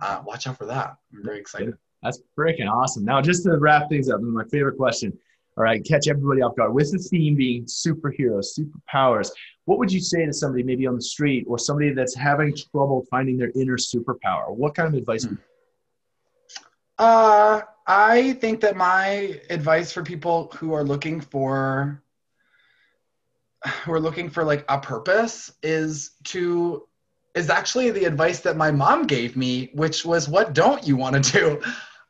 uh, 0.00 0.22
watch 0.24 0.46
out 0.46 0.58
for 0.58 0.66
that. 0.66 0.96
I'm 1.12 1.24
very 1.24 1.38
excited. 1.38 1.74
That's 2.02 2.20
freaking 2.38 2.70
awesome. 2.70 3.04
Now, 3.04 3.20
just 3.20 3.44
to 3.44 3.56
wrap 3.58 3.88
things 3.88 4.08
up, 4.10 4.20
my 4.20 4.44
favorite 4.44 4.76
question. 4.76 5.16
All 5.56 5.64
right, 5.64 5.82
catch 5.82 6.06
everybody 6.06 6.42
off 6.42 6.54
guard. 6.54 6.74
With 6.74 6.92
the 6.92 6.98
theme 6.98 7.34
being 7.34 7.64
superheroes, 7.64 8.58
superpowers, 8.58 9.30
what 9.64 9.78
would 9.78 9.90
you 9.90 10.00
say 10.00 10.26
to 10.26 10.32
somebody 10.32 10.62
maybe 10.62 10.86
on 10.86 10.96
the 10.96 11.02
street 11.02 11.46
or 11.48 11.58
somebody 11.58 11.94
that's 11.94 12.14
having 12.14 12.54
trouble 12.54 13.06
finding 13.10 13.38
their 13.38 13.50
inner 13.56 13.78
superpower? 13.78 14.54
What 14.54 14.74
kind 14.74 14.86
of 14.86 14.94
advice? 14.94 15.24
Hmm. 15.24 15.34
Uh, 16.98 17.62
I 17.86 18.34
think 18.34 18.60
that 18.60 18.76
my 18.76 19.40
advice 19.48 19.92
for 19.92 20.02
people 20.02 20.52
who 20.56 20.74
are 20.74 20.84
looking 20.84 21.20
for 21.20 22.02
who 23.84 23.92
are 23.92 24.00
looking 24.00 24.30
for 24.30 24.44
like 24.44 24.64
a 24.68 24.78
purpose 24.78 25.52
is 25.62 26.12
to 26.24 26.86
is 27.36 27.50
actually 27.50 27.90
the 27.90 28.06
advice 28.06 28.40
that 28.40 28.56
my 28.56 28.70
mom 28.70 29.06
gave 29.06 29.36
me, 29.36 29.70
which 29.74 30.04
was 30.04 30.28
what 30.28 30.54
don't 30.54 30.86
you 30.86 30.96
want 30.96 31.22
to 31.22 31.32
do? 31.32 31.62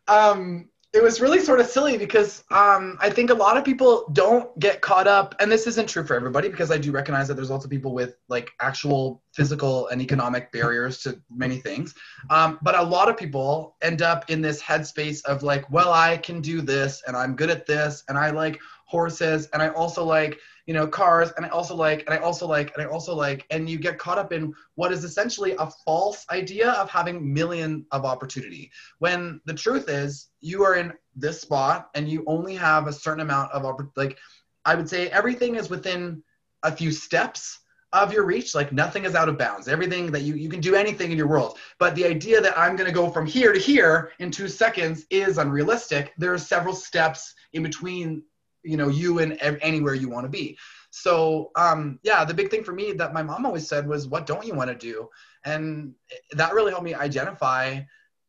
Um, 0.08 0.70
it 0.92 1.02
was 1.02 1.20
really 1.20 1.40
sort 1.40 1.60
of 1.60 1.66
silly 1.66 1.98
because 1.98 2.44
um, 2.50 2.96
I 3.00 3.10
think 3.10 3.28
a 3.28 3.34
lot 3.34 3.58
of 3.58 3.64
people 3.64 4.08
don't 4.14 4.56
get 4.58 4.80
caught 4.80 5.06
up, 5.06 5.34
and 5.40 5.52
this 5.52 5.66
isn't 5.66 5.88
true 5.88 6.06
for 6.06 6.14
everybody 6.14 6.48
because 6.48 6.70
I 6.70 6.78
do 6.78 6.90
recognize 6.90 7.28
that 7.28 7.34
there's 7.34 7.50
lots 7.50 7.64
of 7.64 7.70
people 7.70 7.92
with 7.92 8.16
like 8.28 8.50
actual 8.60 9.22
physical 9.34 9.88
and 9.88 10.00
economic 10.00 10.52
barriers 10.52 11.02
to 11.02 11.20
many 11.28 11.58
things. 11.58 11.94
Um, 12.30 12.58
but 12.62 12.78
a 12.78 12.82
lot 12.82 13.10
of 13.10 13.16
people 13.16 13.76
end 13.82 14.00
up 14.00 14.30
in 14.30 14.40
this 14.40 14.62
headspace 14.62 15.22
of 15.24 15.42
like, 15.42 15.68
well, 15.70 15.92
I 15.92 16.16
can 16.16 16.40
do 16.40 16.62
this 16.62 17.02
and 17.06 17.14
I'm 17.14 17.36
good 17.36 17.50
at 17.50 17.66
this 17.66 18.02
and 18.08 18.16
I 18.16 18.30
like 18.30 18.58
horses 18.86 19.48
and 19.52 19.60
I 19.60 19.68
also 19.70 20.02
like 20.02 20.38
you 20.66 20.74
know 20.74 20.86
cars 20.86 21.32
and 21.36 21.46
i 21.46 21.48
also 21.48 21.74
like 21.74 22.04
and 22.06 22.14
i 22.14 22.18
also 22.18 22.46
like 22.46 22.72
and 22.74 22.82
i 22.82 22.90
also 22.90 23.14
like 23.14 23.46
and 23.50 23.70
you 23.70 23.78
get 23.78 23.98
caught 23.98 24.18
up 24.18 24.32
in 24.32 24.52
what 24.74 24.92
is 24.92 25.04
essentially 25.04 25.52
a 25.58 25.70
false 25.84 26.26
idea 26.30 26.72
of 26.72 26.90
having 26.90 27.32
million 27.32 27.86
of 27.92 28.04
opportunity. 28.04 28.70
When 28.98 29.40
the 29.46 29.54
truth 29.54 29.88
is 29.88 30.28
you 30.40 30.64
are 30.64 30.74
in 30.74 30.92
this 31.14 31.40
spot 31.40 31.88
and 31.94 32.08
you 32.08 32.24
only 32.26 32.54
have 32.56 32.86
a 32.86 32.92
certain 32.92 33.20
amount 33.20 33.52
of 33.52 33.64
like 33.96 34.18
i 34.64 34.74
would 34.74 34.88
say 34.88 35.08
everything 35.08 35.54
is 35.54 35.70
within 35.70 36.22
a 36.62 36.72
few 36.72 36.90
steps 36.90 37.60
of 37.92 38.12
your 38.12 38.24
reach. 38.24 38.54
Like 38.54 38.72
nothing 38.72 39.04
is 39.04 39.14
out 39.14 39.28
of 39.28 39.38
bounds. 39.38 39.68
Everything 39.68 40.10
that 40.12 40.22
you 40.22 40.34
you 40.34 40.48
can 40.48 40.60
do 40.60 40.74
anything 40.74 41.12
in 41.12 41.16
your 41.16 41.28
world. 41.28 41.58
But 41.78 41.94
the 41.94 42.04
idea 42.04 42.40
that 42.40 42.58
i'm 42.58 42.76
going 42.76 42.88
to 42.88 42.94
go 42.94 43.10
from 43.10 43.26
here 43.26 43.52
to 43.52 43.58
here 43.58 44.12
in 44.18 44.30
2 44.30 44.48
seconds 44.48 45.06
is 45.10 45.38
unrealistic. 45.38 46.12
There 46.18 46.34
are 46.34 46.38
several 46.38 46.74
steps 46.74 47.34
in 47.52 47.62
between 47.62 48.22
you 48.66 48.76
know 48.76 48.88
you 48.88 49.18
and 49.20 49.38
anywhere 49.40 49.94
you 49.94 50.08
want 50.08 50.24
to 50.24 50.30
be. 50.30 50.56
So 50.90 51.50
um, 51.56 51.98
yeah 52.02 52.24
the 52.24 52.34
big 52.34 52.50
thing 52.50 52.64
for 52.64 52.72
me 52.72 52.92
that 52.92 53.14
my 53.14 53.22
mom 53.22 53.46
always 53.46 53.68
said 53.68 53.86
was 53.86 54.08
what 54.08 54.26
don't 54.26 54.46
you 54.46 54.54
want 54.54 54.70
to 54.70 54.76
do? 54.76 55.08
And 55.44 55.94
that 56.32 56.54
really 56.54 56.72
helped 56.72 56.84
me 56.84 56.94
identify 56.94 57.80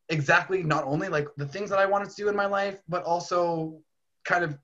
exactly 0.08 0.62
not 0.62 0.84
only 0.84 1.08
like 1.08 1.28
the 1.36 1.46
things 1.46 1.68
that 1.68 1.78
i 1.78 1.84
wanted 1.84 2.08
to 2.08 2.16
do 2.16 2.28
in 2.28 2.36
my 2.36 2.46
life 2.46 2.80
but 2.88 3.04
also 3.04 3.78
kind 4.24 4.42
of 4.42 4.56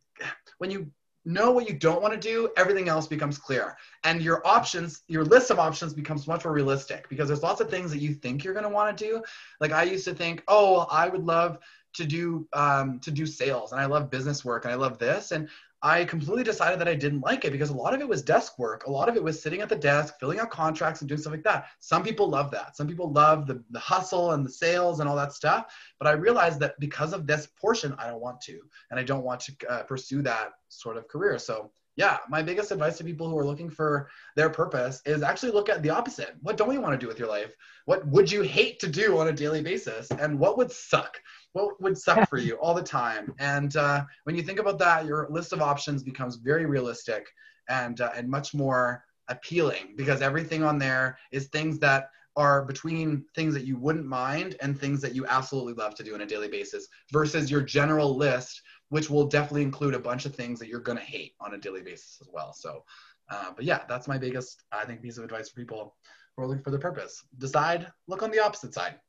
when 0.59 0.71
you 0.71 0.91
know 1.25 1.51
what 1.51 1.69
you 1.69 1.75
don't 1.75 2.03
want 2.03 2.13
to 2.13 2.21
do 2.21 2.51
everything 2.57 2.89
else 2.89 3.07
becomes 3.07 3.39
clear. 3.39 3.77
And 4.05 4.21
your 4.21 4.47
options 4.47 5.03
your 5.09 5.25
list 5.25 5.51
of 5.51 5.59
options 5.59 5.95
becomes 5.95 6.27
much 6.27 6.45
more 6.45 6.53
realistic 6.53 7.09
because 7.09 7.29
there's 7.29 7.43
lots 7.43 7.61
of 7.61 7.71
things 7.71 7.91
that 7.93 7.99
you 7.99 8.15
think 8.15 8.45
you're 8.45 8.53
going 8.53 8.65
to 8.65 8.71
want 8.71 8.97
to 8.97 9.05
do. 9.05 9.23
Like 9.61 9.73
i 9.73 9.83
used 9.85 10.05
to 10.05 10.15
think 10.15 10.43
oh 10.49 10.87
i 10.91 11.09
would 11.09 11.25
love 11.25 11.59
to 11.95 12.05
do 12.05 12.49
um, 12.53 13.01
to 13.01 13.11
do 13.11 13.27
sales 13.27 13.73
and 13.73 13.81
I 13.81 13.87
love 13.87 14.11
business 14.11 14.45
work 14.45 14.65
and 14.65 14.73
I 14.73 14.77
love 14.77 14.99
this 14.99 15.33
and 15.33 15.49
I 15.85 16.07
completely 16.07 16.45
decided 16.45 16.81
that 16.81 16.89
I 16.89 16.95
didn't 16.95 17.21
like 17.21 17.45
it 17.45 17.53
because 17.53 17.69
a 17.69 17.75
lot 17.75 17.93
of 17.93 18.01
it 18.01 18.09
was 18.09 18.23
desk 18.23 18.59
work. 18.59 18.87
A 18.87 18.91
lot 18.91 19.11
of 19.11 19.17
it 19.17 19.23
was 19.23 19.43
sitting 19.43 19.61
at 19.61 19.69
the 19.69 19.77
desk, 19.77 20.15
filling 20.19 20.41
out 20.41 20.49
contracts 20.49 21.03
and 21.03 21.09
doing 21.11 21.21
stuff 21.21 21.35
like 21.35 21.43
that. 21.43 21.67
Some 21.79 22.03
people 22.03 22.27
love 22.27 22.51
that. 22.53 22.75
Some 22.75 22.89
people 22.89 23.13
love 23.13 23.47
the, 23.47 23.63
the 23.69 23.79
hustle 23.79 24.33
and 24.33 24.47
the 24.47 24.51
sales 24.51 25.01
and 25.01 25.09
all 25.09 25.17
that 25.17 25.35
stuff. 25.35 25.75
But 25.99 26.09
I 26.09 26.13
realized 26.13 26.59
that 26.61 26.81
because 26.81 27.13
of 27.13 27.27
this 27.27 27.49
portion, 27.61 27.95
I 27.99 28.07
don't 28.07 28.23
want 28.23 28.41
to. 28.43 28.61
And 28.91 28.99
I 28.99 29.03
don't 29.03 29.25
want 29.25 29.41
to 29.41 29.53
uh, 29.69 29.83
pursue 29.83 30.23
that 30.23 30.53
sort 30.71 30.97
of 30.97 31.07
career. 31.07 31.39
So 31.39 31.71
yeah, 31.97 32.17
my 32.31 32.43
biggest 32.43 32.73
advice 32.73 32.97
to 32.99 33.05
people 33.05 33.29
who 33.29 33.39
are 33.39 33.45
looking 33.45 33.71
for 33.71 34.09
their 34.37 34.49
purpose 34.51 35.03
is 35.05 35.23
actually 35.23 35.53
look 35.53 35.69
at 35.69 35.83
the 35.83 35.91
opposite. 35.91 36.35
What 36.41 36.57
don't 36.57 36.73
you 36.73 36.81
want 36.81 36.99
to 36.99 37.05
do 37.05 37.07
with 37.07 37.19
your 37.19 37.29
life? 37.29 37.55
What 37.85 38.07
would 38.09 38.33
you 38.33 38.41
hate 38.41 38.81
to 38.81 38.89
do 38.89 39.19
on 39.19 39.29
a 39.29 39.33
daily 39.33 39.63
basis? 39.63 40.11
And 40.11 40.39
what 40.39 40.57
would 40.57 40.73
suck? 40.73 41.21
What 41.55 41.81
would 41.81 41.97
suck 41.97 42.29
for 42.29 42.39
you 42.39 42.55
all 42.57 42.75
the 42.75 42.83
time? 42.83 43.35
And 43.39 43.75
uh, 43.77 44.05
when 44.25 44.37
you 44.37 44.43
think 44.43 44.59
about 44.59 44.79
that, 44.81 45.07
your 45.07 45.27
list 45.31 45.53
of 45.53 45.63
options 45.63 46.03
becomes 46.03 46.37
very 46.37 46.67
realistic 46.67 47.27
and 47.69 48.01
uh, 48.01 48.11
and 48.15 48.29
much 48.29 48.55
more 48.55 49.05
appealing 49.29 49.95
because 49.97 50.21
everything 50.21 50.63
on 50.63 50.79
there 50.79 51.17
is 51.33 51.47
things 51.47 51.79
that 51.79 52.11
are 52.37 52.65
between 52.65 53.25
things 53.35 53.55
that 53.55 53.65
you 53.65 53.79
wouldn't 53.79 54.05
mind 54.05 54.57
and 54.61 54.79
things 54.79 55.01
that 55.01 55.15
you 55.15 55.25
absolutely 55.27 55.73
love 55.73 55.95
to 55.95 56.03
do 56.03 56.15
on 56.15 56.21
a 56.21 56.27
daily 56.27 56.49
basis 56.49 56.89
versus 57.13 57.51
your 57.51 57.63
general 57.63 58.17
list 58.17 58.61
which 58.95 59.11
will 59.11 59.27
definitely 59.27 59.63
include 59.63 59.95
a 59.95 59.99
bunch 59.99 60.25
of 60.25 60.35
things 60.35 60.59
that 60.61 60.69
you're 60.69 60.79
going 60.79 60.99
to 60.99 61.05
hate 61.05 61.35
on 61.41 61.55
a 61.55 61.59
daily 61.59 61.83
basis 61.83 62.19
as 62.21 62.29
well. 62.33 62.53
So, 62.53 62.85
uh, 63.31 63.51
but 63.57 63.65
yeah, 63.65 63.81
that's 63.89 64.07
my 64.07 64.19
biggest, 64.19 64.63
I 64.71 64.85
think, 64.85 65.03
piece 65.03 65.19
of 65.19 65.25
advice 65.25 65.49
for 65.49 65.57
people 65.57 65.97
who 66.37 66.43
are 66.45 66.47
looking 66.47 66.63
for 66.63 66.71
their 66.71 66.79
purpose. 66.79 67.25
Decide, 67.39 67.91
look 68.07 68.23
on 68.23 68.31
the 68.31 68.39
opposite 68.39 68.75
side. 68.75 69.01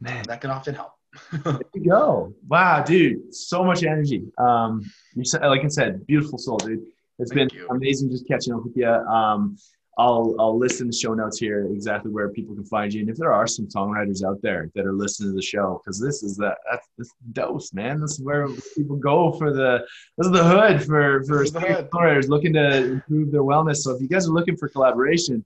Man, 0.00 0.24
that 0.28 0.40
can 0.40 0.50
often 0.50 0.74
help. 0.74 0.92
there 1.44 1.60
you 1.74 1.90
go. 1.90 2.34
Wow, 2.48 2.82
dude, 2.82 3.34
so 3.34 3.64
much 3.64 3.82
energy. 3.82 4.24
Um, 4.38 4.82
you 5.14 5.24
said, 5.24 5.42
like 5.42 5.64
I 5.64 5.68
said, 5.68 6.06
beautiful 6.06 6.38
soul, 6.38 6.58
dude. 6.58 6.82
It's 7.18 7.32
Thank 7.32 7.50
been 7.50 7.58
you. 7.58 7.68
amazing 7.68 8.10
just 8.10 8.26
catching 8.26 8.54
up 8.54 8.64
with 8.64 8.76
you. 8.76 8.88
Um, 8.88 9.56
I'll 9.98 10.34
I'll 10.38 10.56
list 10.56 10.80
in 10.80 10.86
the 10.86 10.92
show 10.92 11.12
notes 11.12 11.38
here 11.38 11.66
exactly 11.66 12.10
where 12.10 12.30
people 12.30 12.54
can 12.54 12.64
find 12.64 12.92
you, 12.92 13.00
and 13.00 13.10
if 13.10 13.16
there 13.16 13.32
are 13.32 13.46
some 13.46 13.66
songwriters 13.66 14.24
out 14.24 14.40
there 14.40 14.70
that 14.74 14.86
are 14.86 14.94
listening 14.94 15.30
to 15.30 15.36
the 15.36 15.42
show, 15.42 15.80
because 15.82 16.00
this 16.00 16.22
is 16.22 16.36
the 16.36 16.56
that's 16.70 16.88
this 16.96 17.10
dose, 17.32 17.74
man. 17.74 18.00
This 18.00 18.12
is 18.12 18.22
where 18.22 18.48
people 18.76 18.96
go 18.96 19.32
for 19.32 19.52
the 19.52 19.84
this 20.16 20.26
is 20.26 20.32
the 20.32 20.44
hood 20.44 20.82
for 20.84 21.22
for 21.24 21.44
songwriters 21.44 22.28
looking 22.28 22.54
to 22.54 22.92
improve 22.92 23.30
their 23.30 23.42
wellness. 23.42 23.78
So 23.78 23.94
if 23.94 24.00
you 24.00 24.08
guys 24.08 24.26
are 24.26 24.32
looking 24.32 24.56
for 24.56 24.68
collaboration, 24.68 25.44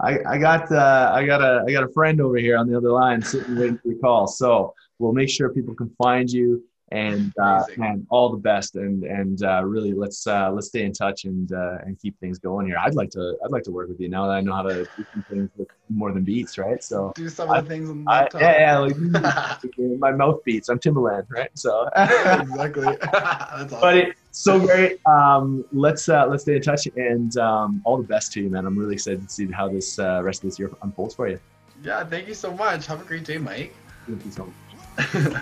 I 0.00 0.18
I 0.26 0.38
got 0.38 0.70
uh, 0.70 1.12
I 1.14 1.24
got 1.24 1.40
a 1.40 1.64
I 1.66 1.72
got 1.72 1.84
a 1.84 1.92
friend 1.92 2.20
over 2.20 2.36
here 2.36 2.58
on 2.58 2.68
the 2.68 2.76
other 2.76 2.90
line 2.90 3.22
sitting 3.22 3.56
waiting 3.56 3.78
for 3.78 3.88
your 3.88 4.00
call. 4.00 4.26
So 4.26 4.74
we'll 4.98 5.12
make 5.12 5.30
sure 5.30 5.50
people 5.50 5.74
can 5.74 5.90
find 5.98 6.30
you 6.30 6.62
and 6.90 7.32
uh, 7.42 7.64
man, 7.76 8.06
all 8.10 8.30
the 8.30 8.38
best, 8.38 8.76
and 8.76 9.04
and 9.04 9.42
uh, 9.42 9.62
really 9.64 9.92
let's 9.92 10.26
uh, 10.26 10.50
let's 10.50 10.68
stay 10.68 10.84
in 10.84 10.92
touch 10.92 11.24
and 11.24 11.52
uh, 11.52 11.78
and 11.84 11.98
keep 12.00 12.18
things 12.18 12.38
going 12.38 12.66
here. 12.66 12.78
I'd 12.78 12.94
like 12.94 13.10
to 13.10 13.36
I'd 13.44 13.50
like 13.50 13.62
to 13.64 13.70
work 13.70 13.88
with 13.88 14.00
you 14.00 14.08
now 14.08 14.26
that 14.26 14.32
I 14.32 14.40
know 14.40 14.54
how 14.54 14.62
to 14.62 14.84
do 14.96 15.06
some 15.12 15.22
things 15.28 15.50
with 15.56 15.68
more 15.90 16.12
than 16.12 16.24
beats, 16.24 16.56
right? 16.56 16.82
So 16.82 17.12
do 17.14 17.28
some 17.28 17.50
of 17.50 17.62
the 17.62 17.68
things. 17.68 17.90
On 17.90 18.04
I, 18.08 18.28
yeah, 18.40 18.58
yeah, 18.60 18.78
like, 18.78 18.96
my 19.98 20.12
mouth 20.12 20.42
beats. 20.44 20.70
I'm 20.70 20.78
Timbaland, 20.78 21.26
right? 21.28 21.50
So 21.54 21.88
exactly. 21.96 22.96
That's 23.02 23.72
awesome. 23.72 23.80
But 23.80 23.96
it's 23.98 24.18
so 24.30 24.58
great. 24.58 24.98
Um, 25.06 25.66
let's 25.72 26.08
uh, 26.08 26.26
let's 26.26 26.44
stay 26.44 26.56
in 26.56 26.62
touch, 26.62 26.86
and 26.96 27.36
um, 27.36 27.82
all 27.84 27.98
the 27.98 28.08
best 28.08 28.32
to 28.32 28.42
you, 28.42 28.48
man. 28.48 28.64
I'm 28.64 28.78
really 28.78 28.94
excited 28.94 29.22
to 29.22 29.28
see 29.28 29.50
how 29.52 29.68
this 29.68 29.98
uh, 29.98 30.22
rest 30.22 30.42
of 30.42 30.50
this 30.50 30.58
year 30.58 30.70
unfolds 30.80 31.14
for 31.14 31.28
you. 31.28 31.38
Yeah, 31.82 32.02
thank 32.04 32.28
you 32.28 32.34
so 32.34 32.54
much. 32.54 32.86
Have 32.86 33.02
a 33.02 33.04
great 33.04 33.24
day, 33.24 33.36
Mike. 33.36 33.74
Thank 34.06 34.24
you 34.24 34.30
so 34.30 34.46
much. 34.46 34.54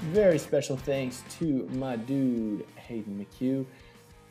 very 0.00 0.38
special 0.38 0.76
thanks 0.76 1.22
to 1.38 1.66
my 1.72 1.96
dude 1.96 2.66
Hayden 2.76 3.24
McHugh. 3.24 3.64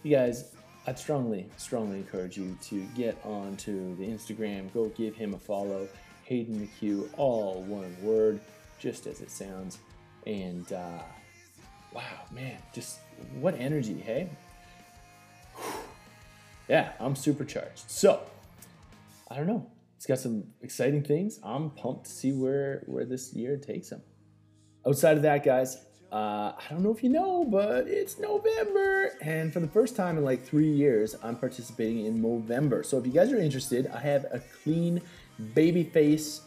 You 0.04 0.16
guys, 0.16 0.52
I'd 0.86 1.00
strongly, 1.00 1.50
strongly 1.58 1.98
encourage 1.98 2.38
you 2.38 2.58
to 2.66 2.86
get 2.96 3.18
onto 3.26 3.96
the 3.98 4.06
Instagram. 4.06 4.72
Go 4.74 4.90
give 4.90 5.16
him 5.16 5.34
a 5.34 5.40
follow. 5.40 5.88
Hayden 6.26 6.68
McHugh, 6.68 7.10
all 7.18 7.64
one 7.64 7.96
word, 8.02 8.40
just 8.80 9.08
as 9.08 9.22
it 9.22 9.32
sounds. 9.32 9.80
And 10.26 10.72
uh, 10.72 11.02
wow, 11.94 12.04
man, 12.32 12.58
just 12.74 13.00
what 13.40 13.56
energy, 13.60 14.00
hey? 14.00 14.30
Yeah, 16.68 16.92
I'm 17.00 17.16
supercharged. 17.16 17.90
So, 17.90 18.22
I 19.32 19.38
don't 19.38 19.48
know. 19.48 19.66
It's 19.98 20.06
got 20.06 20.20
some 20.20 20.44
exciting 20.62 21.04
things. 21.04 21.40
I'm 21.44 21.72
pumped 21.72 22.06
to 22.06 22.12
see 22.12 22.32
where 22.32 22.84
where 22.86 23.04
this 23.04 23.34
year 23.34 23.58
takes 23.58 23.92
him. 23.92 24.02
Outside 24.86 25.18
of 25.18 25.24
that, 25.24 25.44
guys, 25.44 25.86
uh, 26.12 26.54
I 26.56 26.64
don't 26.70 26.84
know 26.84 26.92
if 26.92 27.04
you 27.04 27.10
know, 27.10 27.44
but 27.44 27.88
it's 27.88 28.20
November. 28.20 29.12
And 29.22 29.52
for 29.52 29.60
the 29.60 29.68
first 29.68 29.96
time 29.96 30.18
in 30.18 30.24
like 30.24 30.46
three 30.46 30.72
years, 30.72 31.16
I'm 31.24 31.36
participating 31.36 32.06
in 32.06 32.22
Movember. 32.22 32.86
So 32.86 33.00
if 33.00 33.08
you 33.08 33.12
guys 33.12 33.34
are 33.34 33.40
interested, 33.40 33.88
I 33.88 34.00
have 34.00 34.26
a 34.32 34.42
clean 34.64 35.02
baby 35.56 35.84
face 35.84 36.42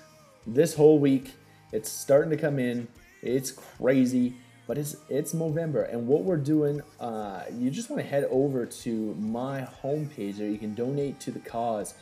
this 0.46 0.72
whole 0.72 1.00
week. 1.00 1.32
It's 1.72 1.90
starting 1.90 2.30
to 2.30 2.36
come 2.36 2.58
in. 2.60 2.86
It's 3.20 3.50
crazy, 3.50 4.34
but 4.68 4.78
it's 4.78 4.96
it's 5.08 5.34
Movember. 5.34 5.92
And 5.92 6.06
what 6.06 6.22
we're 6.22 6.36
doing, 6.36 6.82
uh, 7.00 7.42
you 7.52 7.70
just 7.70 7.90
want 7.90 8.00
to 8.00 8.08
head 8.08 8.28
over 8.30 8.64
to 8.64 9.14
my 9.16 9.66
homepage 9.82 10.38
there. 10.38 10.48
You 10.48 10.58
can 10.58 10.74
donate 10.74 11.18
to 11.20 11.32
the 11.32 11.40
cause. 11.40 11.94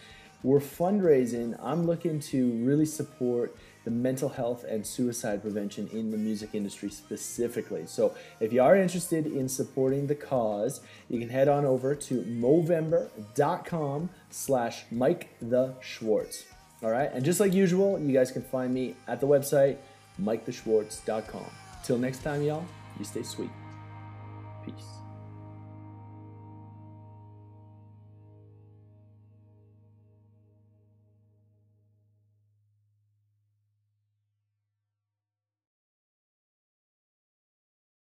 We're 0.43 0.61
fundraising. 0.61 1.59
I'm 1.62 1.84
looking 1.86 2.20
to 2.20 2.53
really 2.64 2.86
support 2.86 3.57
the 3.84 3.91
mental 3.91 4.28
health 4.28 4.64
and 4.64 4.86
suicide 4.86 5.43
prevention 5.43 5.89
in 5.93 6.11
the 6.11 6.16
music 6.16 6.51
industry 6.53 6.91
specifically. 6.91 7.86
So 7.86 8.14
if 8.39 8.53
you 8.53 8.62
are 8.62 8.76
interested 8.76 9.26
in 9.26 9.49
supporting 9.49 10.07
the 10.07 10.14
cause, 10.14 10.80
you 11.09 11.18
can 11.18 11.28
head 11.28 11.49
on 11.49 11.64
over 11.64 11.95
to 11.95 12.22
movember.com 12.22 14.11
slash 14.30 14.84
Mike 14.91 15.30
the 15.41 15.74
Schwartz. 15.80 16.45
All 16.82 16.91
right. 16.91 17.11
And 17.12 17.24
just 17.24 17.41
like 17.41 17.53
usual, 17.53 17.99
you 17.99 18.12
guys 18.12 18.30
can 18.30 18.43
find 18.43 18.72
me 18.72 18.95
at 19.09 19.20
the 19.20 19.26
website, 19.26 19.78
MikeTheSchwartz.com. 20.22 21.47
Till 21.82 21.99
next 21.99 22.22
time, 22.22 22.43
y'all, 22.43 22.64
you 22.99 23.05
stay 23.05 23.22
sweet. 23.22 23.51
Peace. 24.64 24.97